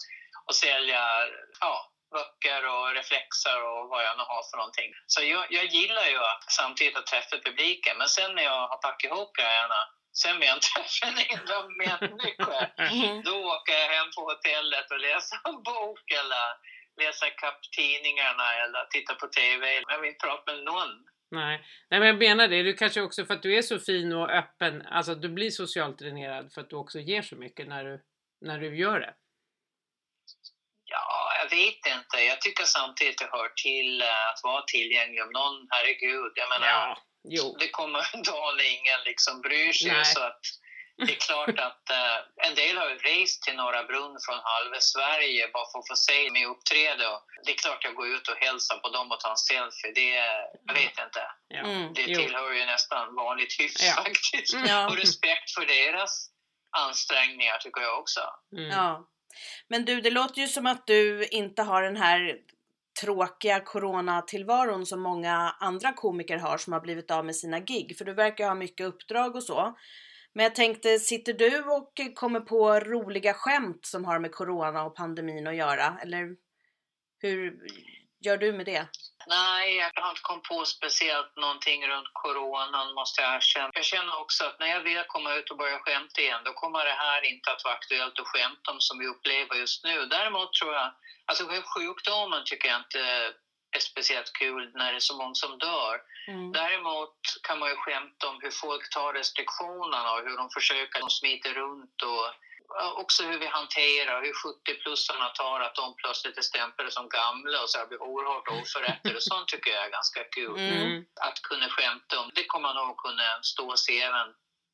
och 0.48 0.56
säljer 0.56 1.30
ja, 1.60 1.92
böcker 2.16 2.62
och 2.74 2.94
reflexer 2.94 3.58
och 3.70 3.90
vad 3.90 4.04
jag 4.06 4.18
nu 4.18 4.24
har 4.24 4.44
för 4.50 4.58
någonting. 4.58 4.92
Så 5.08 5.24
jag, 5.24 5.46
jag 5.50 5.66
gillar 5.66 6.06
ju 6.06 6.20
samtidigt 6.60 6.98
att 6.98 7.06
träffa 7.06 7.38
publiken, 7.46 7.98
men 7.98 8.10
sen 8.10 8.36
när 8.36 8.44
jag 8.44 8.68
har 8.68 8.78
packat 8.78 9.12
ihop 9.12 9.36
grejerna 9.36 9.82
Sen 10.22 10.40
vill 10.40 10.48
jag 10.48 10.58
inte 10.58 10.68
träffa 10.76 11.06
en 11.12 11.40
enda 11.40 11.58
människa. 11.84 12.60
Mhm. 12.78 13.24
Då 13.24 13.36
åker 13.54 13.74
jag 13.74 13.90
hem 13.96 14.10
på 14.16 14.22
hotellet 14.22 14.92
och 14.92 15.00
läser 15.00 15.38
en 15.50 15.64
bok 15.64 16.12
eller 16.22 16.48
läser 16.98 17.38
kapp 17.38 17.60
tidningarna 17.78 18.54
eller 18.64 18.86
tittar 18.86 19.16
på 19.16 19.28
TV. 19.28 19.84
Jag 19.88 20.02
vill 20.02 20.10
inte 20.10 20.28
prata 20.28 20.54
med 20.54 20.64
någon. 20.64 20.90
Nej. 21.32 21.66
Nej 21.90 22.00
men 22.00 22.08
jag 22.08 22.18
menar 22.18 22.48
det, 22.48 22.64
du 22.64 22.74
kanske 22.74 23.02
också 23.02 23.26
för 23.26 23.34
att 23.34 23.44
du 23.44 23.58
är 23.58 23.62
så 23.62 23.80
fin 23.80 24.14
och 24.14 24.30
öppen, 24.30 24.82
alltså 24.88 25.16
du 25.16 25.30
blir 25.30 25.50
socialt 25.52 26.00
dränerad 26.00 26.54
för 26.54 26.62
att 26.62 26.70
du 26.70 26.76
också 26.76 27.00
ger 27.00 27.22
så 27.22 27.36
mycket 27.36 27.68
när 27.68 27.84
du, 27.84 28.04
när 28.42 28.60
du 28.60 28.78
gör 28.78 29.00
det. 29.00 29.14
Ja, 30.86 31.32
jag 31.42 31.50
vet 31.58 31.86
inte. 31.98 32.18
Jag 32.32 32.42
tycker 32.42 32.64
samtidigt 32.64 33.18
det 33.18 33.30
hör 33.32 33.50
till 33.64 34.02
eh, 34.02 34.30
att 34.30 34.40
vara 34.44 34.62
tillgänglig. 34.62 35.24
Om 35.24 35.32
någon, 35.32 35.68
herregud, 35.70 36.32
jag 36.36 36.50
menar, 36.50 36.68
Ja, 36.68 36.98
jo. 37.24 37.56
det 37.60 37.70
kommer 37.70 38.00
en 38.14 38.24
dag 38.24 38.58
när 38.58 38.68
ingen 38.80 39.00
liksom 39.06 39.42
bryr 39.42 39.72
sig. 39.74 39.92
Nej. 39.92 40.06
Så 40.06 40.22
att 40.24 40.42
det 40.98 41.12
är 41.16 41.20
klart 41.30 41.60
att 41.68 41.90
eh, 41.90 42.48
en 42.48 42.56
del 42.56 42.78
har 42.78 42.90
ju 42.90 42.98
rest 42.98 43.44
till 43.44 43.56
Norra 43.56 43.84
Brunn 43.84 44.18
från 44.26 44.40
halva 44.44 44.80
Sverige 44.80 45.50
bara 45.54 45.68
för 45.72 45.80
att 45.80 45.88
få 45.88 45.96
se 45.96 46.32
mig 46.32 46.46
uppträda. 46.46 47.10
Det 47.46 47.52
är 47.52 47.56
klart 47.56 47.84
jag 47.84 47.96
går 47.96 48.08
ut 48.08 48.28
och 48.28 48.38
hälsar 48.38 48.78
på 48.78 48.90
dem 48.90 49.12
och 49.12 49.20
tar 49.20 49.30
en 49.30 49.38
selfie. 49.38 49.92
Det 49.96 50.16
är, 50.16 50.38
jag 50.68 50.74
vet 50.74 50.98
inte. 51.08 51.24
Mm. 51.54 51.94
Det 51.94 52.04
tillhör 52.04 52.52
ju 52.54 52.66
nästan 52.66 53.16
vanligt 53.16 53.60
hyfs 53.60 53.84
Ja. 53.84 53.94
faktiskt. 54.04 54.54
Ja. 54.68 54.88
Och 54.90 54.98
respekt 54.98 55.52
för 55.52 55.66
deras 55.66 56.30
ansträngningar 56.78 57.58
tycker 57.58 57.82
jag 57.82 58.00
också. 58.00 58.22
Mm. 58.58 58.70
Ja. 58.70 59.08
Men 59.68 59.86
du, 59.86 60.02
det 60.02 60.12
låter 60.12 60.42
ju 60.42 60.48
som 60.48 60.66
att 60.66 60.88
du 60.88 61.28
inte 61.32 61.62
har 61.62 61.82
den 61.82 61.98
här 61.98 62.36
tråkiga 63.02 63.60
coronatillvaron 63.60 64.86
som 64.86 65.02
många 65.02 65.56
andra 65.60 65.94
komiker 65.94 66.38
har 66.38 66.58
som 66.58 66.74
har 66.74 66.80
blivit 66.80 67.12
av 67.12 67.26
med 67.26 67.36
sina 67.36 67.60
gig. 67.60 67.98
För 67.98 68.06
du 68.06 68.14
verkar 68.14 68.48
ha 68.48 68.56
mycket 68.56 68.88
uppdrag 68.88 69.36
och 69.36 69.44
så. 69.44 69.76
Men 70.36 70.44
jag 70.44 70.56
tänkte, 70.56 71.00
sitter 71.00 71.34
du 71.34 71.64
och 71.64 71.94
kommer 72.16 72.40
på 72.40 72.80
roliga 72.80 73.34
skämt 73.34 73.86
som 73.86 74.06
har 74.06 74.20
med 74.20 74.32
corona 74.32 74.84
och 74.84 74.96
pandemin 74.96 75.48
att 75.48 75.56
göra? 75.56 75.98
Eller 76.02 76.36
hur 77.22 77.60
gör 78.26 78.38
du 78.38 78.54
med 78.54 78.66
det? 78.66 78.88
Nej, 79.28 79.76
jag 79.76 80.04
har 80.04 80.10
inte 80.10 80.22
kommit 80.22 80.44
på 80.44 80.66
speciellt 80.66 81.36
någonting 81.36 81.88
runt 81.88 82.12
coronan 82.14 82.94
måste 82.94 83.22
jag 83.22 83.36
erkänna. 83.36 83.70
Jag 83.74 83.84
känner 83.94 84.20
också 84.24 84.46
att 84.46 84.60
när 84.60 84.68
jag 84.68 84.84
väl 84.84 85.06
kommer 85.08 85.38
ut 85.40 85.52
och 85.52 85.58
börjar 85.58 85.80
skämta 85.80 86.22
igen 86.22 86.42
då 86.46 86.54
kommer 86.54 86.86
det 86.86 86.98
här 87.06 87.22
inte 87.32 87.52
att 87.52 87.64
vara 87.64 87.74
aktuellt 87.74 88.20
att 88.20 88.28
skämta 88.28 88.72
om 88.72 88.80
som 88.80 89.00
vi 89.00 89.08
upplever 89.08 89.56
just 89.56 89.84
nu. 89.84 90.06
Däremot 90.06 90.54
tror 90.54 90.74
jag, 90.74 90.88
alltså 91.26 91.44
sjukdomen 91.74 92.42
tycker 92.46 92.68
jag 92.70 92.80
inte 92.86 93.02
är 93.76 93.80
speciellt 93.80 94.34
kul 94.34 94.72
när 94.74 94.92
det 94.92 94.98
är 94.98 95.08
så 95.12 95.18
många 95.18 95.34
som 95.34 95.58
dör. 95.58 96.02
Mm. 96.28 96.52
Däremot 96.52 97.18
kan 97.48 97.60
man 97.60 97.70
ju 97.70 97.76
skämta 97.76 98.28
om 98.28 98.40
hur 98.42 98.52
folk 98.52 98.90
tar 98.90 99.14
restriktionerna 99.14 100.12
och 100.12 100.22
hur 100.26 100.38
de 100.38 100.50
försöker, 100.50 101.00
de 101.00 101.10
smiter 101.10 101.54
runt 101.54 102.02
och 102.04 102.28
också 103.02 103.24
hur 103.24 103.40
vi 103.40 103.46
hanterar, 103.46 104.22
hur 104.22 104.34
70-plussarna 104.34 105.30
tar 105.30 105.60
att 105.60 105.76
de 105.76 105.96
plötsligt 105.96 106.38
är 106.38 106.42
stämplade 106.42 106.92
som 106.92 107.10
gamla 107.10 107.62
och 107.62 107.70
så 107.70 107.78
här 107.80 107.86
blir 107.86 108.02
oerhört 108.02 108.48
oförrättade. 108.48 109.22
Sånt 109.22 109.48
tycker 109.48 109.72
jag 109.72 109.86
är 109.86 109.90
ganska 109.90 110.24
kul 110.24 110.60
Mm. 110.60 110.82
Mm. 110.82 111.06
att 111.22 111.42
kunna 111.42 111.70
skämta 111.70 112.20
om. 112.20 112.30
Det 112.36 112.46
kommer 112.46 112.74
nog 112.74 112.98
kunna 112.98 113.44
stå 113.44 113.78
sig 113.78 114.02
även 114.02 114.28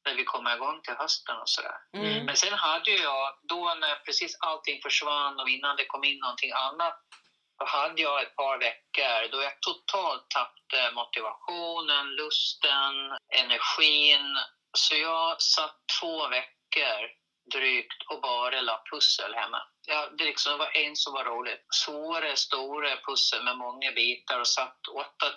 när 0.06 0.16
vi 0.16 0.24
kommer 0.24 0.56
igång 0.56 0.82
till 0.82 0.94
hösten 0.94 1.38
och 1.38 1.50
sådär. 1.50 1.78
Mm. 1.98 2.26
Men 2.26 2.36
sen 2.36 2.54
hade 2.54 2.92
jag, 2.92 3.34
då 3.42 3.74
när 3.80 3.96
precis 3.96 4.38
allting 4.40 4.82
försvann 4.82 5.40
och 5.40 5.50
innan 5.50 5.76
det 5.76 5.86
kom 5.86 6.04
in 6.04 6.20
någonting 6.20 6.52
annat, 6.52 6.98
då 7.62 7.68
hade 7.68 8.02
jag 8.02 8.22
ett 8.22 8.36
par 8.36 8.58
veckor 8.60 9.32
då 9.32 9.42
jag 9.42 9.62
totalt 9.62 10.30
tappade 10.30 10.92
motivationen, 10.96 12.06
lusten, 12.16 12.94
energin. 13.42 14.26
Så 14.78 14.96
jag 14.96 15.42
satt 15.42 15.78
två 16.00 16.28
veckor 16.28 17.02
drygt 17.54 18.02
och 18.10 18.22
bara 18.22 18.62
la 18.62 18.84
pussel 18.92 19.34
hemma. 19.34 19.62
Ja, 19.88 20.10
det, 20.18 20.24
liksom 20.24 20.58
var 20.58 20.78
en 20.78 20.96
som 20.96 21.14
var 21.14 21.26
roligt. 21.26 21.66
Svåra, 21.86 22.36
stora 22.36 22.98
pussel 23.08 23.44
med 23.44 23.58
många 23.58 23.92
bitar 23.92 24.40
och 24.40 24.48
satt 24.48 24.80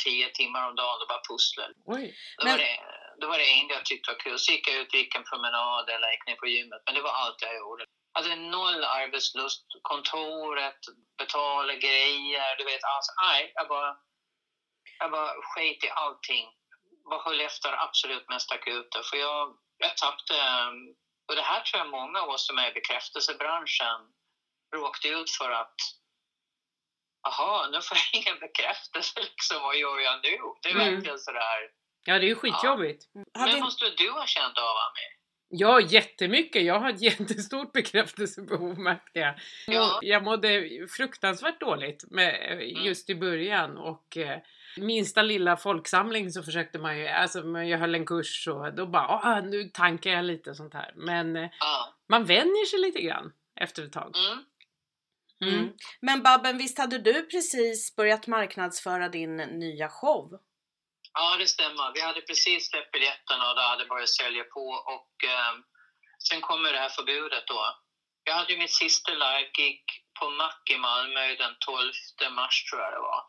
8-10 0.06 0.32
timmar 0.34 0.68
om 0.68 0.74
dagen 0.76 0.98
och 1.02 1.08
bara 1.08 1.22
pusslade. 1.30 1.74
Oj. 1.84 2.14
Men- 2.44 2.58
det, 2.58 2.78
då 3.20 3.26
var 3.28 3.38
det 3.38 3.44
en 3.52 3.68
jag 3.68 3.84
tyckte 3.84 4.10
var 4.10 4.18
kul. 4.18 4.38
Så 4.38 4.52
gick 4.52 4.68
jag 4.68 4.76
ut 4.76 4.94
gick 4.94 5.14
en 5.14 5.24
promenad 5.24 5.88
eller 5.88 6.10
gick 6.10 6.26
ner 6.26 6.36
på 6.36 6.46
gymmet. 6.46 6.82
Men 6.86 6.94
det 6.94 7.02
var 7.02 7.10
allt 7.10 7.42
jag 7.42 7.56
gjorde. 7.56 7.84
Hade 8.12 8.36
noll 8.36 8.84
arbetslust. 8.84 9.66
Kontoret, 9.82 10.80
betala 11.18 11.74
grejer, 11.74 12.56
du 12.58 12.64
vet. 12.64 12.84
Alltså, 12.84 13.12
nej, 13.22 13.52
jag 13.54 13.68
bara, 13.68 13.96
jag 14.98 15.10
bara 15.10 15.32
sket 15.42 15.84
i 15.84 15.90
allting. 15.90 16.46
Bara 17.10 17.22
höll 17.22 17.40
efter 17.40 17.72
absolut 17.84 18.28
mest 18.28 18.52
akuta. 18.52 19.02
För 19.02 19.16
jag, 19.16 19.56
jag 19.78 19.96
tappade... 19.96 20.38
Och 21.28 21.36
det 21.36 21.42
här 21.42 21.60
tror 21.60 21.78
jag 21.82 21.90
många 21.90 22.20
av 22.20 22.28
oss 22.28 22.46
som 22.46 22.58
är 22.58 22.70
i 22.70 22.72
bekräftelsebranschen 22.72 23.98
råkade 24.76 25.14
ut 25.14 25.30
för 25.30 25.50
att 25.50 25.74
Jaha, 27.22 27.68
nu 27.70 27.82
får 27.82 27.96
jag 27.96 28.20
ingen 28.20 28.38
bekräftelse 28.38 29.20
liksom. 29.28 29.62
Vad 29.62 29.76
gör 29.76 29.98
jag 29.98 30.20
nu? 30.22 30.38
Det 30.62 30.68
är 30.68 30.74
Mm. 30.74 30.94
verkligen 30.94 31.18
sådär. 31.18 31.60
Ja, 32.04 32.18
det 32.18 32.24
är 32.26 32.28
ju 32.28 32.34
skitjobbigt. 32.34 33.04
Hade 33.14 33.24
Men 33.34 33.48
inte- 33.48 33.60
måste 33.60 33.84
du 33.96 34.10
ha 34.10 34.26
känt 34.26 34.58
av 34.58 34.64
Ami? 34.64 35.14
Ja, 35.48 35.80
jättemycket. 35.80 36.64
Jag 36.64 36.80
har 36.80 36.90
ett 36.90 37.00
jättestort 37.20 37.72
bekräftelsebehov 37.72 38.78
märkte 38.78 39.18
jag. 39.18 39.34
Ja. 39.66 39.98
Jag 40.02 40.24
mådde 40.24 40.68
fruktansvärt 40.96 41.60
dåligt 41.60 42.04
med, 42.10 42.62
just 42.84 43.10
i 43.10 43.14
början 43.14 43.76
och 43.78 44.16
eh, 44.16 44.38
minsta 44.76 45.22
lilla 45.22 45.56
folksamling 45.56 46.30
så 46.30 46.42
försökte 46.42 46.78
man 46.78 46.98
ju, 46.98 47.06
alltså 47.08 47.38
jag 47.58 47.78
höll 47.78 47.94
en 47.94 48.06
kurs 48.06 48.48
och 48.48 48.74
då 48.74 48.86
bara, 48.86 49.06
ah, 49.08 49.40
nu 49.40 49.64
tankar 49.64 50.10
jag 50.10 50.24
lite 50.24 50.50
och 50.50 50.56
sånt 50.56 50.74
här. 50.74 50.92
Men 50.96 51.36
eh, 51.36 51.48
Ja. 51.60 51.94
man 52.08 52.24
vänjer 52.24 52.66
sig 52.66 52.78
lite 52.80 53.00
grann 53.00 53.32
efter 53.60 53.82
ett 53.84 53.92
tag. 53.92 54.14
Mm. 54.16 55.54
Mm. 55.54 55.72
Men 56.00 56.22
Babben, 56.22 56.58
visst 56.58 56.78
hade 56.78 56.98
du 56.98 57.26
precis 57.26 57.96
börjat 57.96 58.26
marknadsföra 58.26 59.08
din 59.08 59.36
nya 59.36 59.88
show? 59.88 60.40
Ja, 61.14 61.36
det 61.36 61.48
stämmer. 61.48 61.92
Vi 61.94 62.00
hade 62.00 62.20
precis 62.20 62.70
släppt 62.70 62.92
biljetterna 62.92 63.48
och 63.48 63.54
det 63.54 63.62
hade 63.62 63.84
börjat 63.84 64.08
sälja 64.08 64.44
på. 64.44 64.66
Och 64.94 65.24
eh, 65.24 65.54
sen 66.28 66.40
kommer 66.40 66.72
det 66.72 66.78
här 66.78 66.88
förbudet 66.88 67.46
då. 67.46 67.76
Jag 68.24 68.34
hade 68.34 68.52
ju 68.52 68.58
mitt 68.58 68.74
sista 68.74 69.12
live-gig 69.12 69.80
på 70.20 70.30
Mac 70.30 70.54
i 70.70 70.76
Malmö 70.76 71.34
den 71.34 71.56
12 71.66 71.92
mars 72.30 72.64
tror 72.64 72.82
jag 72.82 72.92
det 72.92 72.98
var. 72.98 73.22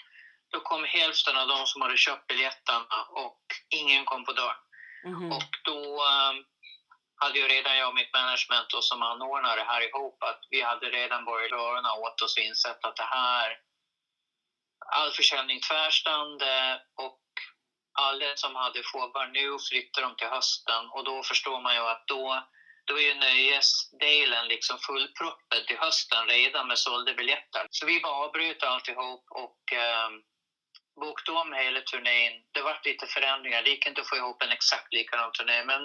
Då 0.51 0.59
kom 0.59 0.83
hälften 0.83 1.37
av 1.37 1.47
de 1.47 1.65
som 1.65 1.81
hade 1.81 1.97
köpt 1.97 2.27
biljetterna 2.27 3.03
och 3.09 3.41
ingen 3.69 4.05
kom 4.05 4.25
på 4.25 4.31
dörren. 4.31 4.63
Mhm. 5.05 5.31
Och 5.31 5.49
då 5.63 6.03
eh, 6.03 6.33
hade 7.15 7.39
ju 7.39 7.47
redan 7.47 7.77
jag 7.77 7.87
och 7.87 7.93
mitt 7.93 8.13
management 8.13 8.73
och 8.73 8.83
som 8.83 9.01
anordnare 9.01 9.61
här 9.67 9.81
ihop 9.81 10.23
att 10.23 10.39
vi 10.49 10.61
hade 10.61 10.89
redan 10.89 11.25
börjat 11.25 11.51
röra 11.51 11.93
åt 11.93 12.21
oss 12.21 12.37
och 12.37 12.43
insett 12.43 12.85
att 12.85 12.95
det 12.95 13.09
här, 13.19 13.57
all 14.95 15.11
försäljning 15.11 15.59
tvärstannade 15.59 16.81
och 16.95 17.19
alla 17.95 18.35
som 18.35 18.55
hade 18.55 18.83
showar 18.83 19.27
nu 19.27 19.57
flyttar 19.69 20.01
de 20.01 20.15
till 20.15 20.27
hösten 20.27 20.89
och 20.93 21.03
då 21.03 21.23
förstår 21.23 21.61
man 21.61 21.75
ju 21.75 21.81
att 21.81 22.07
då, 22.07 22.43
då 22.85 22.99
är 22.99 23.01
ju 23.01 23.13
nöjesdelen 23.13 24.47
liksom 24.47 24.77
fullproppad 24.79 25.67
till 25.67 25.77
hösten 25.77 26.27
redan 26.27 26.67
med 26.67 26.77
sålda 26.77 27.13
biljetter. 27.13 27.67
Så 27.69 27.85
vi 27.85 28.01
bara 28.01 28.13
avbröt 28.13 28.63
alltihop 28.63 29.23
och 29.29 29.73
eh, 29.73 30.09
bokade 31.01 31.39
om 31.39 31.53
hela 31.53 31.81
turnén. 31.81 32.33
Det 32.51 32.61
var 32.61 32.79
lite 32.83 33.07
förändringar, 33.07 33.63
det 33.63 33.69
gick 33.69 33.87
inte 33.87 34.01
att 34.01 34.09
få 34.09 34.15
ihop 34.15 34.41
en 34.41 34.51
exakt 34.51 34.93
likadan 34.93 35.31
turné 35.31 35.63
men 35.65 35.81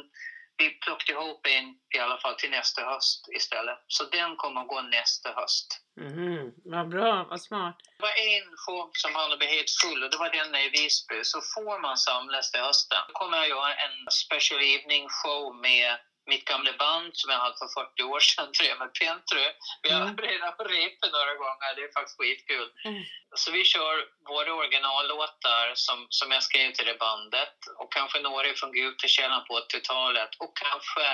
vi 0.61 0.71
plockade 0.85 1.13
ihop 1.19 1.47
en 1.47 1.67
i 1.97 1.99
alla 2.05 2.19
fall 2.23 2.35
till 2.35 2.51
nästa 2.51 2.81
höst 2.91 3.21
istället. 3.39 3.79
Så 3.87 4.05
den 4.05 4.37
kommer 4.37 4.65
gå 4.65 4.81
nästa 4.83 5.29
höst. 5.41 5.67
Mhm, 6.01 6.53
Vad 6.65 6.89
bra, 6.89 7.27
vad 7.31 7.41
smart. 7.49 7.77
Det 7.97 8.03
var 8.09 8.17
en 8.35 8.49
show 8.63 8.91
som 9.03 9.15
hann 9.15 9.39
bli 9.39 9.47
helt 9.57 9.73
full 9.83 10.03
och 10.05 10.11
det 10.11 10.17
var 10.25 10.31
den 10.39 10.55
i 10.55 10.69
Visby. 10.69 11.19
Så 11.25 11.39
får 11.55 11.79
man 11.87 11.97
samlas 11.97 12.51
till 12.51 12.61
hösten. 12.61 12.99
Då 13.09 13.13
kommer 13.13 13.37
jag 13.37 13.49
göra 13.49 13.73
en 13.87 13.97
special 14.23 14.61
evening 14.75 15.05
show 15.09 15.45
med 15.69 15.91
mitt 16.33 16.45
gamla 16.53 16.73
band 16.85 17.11
som 17.21 17.29
jag 17.33 17.39
hade 17.45 17.57
för 17.63 17.71
40 17.81 18.03
år 18.13 18.21
sedan, 18.29 18.49
Tre 18.59 18.69
med 18.81 18.91
Pentry. 18.99 19.47
Vi 19.83 19.89
har 19.97 20.01
Mm. 20.01 20.17
redan 20.29 20.53
repat 20.77 21.11
några 21.17 21.35
gånger, 21.43 21.69
det 21.77 21.83
är 21.89 21.93
faktiskt 21.99 22.19
skitkul. 22.21 22.69
Mm. 22.89 23.03
Så 23.41 23.47
vi 23.57 23.63
kör 23.73 23.95
våra 24.33 24.51
originallåtar 24.61 25.65
som, 25.75 25.99
som 26.19 26.29
jag 26.37 26.43
skrev 26.49 26.69
till 26.73 26.87
det 26.91 26.99
bandet 27.09 27.57
och 27.81 27.93
kanske 27.93 28.19
några 28.21 28.49
från 28.55 28.73
Gutekällan 28.73 29.45
på 29.49 29.53
80-talet 29.65 30.31
och 30.43 30.53
kanske 30.65 31.07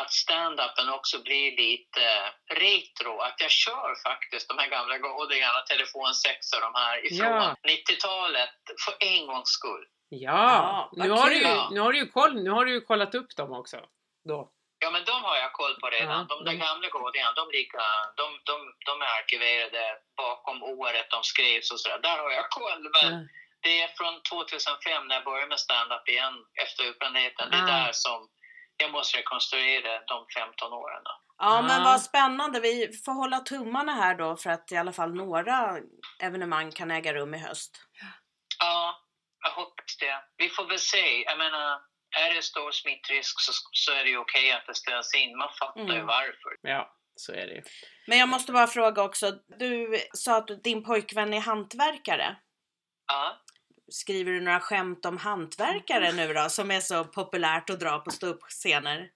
att 0.00 0.12
stand-upen 0.12 0.88
också 0.98 1.16
blir 1.22 1.56
lite 1.64 2.04
retro. 2.64 3.18
Att 3.20 3.40
jag 3.44 3.50
kör 3.50 3.90
faktiskt 4.08 4.48
de 4.48 4.58
här 4.58 4.68
gamla 4.68 4.98
godingarna, 4.98 5.60
Telefon 5.60 6.14
6 6.14 6.52
och 6.54 6.60
de 6.60 6.72
här 6.74 7.06
ifrån 7.06 7.26
Ja. 7.42 7.54
90-talet 7.68 8.50
för 8.84 8.94
en 9.00 9.26
gångs 9.26 9.48
skull. 9.48 9.84
Ja, 10.08 10.88
Ja, 10.96 11.04
nu, 11.04 11.10
har 11.10 11.30
du 11.30 11.74
nu 11.74 11.80
har 11.80 11.92
du 11.92 11.98
ju 11.98 12.06
koll, 12.06 12.42
nu 12.44 12.50
har 12.50 12.64
du 12.64 12.72
ju 12.72 12.80
kollat 12.80 13.14
upp 13.14 13.36
dem 13.36 13.52
också. 13.52 13.76
Då. 14.28 14.50
Ja, 14.78 14.90
men 14.90 15.04
de 15.04 15.16
har 15.24 15.36
jag 15.36 15.52
koll 15.52 15.74
på 15.80 15.86
redan. 15.90 16.18
Ja, 16.28 16.36
de 16.36 16.44
där 16.44 16.52
de- 16.52 16.58
gamla 16.66 16.88
godingarna, 16.88 17.32
de, 17.40 17.44
ligger, 17.56 17.80
de, 18.20 18.26
de, 18.48 18.54
de 18.88 18.92
är 19.02 19.10
arkiverade 19.18 19.84
bakom 20.16 20.62
året 20.62 21.06
de 21.10 21.22
skrevs 21.22 21.70
och 21.72 21.80
sådär. 21.80 21.98
Där 21.98 22.18
har 22.18 22.30
jag 22.30 22.50
koll. 22.50 22.82
Men 22.96 23.12
Ja. 23.12 23.18
det 23.60 23.82
är 23.82 23.88
från 23.98 24.14
2005 24.22 25.06
när 25.08 25.14
jag 25.14 25.24
började 25.24 25.48
med 25.48 25.60
stand-up 25.60 26.08
igen 26.08 26.34
efter 26.64 26.84
utbrändheten. 26.84 27.50
Det 27.50 27.56
är 27.56 27.62
Ah. 27.62 27.66
där 27.84 27.92
som 27.92 28.28
jag 28.76 28.90
måste 28.92 29.18
rekonstruera 29.18 29.92
de 30.12 30.26
15 30.38 30.72
åren. 30.72 31.02
då. 31.04 31.10
Ja 31.38 31.62
men 31.62 31.78
Ja. 31.82 31.84
vad 31.84 32.02
spännande. 32.02 32.60
Vi 32.60 32.92
får 33.04 33.12
hålla 33.12 33.40
tummarna 33.40 33.92
här 33.92 34.14
då 34.14 34.36
för 34.36 34.50
att 34.50 34.72
i 34.72 34.76
alla 34.76 34.92
fall 34.92 35.14
några 35.14 35.78
evenemang 36.22 36.72
kan 36.72 36.90
äga 36.90 37.14
rum 37.14 37.34
i 37.34 37.38
höst. 37.38 37.72
Ja, 38.58 39.00
jag 39.42 39.50
hoppas 39.50 39.96
det. 40.00 40.24
Vi 40.36 40.48
får 40.48 40.64
väl 40.64 40.78
se. 40.78 41.22
Jag 41.24 41.38
menar, 41.38 41.80
är 42.16 42.34
det 42.34 42.42
stor 42.42 42.70
smittrisk 42.70 43.40
så, 43.40 43.52
så 43.72 43.92
är 43.92 44.04
det 44.04 44.10
ju 44.10 44.18
okej 44.18 44.52
att 44.52 44.66
det 44.66 44.74
ställs 44.74 45.14
in. 45.14 45.36
Man 45.38 45.48
fattar 45.60 45.80
ju 45.80 45.92
Mm. 45.94 46.06
varför. 46.06 46.56
ja, 46.62 46.94
så 47.16 47.32
är 47.32 47.46
det 47.46 47.52
ju. 47.54 47.62
Men 48.06 48.18
jag 48.18 48.28
måste 48.28 48.52
bara 48.52 48.66
fråga 48.66 49.02
också. 49.02 49.30
Du 49.58 50.00
sa 50.14 50.36
att 50.36 50.62
din 50.64 50.84
pojkvän 50.84 51.34
är 51.34 51.40
hantverkare. 51.40 52.36
Ja. 53.06 53.42
Skriver 53.92 54.32
du 54.32 54.40
några 54.40 54.60
skämt 54.60 55.04
om 55.06 55.18
hantverkare 55.18 56.12
nu 56.12 56.32
då 56.32 56.48
som 56.48 56.70
är 56.70 56.80
så 56.80 57.04
populärt 57.04 57.70
att 57.70 57.80
dra 57.80 57.98
på 57.98 58.10
ståuppscener? 58.10 58.98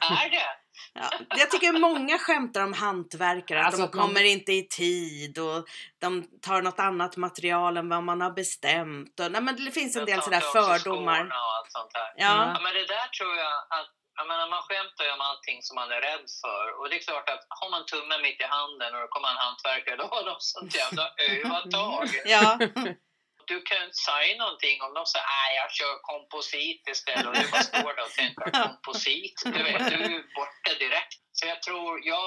är 0.00 0.30
det? 0.30 0.59
Ja, 0.94 1.10
jag 1.36 1.50
tycker 1.50 1.72
många 1.72 2.18
skämtar 2.18 2.60
om 2.64 2.72
hantverkare, 2.72 3.60
att 3.60 3.66
Alltså 3.66 3.80
de 3.80 3.84
att 3.88 3.94
man- 3.94 4.06
kommer 4.06 4.24
inte 4.24 4.52
i 4.52 4.68
tid 4.68 5.38
och 5.38 5.60
de 6.00 6.10
tar 6.46 6.62
något 6.62 6.78
annat 6.80 7.16
material 7.16 7.76
än 7.76 7.88
vad 7.88 8.02
man 8.02 8.20
har 8.20 8.30
bestämt. 8.30 9.20
Och, 9.20 9.32
nej, 9.32 9.40
men 9.42 9.64
det 9.64 9.70
finns 9.70 9.96
en 9.96 10.04
del 10.04 10.22
sådär 10.22 10.40
fördomar. 10.40 10.78
skorna 10.78 11.34
Och 11.46 11.54
allt 11.58 11.72
sånt 11.76 11.92
där. 11.92 12.08
Ja, 12.16 12.32
Ja, 12.54 12.60
men 12.64 12.72
det 12.74 12.86
där 12.96 13.06
tror 13.18 13.36
jag 13.44 13.54
att 13.78 13.90
jag 14.18 14.26
menar, 14.28 14.46
man 14.56 14.62
skämtar 14.68 15.04
ju 15.04 15.10
om 15.18 15.20
allting 15.30 15.58
som 15.66 15.74
man 15.80 15.88
är 15.96 16.00
rädd 16.10 16.26
för. 16.42 16.64
Och 16.78 16.84
det 16.88 16.94
är 16.98 17.02
klart 17.08 17.28
att 17.34 17.42
har 17.60 17.70
man 17.74 17.82
tummen 17.92 18.18
mitt 18.26 18.40
i 18.40 18.48
handen 18.56 18.90
och 18.94 19.00
det 19.04 19.10
kommer 19.14 19.28
en 19.34 19.42
hantverkare, 19.46 19.96
då 20.02 20.06
har 20.14 20.22
de 20.30 20.36
sånt 20.52 20.72
jävla 20.82 21.06
övertag. 21.30 22.06
ja, 22.34 22.46
Du 23.50 23.56
kan 23.66 23.76
ju 23.80 23.84
inte 23.88 24.02
säga 24.10 24.32
någonting 24.44 24.76
om 24.86 24.90
de 24.98 25.02
säger 25.14 25.26
att 25.54 25.56
jag 25.60 25.70
kör 25.78 25.94
komposit 26.12 26.82
istället 26.94 27.26
och 27.28 27.34
du 27.40 27.44
bara 27.54 27.66
står 27.72 27.90
där 27.96 28.04
och 28.08 28.14
tänker 28.20 28.46
komposit. 28.66 29.36
Du 29.56 29.60
vet, 29.68 29.82
du 29.92 29.98
är 30.16 30.22
borta 30.40 30.70
direkt. 30.84 31.20
Så 31.38 31.42
jag 31.52 31.58
tror, 31.66 31.88
jag, 32.12 32.26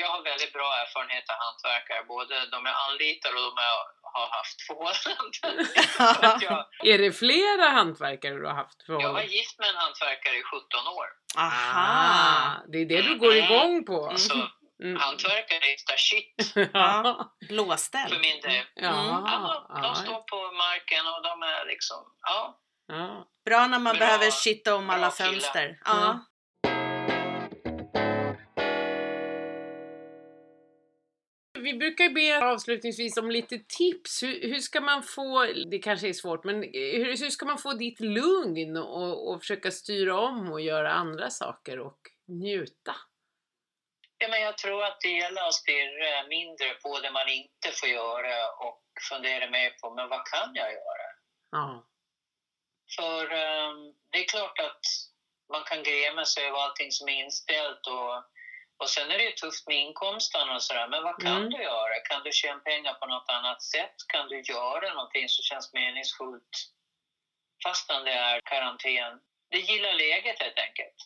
jag 0.00 0.08
har 0.14 0.20
väldigt 0.30 0.52
bra 0.58 0.68
erfarenhet 0.82 1.26
av 1.32 1.36
hantverkare. 1.46 2.00
Både 2.16 2.34
de 2.54 2.58
jag 2.70 2.76
anlitar 2.88 3.30
och 3.36 3.42
de 3.48 3.52
jag 3.70 3.78
har 4.16 4.28
haft 4.38 4.58
förhållanden. 4.68 5.54
Jag, 6.46 6.58
Är 6.92 6.98
det 7.04 7.12
flera 7.12 7.66
hantverkare 7.78 8.34
du 8.34 8.46
har 8.46 8.54
haft 8.54 8.78
jag 8.86 8.94
var 8.94 9.00
förhållanden? 9.00 9.32
gift 9.38 9.58
med 9.58 9.68
en 9.68 9.76
hantverkare 9.84 10.36
i 10.42 10.42
17 10.42 10.86
år. 10.98 11.06
aha. 11.38 12.62
det 12.72 12.78
är 12.78 12.86
det 12.92 13.02
du 13.02 13.18
går 13.18 13.34
igång 13.36 13.84
på? 13.84 14.04
Mm. 14.04 14.18
Så 14.18 14.34
Mm. 14.82 14.96
hantverkare 15.00 15.58
är 15.58 15.96
shit 15.96 16.34
Ja. 16.72 17.32
för 17.40 17.46
Blåställ. 17.48 18.10
min 18.20 18.40
del. 18.42 18.64
Ja. 18.74 19.24
Ja, 19.68 19.80
de 19.82 19.94
står 19.94 20.20
på 20.22 20.36
marken 20.56 21.06
och 21.06 21.22
de 21.22 21.42
är 21.42 21.66
liksom, 21.66 21.96
ja. 22.22 22.60
ja. 22.86 23.26
Bra 23.44 23.66
när 23.66 23.78
man 23.78 23.96
Bra- 23.96 24.06
behöver 24.06 24.30
shitta 24.30 24.76
om 24.76 24.90
alla 24.90 25.10
fönster. 25.10 25.78
Ja. 25.84 25.90
Ja. 25.94 26.26
Vi 31.58 31.74
brukar 31.74 32.10
be 32.10 32.44
avslutningsvis 32.52 33.16
om 33.16 33.30
lite 33.30 33.58
tips. 33.78 34.22
Hur, 34.22 34.48
hur 34.48 34.58
ska 34.58 34.80
man 34.80 35.02
få, 35.02 35.46
det 35.70 35.78
kanske 35.78 36.08
är 36.08 36.12
svårt, 36.12 36.44
men 36.44 36.56
hur, 36.72 37.04
hur 37.04 37.30
ska 37.30 37.46
man 37.46 37.58
få 37.58 37.72
ditt 37.72 38.00
lugn 38.00 38.76
och, 38.76 39.30
och 39.30 39.40
försöka 39.40 39.70
styra 39.70 40.20
om 40.20 40.52
och 40.52 40.60
göra 40.60 40.92
andra 40.92 41.30
saker 41.30 41.78
och 41.80 41.98
njuta? 42.28 42.94
Ja 44.20 44.28
men 44.28 44.40
jag 44.42 44.58
tror 44.58 44.84
att 44.84 45.00
det 45.00 45.08
gäller 45.08 45.42
att 45.48 45.54
stirra 45.54 46.26
mindre 46.28 46.74
på 46.74 47.00
det 47.00 47.10
man 47.10 47.28
inte 47.28 47.68
får 47.72 47.88
göra 47.88 48.50
och 48.52 48.82
fundera 49.08 49.50
mer 49.50 49.70
på, 49.70 49.94
men 49.94 50.08
vad 50.08 50.26
kan 50.26 50.54
jag 50.54 50.72
göra? 50.72 51.06
Ja. 51.50 51.86
För 52.96 53.32
ehm, 53.32 53.94
det 54.10 54.18
är 54.18 54.24
klart 54.28 54.58
att 54.58 54.80
man 55.52 55.64
kan 55.64 55.82
gräma 55.82 56.24
sig 56.24 56.46
över 56.46 56.58
allting 56.58 56.92
som 56.92 57.08
är 57.08 57.12
inställt 57.24 57.86
och, 57.86 58.14
och 58.82 58.90
sen 58.90 59.10
är 59.10 59.18
det 59.18 59.24
ju 59.24 59.32
tufft 59.32 59.66
med 59.66 59.76
inkomsten 59.76 60.50
och 60.50 60.62
sådär. 60.62 60.88
Men 60.88 61.02
vad 61.02 61.22
kan 61.22 61.36
Mm. 61.36 61.50
du 61.50 61.62
göra? 61.62 62.00
Kan 62.08 62.22
du 62.22 62.32
tjäna 62.32 62.60
pengar 62.60 62.94
på 62.94 63.06
något 63.06 63.28
annat 63.30 63.62
sätt? 63.62 63.94
Kan 64.08 64.28
du 64.28 64.40
göra 64.40 64.94
någonting 64.94 65.28
som 65.28 65.42
känns 65.42 65.72
meningsfullt 65.72 66.54
fastän 67.64 68.04
det 68.04 68.12
är 68.12 68.40
karantän? 68.40 69.20
Det 69.50 69.58
gillar 69.58 69.92
läget 69.92 70.42
helt 70.42 70.58
enkelt. 70.58 70.96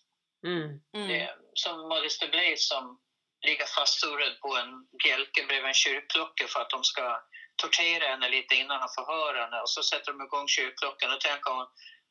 Mm. 0.46 0.80
Mm. 0.96 1.08
Det, 1.08 1.36
som 1.54 1.88
Modesty 1.88 2.28
Blaze 2.28 2.56
som 2.56 3.00
ligger 3.45 3.66
fastsurrad 3.66 4.34
på 4.42 4.57
en 4.57 4.70
bjälke 5.05 5.40
bredvid 5.49 5.68
en 5.68 5.74
kyrkklocka 5.74 6.45
för 6.53 6.61
att 6.61 6.70
de 6.70 6.84
ska 6.84 7.20
tortera 7.62 8.05
henne 8.09 8.28
lite 8.28 8.55
innan 8.55 8.80
de 8.80 8.88
förhör 8.99 9.34
henne. 9.42 9.61
Och 9.61 9.70
så 9.70 9.82
sätter 9.82 10.12
de 10.12 10.20
igång 10.22 10.49
kyrkklockan 10.49 11.12
och 11.14 11.20
tänker 11.20 11.51
hon 11.51 11.66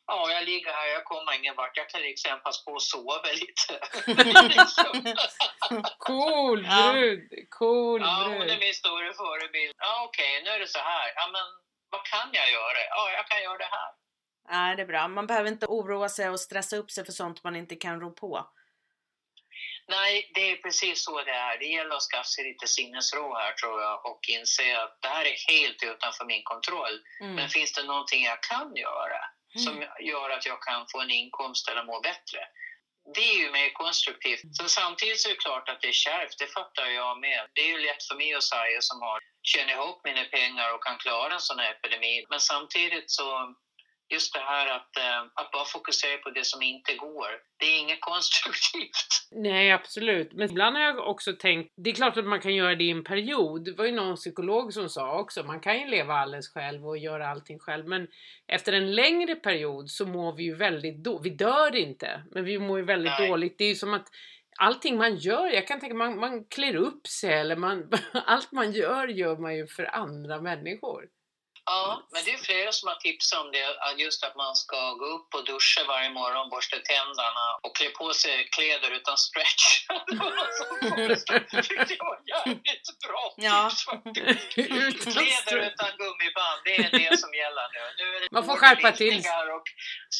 Ja, 0.05 0.31
jag 0.31 0.43
ligger 0.43 0.71
här, 0.73 0.87
jag 0.87 1.03
kommer 1.03 1.33
ingen 1.39 1.55
vart. 1.55 1.77
Jag 1.77 1.89
kan 1.89 2.01
liksom 2.01 2.39
passa 2.43 2.63
på 2.65 2.75
att 2.75 2.81
sova 2.81 3.29
lite. 3.41 3.73
Cool 5.99 6.65
Ja. 6.69 6.91
brud! 6.93 7.29
Cool 7.49 8.01
ja, 8.01 8.23
hon 8.27 8.33
är 8.33 8.45
brud! 8.45 8.59
min 8.59 8.73
stora 8.73 9.13
förebild. 9.13 9.73
Ja, 9.77 10.03
okej, 10.07 10.41
nu 10.43 10.49
är 10.49 10.59
det 10.59 10.67
så 10.67 10.79
här. 10.79 11.13
Ja, 11.15 11.29
men 11.31 11.41
vad 11.89 12.05
kan 12.05 12.29
jag 12.31 12.51
göra? 12.51 12.79
Ja, 12.89 13.11
jag 13.11 13.27
kan 13.27 13.43
göra 13.43 13.57
det 13.57 13.69
här. 13.77 13.91
Nej, 14.49 14.75
det 14.75 14.81
är 14.81 14.85
bra. 14.87 15.07
Man 15.07 15.27
behöver 15.27 15.49
inte 15.49 15.65
oroa 15.65 16.09
sig 16.09 16.29
och 16.29 16.39
stressa 16.39 16.75
upp 16.77 16.91
sig 16.91 17.05
för 17.05 17.11
sånt 17.11 17.43
man 17.43 17.55
inte 17.55 17.75
kan 17.75 17.99
rå 18.01 18.11
på. 18.11 18.47
Nej, 19.87 20.31
det 20.33 20.51
är 20.51 20.55
precis 20.55 21.03
så 21.03 21.23
det 21.23 21.31
är. 21.31 21.57
Det 21.57 21.65
gäller 21.65 21.95
att 21.95 22.03
skaffa 22.11 22.23
sig 22.23 22.43
lite 22.43 22.67
sinnesro 22.67 23.35
här 23.35 23.53
tror 23.53 23.81
jag 23.81 24.05
och 24.05 24.19
inse 24.29 24.81
att 24.83 24.97
det 25.01 25.07
här 25.07 25.25
är 25.25 25.53
helt 25.53 25.83
utanför 25.83 26.25
min 26.25 26.43
kontroll. 26.43 26.99
Mm. 27.21 27.35
Men 27.35 27.49
finns 27.49 27.73
det 27.73 27.83
någonting 27.83 28.23
jag 28.23 28.43
kan 28.43 28.75
göra 28.75 29.21
som 29.55 29.85
gör 29.99 30.29
att 30.29 30.45
jag 30.45 30.61
kan 30.61 30.85
få 30.91 31.01
en 31.01 31.11
inkomst 31.11 31.69
eller 31.69 31.83
må 31.83 31.99
bättre? 31.99 32.39
Det 33.15 33.21
är 33.33 33.37
ju 33.37 33.51
mer 33.51 33.69
konstruktivt. 33.69 34.41
Så 34.51 34.69
samtidigt 34.69 35.21
så 35.21 35.29
är 35.29 35.33
det 35.33 35.39
klart 35.39 35.69
att 35.69 35.81
det 35.81 35.87
är 35.87 36.01
kärvt, 36.07 36.37
det 36.37 36.47
fattar 36.47 36.85
jag 36.85 37.19
med. 37.19 37.41
Det 37.53 37.61
är 37.61 37.67
ju 37.67 37.77
lätt 37.77 38.03
för 38.03 38.15
mig 38.15 38.33
att 38.33 38.43
säga 38.43 38.81
som 38.81 39.01
har 39.01 39.19
tjänat 39.43 39.75
ihop 39.75 40.01
mina 40.03 40.23
pengar 40.23 40.73
och 40.73 40.83
kan 40.83 40.97
klara 40.97 41.33
en 41.33 41.39
sån 41.39 41.59
här 41.59 41.71
epidemi. 41.71 42.25
Men 42.29 42.39
samtidigt 42.39 43.11
så, 43.11 43.55
just 44.13 44.33
det 44.33 44.39
här 44.39 44.67
att, 44.75 44.97
eh, 44.97 45.21
att 45.33 45.51
bara 45.51 45.65
fokusera 45.65 46.17
på 46.17 46.29
det 46.29 46.45
som 46.45 46.61
inte 46.61 46.93
går, 46.95 47.27
det 47.59 47.65
är 47.65 47.79
inget 47.79 48.01
konstruktivt. 48.11 49.09
Nej, 49.31 49.71
absolut. 49.71 50.33
Men 50.33 50.49
ibland 50.49 50.75
har 50.75 50.83
jag 50.83 51.07
också 51.07 51.33
tänkt, 51.33 51.73
det 51.77 51.89
är 51.89 51.93
klart 51.93 52.17
att 52.17 52.25
man 52.25 52.41
kan 52.41 52.55
göra 52.55 52.75
det 52.75 52.83
i 52.83 52.91
en 52.91 53.03
period. 53.03 53.65
Det 53.65 53.71
var 53.71 53.85
ju 53.85 53.91
någon 53.91 54.15
psykolog 54.15 54.73
som 54.73 54.89
sa 54.89 55.19
också, 55.19 55.43
man 55.43 55.59
kan 55.59 55.79
ju 55.79 55.87
leva 55.87 56.13
alldeles 56.13 56.53
själv 56.53 56.87
och 56.87 56.97
göra 56.97 57.27
allting 57.27 57.59
själv. 57.59 57.87
Men 57.87 58.07
efter 58.47 58.73
en 58.73 58.95
längre 58.95 59.35
period 59.35 59.89
så 59.89 60.05
mår 60.05 60.33
vi 60.33 60.43
ju 60.43 60.55
väldigt 60.55 61.03
dåligt. 61.03 61.25
Vi 61.25 61.29
dör 61.29 61.75
inte, 61.75 62.23
men 62.31 62.45
vi 62.45 62.59
mår 62.59 62.79
ju 62.79 62.85
väldigt 62.85 63.13
Nej. 63.19 63.27
dåligt. 63.27 63.57
Det 63.57 63.63
är 63.63 63.69
ju 63.69 63.75
som 63.75 63.93
att 63.93 64.07
allting 64.59 64.97
man 64.97 65.15
gör, 65.15 65.47
jag 65.47 65.67
kan 65.67 65.79
tänka 65.79 65.95
man, 65.95 66.19
man 66.19 66.45
klär 66.45 66.75
upp 66.75 67.07
sig 67.07 67.33
eller 67.33 67.55
man, 67.55 67.89
allt 68.13 68.51
man 68.51 68.71
gör 68.71 69.07
gör 69.07 69.37
man 69.37 69.55
ju 69.55 69.67
för 69.67 69.95
andra 69.95 70.41
människor. 70.41 71.07
Ja, 71.65 72.07
men 72.11 72.23
det 72.25 72.31
är 72.33 72.37
flera 72.37 72.71
som 72.71 72.87
har 72.87 72.95
tipsat 72.95 73.39
om 73.39 73.51
det, 73.51 73.77
att 73.79 73.99
just 73.99 74.23
att 74.23 74.35
man 74.35 74.55
ska 74.55 74.93
gå 74.93 75.05
upp 75.05 75.33
och 75.35 75.45
duscha 75.45 75.83
varje 75.87 76.09
morgon, 76.09 76.49
borsta 76.49 76.77
tänderna 76.79 77.45
och 77.63 77.75
klä 77.77 77.89
på 77.89 78.13
sig 78.13 78.49
kläder 78.49 78.91
utan 78.91 79.17
stretch. 79.17 79.65
Det 80.07 80.15
var 80.15 80.31
någon 80.39 80.53
som 80.59 80.67
var 82.09 82.19
jävligt 82.33 82.87
bra 83.07 83.33
Ja. 83.37 83.69
tips 83.69 83.85
faktiskt. 83.85 84.57
Utan 84.87 85.13
Kläder 85.13 85.57
utan 85.67 85.91
gummiband, 85.97 86.59
det 86.65 86.75
är 86.75 86.91
det 86.99 87.17
som 87.19 87.33
gäller 87.33 87.67
nu. 87.75 87.83
Nu 88.03 88.15
är 88.15 88.19
det 88.21 88.27
Man 88.31 88.45
får 88.45 88.57
skärpa 88.57 88.91
till 88.91 89.17
och 89.57 89.67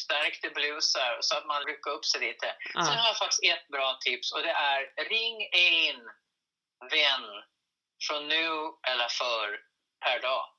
stärkta 0.03 0.49
blusar 0.49 1.17
så 1.21 1.37
att 1.37 1.45
man 1.45 1.63
rycker 1.65 1.91
upp 1.91 2.05
sig 2.05 2.21
lite. 2.21 2.55
Sen 2.73 2.97
har 3.01 3.07
jag 3.07 3.17
faktiskt 3.17 3.43
ett 3.43 3.67
bra 3.67 3.97
tips 4.05 4.31
och 4.33 4.41
det 4.41 4.51
är 4.51 4.81
ring 5.09 5.37
en 5.51 5.99
vän 6.89 7.25
från 8.07 8.27
nu 8.27 8.47
eller 8.87 9.07
förr 9.09 9.59
per 10.05 10.19
dag. 10.21 10.53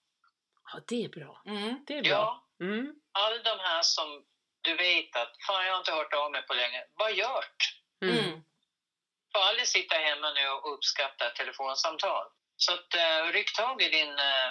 Ja, 0.73 0.81
det 0.89 1.05
är 1.05 1.09
bra. 1.09 1.43
Mm. 1.47 1.85
Det 1.87 1.99
är 1.99 2.03
bra. 2.03 2.11
Ja, 2.11 2.41
Mm. 2.61 2.95
all 3.13 3.43
de 3.43 3.59
här 3.61 3.83
som 3.83 4.25
du 4.61 4.77
vet 4.77 5.17
att 5.17 5.33
fan 5.47 5.67
jag 5.67 5.73
har 5.73 5.79
inte 5.79 5.93
hört 5.93 6.15
av 6.15 6.31
mig 6.33 6.43
på 6.47 6.55
länge, 6.55 6.85
vad 6.95 7.13
gjort? 7.15 7.59
Mm. 8.03 8.19
Mm. 8.19 8.41
Får 9.33 9.41
aldrig 9.49 9.69
sitta 9.69 9.95
hemma 9.97 10.31
nu 10.33 10.49
och 10.49 10.75
uppskatta 10.75 11.31
telefonsamtal. 11.31 12.25
Så 12.57 12.73
att, 12.73 12.95
uh, 12.95 13.33
ryck 13.33 13.57
tag 13.57 13.83
i 13.83 13.89
din 13.89 14.09
eh, 14.19 14.51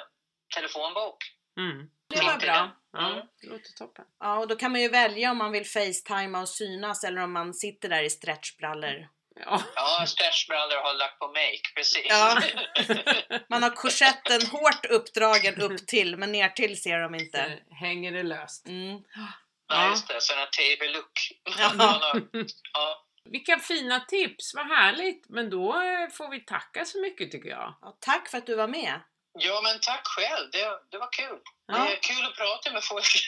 telefonbok. 0.56 1.18
Mm. 1.58 1.90
Det 2.10 2.22
var 2.24 2.38
bra. 2.40 2.72
Ja, 2.92 3.08
Mm. 3.12 3.28
det 3.42 3.48
låter 3.48 3.72
toppen. 3.78 4.06
Ja, 4.20 4.38
och 4.40 4.48
då 4.48 4.56
kan 4.56 4.72
man 4.72 4.82
ju 4.82 4.90
välja 4.90 5.32
om 5.32 5.38
man 5.38 5.52
vill 5.52 5.66
facetima 5.66 6.42
och 6.42 6.50
synas 6.50 7.04
eller 7.04 7.22
om 7.24 7.34
man 7.34 7.54
sitter 7.54 7.90
där 7.90 8.04
i 8.04 8.10
stretchbrallor. 8.10 9.08
Ja. 9.36 9.62
Ja, 9.76 10.06
stretchbrallor 10.08 10.76
har 10.84 10.94
lagt 10.94 11.20
på 11.20 11.28
make, 11.28 11.74
precis. 11.76 12.06
Ja. 12.10 12.42
Man 13.50 13.64
har 13.64 13.70
korsetten 13.70 14.42
hårt 14.48 14.86
uppdragen 14.86 15.62
upp 15.62 15.88
till 15.88 16.18
men 16.18 16.32
ner 16.32 16.50
till 16.50 16.82
ser 16.82 17.00
de 17.00 17.16
inte. 17.16 17.60
Hänger 17.72 18.12
det 18.12 18.24
löst. 18.24 18.68
Mm. 18.68 19.00
Ja, 19.68 19.90
just 19.90 20.08
det. 20.08 20.22
Sån 20.22 20.38
här 20.38 20.46
TV-look. 20.46 21.12
Ja. 21.58 22.14
ja. 22.74 23.06
Vilka 23.30 23.60
fina 23.60 24.00
tips, 24.00 24.54
vad 24.56 24.68
härligt! 24.68 25.26
Men 25.30 25.50
då 25.50 25.74
får 26.14 26.30
vi 26.30 26.40
tacka 26.40 26.86
så 26.86 27.02
mycket 27.02 27.32
tycker 27.32 27.50
jag. 27.50 27.76
Ja, 27.82 27.98
tack 28.00 28.30
för 28.30 28.38
att 28.38 28.46
du 28.46 28.56
var 28.56 28.68
med. 28.68 29.02
ja, 29.40 29.62
men 29.64 29.80
tack 29.82 30.02
själv. 30.08 30.52
Det, 30.52 30.80
det 30.92 30.98
var 30.98 31.12
kul. 31.12 31.40
Ja. 31.68 31.74
Det 31.74 31.92
är 31.94 32.00
kul 32.02 32.26
att 32.26 32.36
prata 32.38 32.72
med 32.72 32.84
folk. 32.84 33.28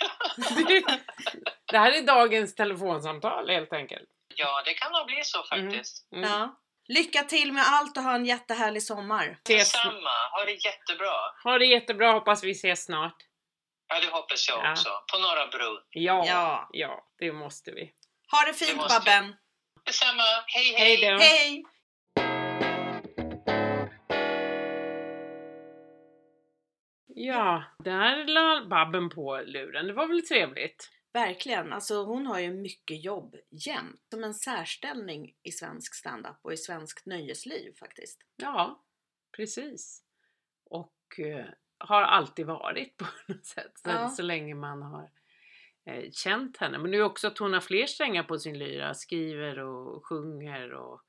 Det 1.72 1.78
här 1.78 1.92
är 1.92 2.02
dagens 2.02 2.56
telefonsamtal 2.56 3.50
helt 3.50 3.74
enkelt. 3.74 4.10
Ja, 4.36 4.62
det 4.66 4.74
kan 4.74 4.92
nog 4.92 5.06
bli 5.06 5.22
så 5.24 5.44
faktiskt. 5.44 6.12
Mm. 6.12 6.30
Ja. 6.30 6.62
Lycka 6.88 7.24
till 7.24 7.52
med 7.54 7.64
allt 7.68 7.98
och 7.98 8.04
ha 8.04 8.16
en 8.16 8.26
jättehärlig 8.26 8.84
sommar. 8.84 9.26
Ses. 9.50 9.72
Detsamma. 9.74 10.10
Ha 10.32 10.46
det 10.46 10.52
jättebra. 10.66 11.14
Ha 11.44 11.58
det 11.58 11.66
jättebra, 11.66 12.12
hoppas 12.12 12.44
vi 12.44 12.52
ses 12.52 12.86
snart. 12.86 13.16
Ja, 13.88 14.00
det 14.00 14.08
hoppas 14.12 14.50
jag 14.50 14.66
Ja. 14.66 14.72
också. 14.72 14.90
På 15.12 15.18
Norra 15.20 15.48
Brunn. 15.48 15.82
Ja, 15.90 16.26
ja, 16.28 16.70
Ja. 16.72 17.06
det 17.20 17.32
måste 17.34 17.72
vi. 17.72 17.92
Ha 18.32 18.42
det 18.46 18.52
Det 18.52 18.66
fint 18.66 18.78
måste- 18.78 19.00
Babben. 19.00 19.36
Detsamma. 19.86 20.24
Hej, 20.48 20.74
Hej 20.78 20.96
hej! 20.98 21.12
då! 21.12 21.18
Hej! 21.20 21.64
Ja, 27.08 27.64
där 27.84 28.26
la 28.28 28.66
Babben 28.70 29.10
på 29.10 29.42
luren. 29.46 29.88
Det 29.88 29.94
var 29.94 30.08
väl 30.08 30.22
trevligt? 30.28 30.90
Verkligen, 31.16 31.74
alltså 31.74 32.04
hon 32.04 32.28
har 32.28 32.40
ju 32.40 32.54
mycket 32.54 33.04
jobb 33.04 33.36
jämt. 33.50 34.02
Som 34.10 34.24
en 34.24 34.34
särställning 34.34 35.36
i 35.44 35.52
svensk 35.52 35.96
standup 35.96 36.36
och 36.42 36.54
i 36.54 36.58
svenskt 36.58 37.06
nöjesliv 37.06 37.74
faktiskt. 37.80 38.22
Ja, 38.36 38.84
precis. 39.36 40.04
Och 40.66 41.20
eh, 41.20 41.46
har 41.78 42.02
alltid 42.02 42.46
varit 42.46 42.98
på 42.98 43.06
något 43.28 43.46
sätt. 43.46 43.72
Så, 43.76 43.90
Ja. 43.90 44.10
så 44.10 44.22
länge 44.22 44.56
man 44.56 44.82
har 44.82 45.12
eh, 45.86 46.12
känt 46.12 46.58
henne. 46.58 46.78
Men 46.78 46.92
nu 46.92 47.02
också 47.02 47.28
att 47.28 47.38
hon 47.38 47.54
har 47.54 47.62
fler 47.62 47.86
strängar 47.86 48.24
på 48.24 48.40
sin 48.40 48.60
lyra. 48.60 48.94
Skriver 48.94 49.60
och 49.60 50.06
sjunger 50.08 50.74
och 50.74 51.02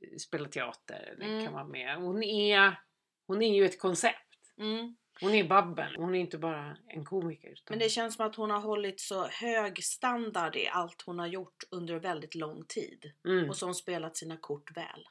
eh, 0.00 0.16
spelar 0.16 0.48
teater. 0.48 1.18
Mm. 1.20 1.44
kan 1.44 1.54
vara 1.54 1.66
med. 1.66 1.96
Hon 1.96 2.22
är, 2.22 2.80
hon 3.26 3.42
är 3.42 3.54
ju 3.54 3.64
ett 3.64 3.80
koncept. 3.80 4.38
Mm. 4.58 4.96
Hon 5.20 5.34
är 5.34 5.44
Babben. 5.44 5.94
Hon 5.96 6.14
är 6.14 6.18
inte 6.18 6.38
bara 6.38 6.76
en 6.88 7.04
komiker. 7.04 7.48
Utan... 7.48 7.64
Men 7.68 7.78
det 7.78 7.88
känns 7.88 8.14
som 8.16 8.26
att 8.26 8.36
hon 8.36 8.50
har 8.50 8.60
hållit 8.60 9.00
så 9.00 9.26
hög 9.26 9.84
standard 9.84 10.56
i 10.56 10.68
allt 10.68 11.02
hon 11.02 11.18
har 11.18 11.26
gjort 11.26 11.64
under 11.70 11.98
väldigt 11.98 12.34
lång 12.34 12.64
tid. 12.64 13.12
mm. 13.26 13.48
Och 13.48 13.56
som 13.56 13.74
spelat 13.74 14.16
sina 14.16 14.36
kort 14.36 14.76
väl. 14.76 15.08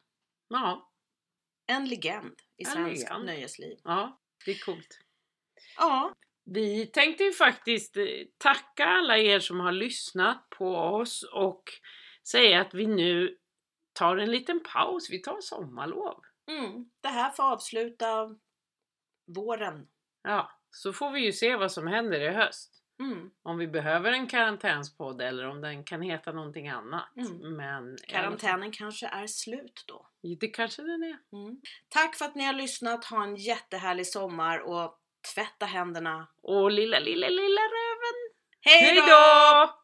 Ja, 0.49 0.91
En 1.67 1.89
legend 1.89 2.35
i 2.57 2.63
En 2.65 2.71
svenskt 2.71 3.03
legend. 3.03 3.25
nöjesliv. 3.25 3.77
ja, 3.83 4.19
det 4.45 4.51
är 4.51 4.59
coolt. 4.65 4.99
Ja, 5.77 6.15
Vi 6.43 6.85
tänkte 6.85 7.23
ju 7.23 7.33
faktiskt 7.33 7.97
eh, 7.97 8.03
tacka 8.37 8.85
alla 8.85 9.17
er 9.17 9.39
som 9.39 9.59
har 9.59 9.71
lyssnat 9.71 10.49
på 10.49 10.75
oss 10.75 11.23
och 11.33 11.63
säga 12.27 12.61
att 12.61 12.73
vi 12.73 12.87
nu 12.87 13.37
tar 13.93 14.17
en 14.17 14.31
liten 14.31 14.59
paus. 14.73 15.09
Vi 15.09 15.19
tar 15.19 15.41
sommarlov. 15.41 16.21
mm. 16.47 16.89
det 17.01 17.07
här 17.07 17.31
får 17.31 17.43
avsluta 17.43 18.35
våren. 19.25 19.87
Ja, 20.23 20.51
så 20.71 20.93
får 20.93 21.11
vi 21.11 21.25
ju 21.25 21.33
se 21.33 21.55
vad 21.55 21.71
som 21.71 21.87
händer 21.87 22.19
i 22.19 22.29
höst. 22.29 22.77
Mm. 22.99 23.31
Om 23.43 23.57
vi 23.57 23.67
behöver 23.67 24.11
en 24.11 24.27
karantänspodd 24.27 25.21
eller 25.21 25.47
om 25.47 25.61
den 25.61 25.83
kan 25.83 26.01
heta 26.01 26.31
någonting 26.31 26.69
annat. 26.69 27.17
Mm. 27.17 27.55
Men 27.55 27.97
Karantänen 28.07 28.71
kanske 28.71 29.07
är 29.07 29.27
slut 29.27 29.83
då. 29.87 30.07
Det 30.39 30.47
kanske 30.47 30.81
den 30.81 31.03
är. 31.03 31.17
Mm. 31.33 31.61
Tack 31.89 32.15
för 32.15 32.25
att 32.25 32.35
ni 32.35 32.45
har 32.45 32.53
lyssnat. 32.53 33.05
Ha 33.05 33.23
en 33.23 33.35
jättehärlig 33.35 34.07
sommar 34.07 34.59
och 34.59 34.99
tvätta 35.33 35.65
händerna. 35.65 36.27
Och 36.41 36.71
lilla, 36.71 36.99
lilla, 36.99 37.27
lilla 37.27 37.61
röven. 37.61 38.31
Hej 38.61 38.95
då! 38.95 39.01
då! 39.01 39.81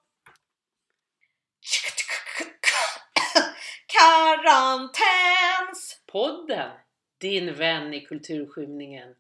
Karantäns! 3.88 6.02
Podden, 6.12 6.72
din 7.18 7.54
vän 7.54 7.94
i 7.94 8.06
kulturskymningen. 8.06 9.16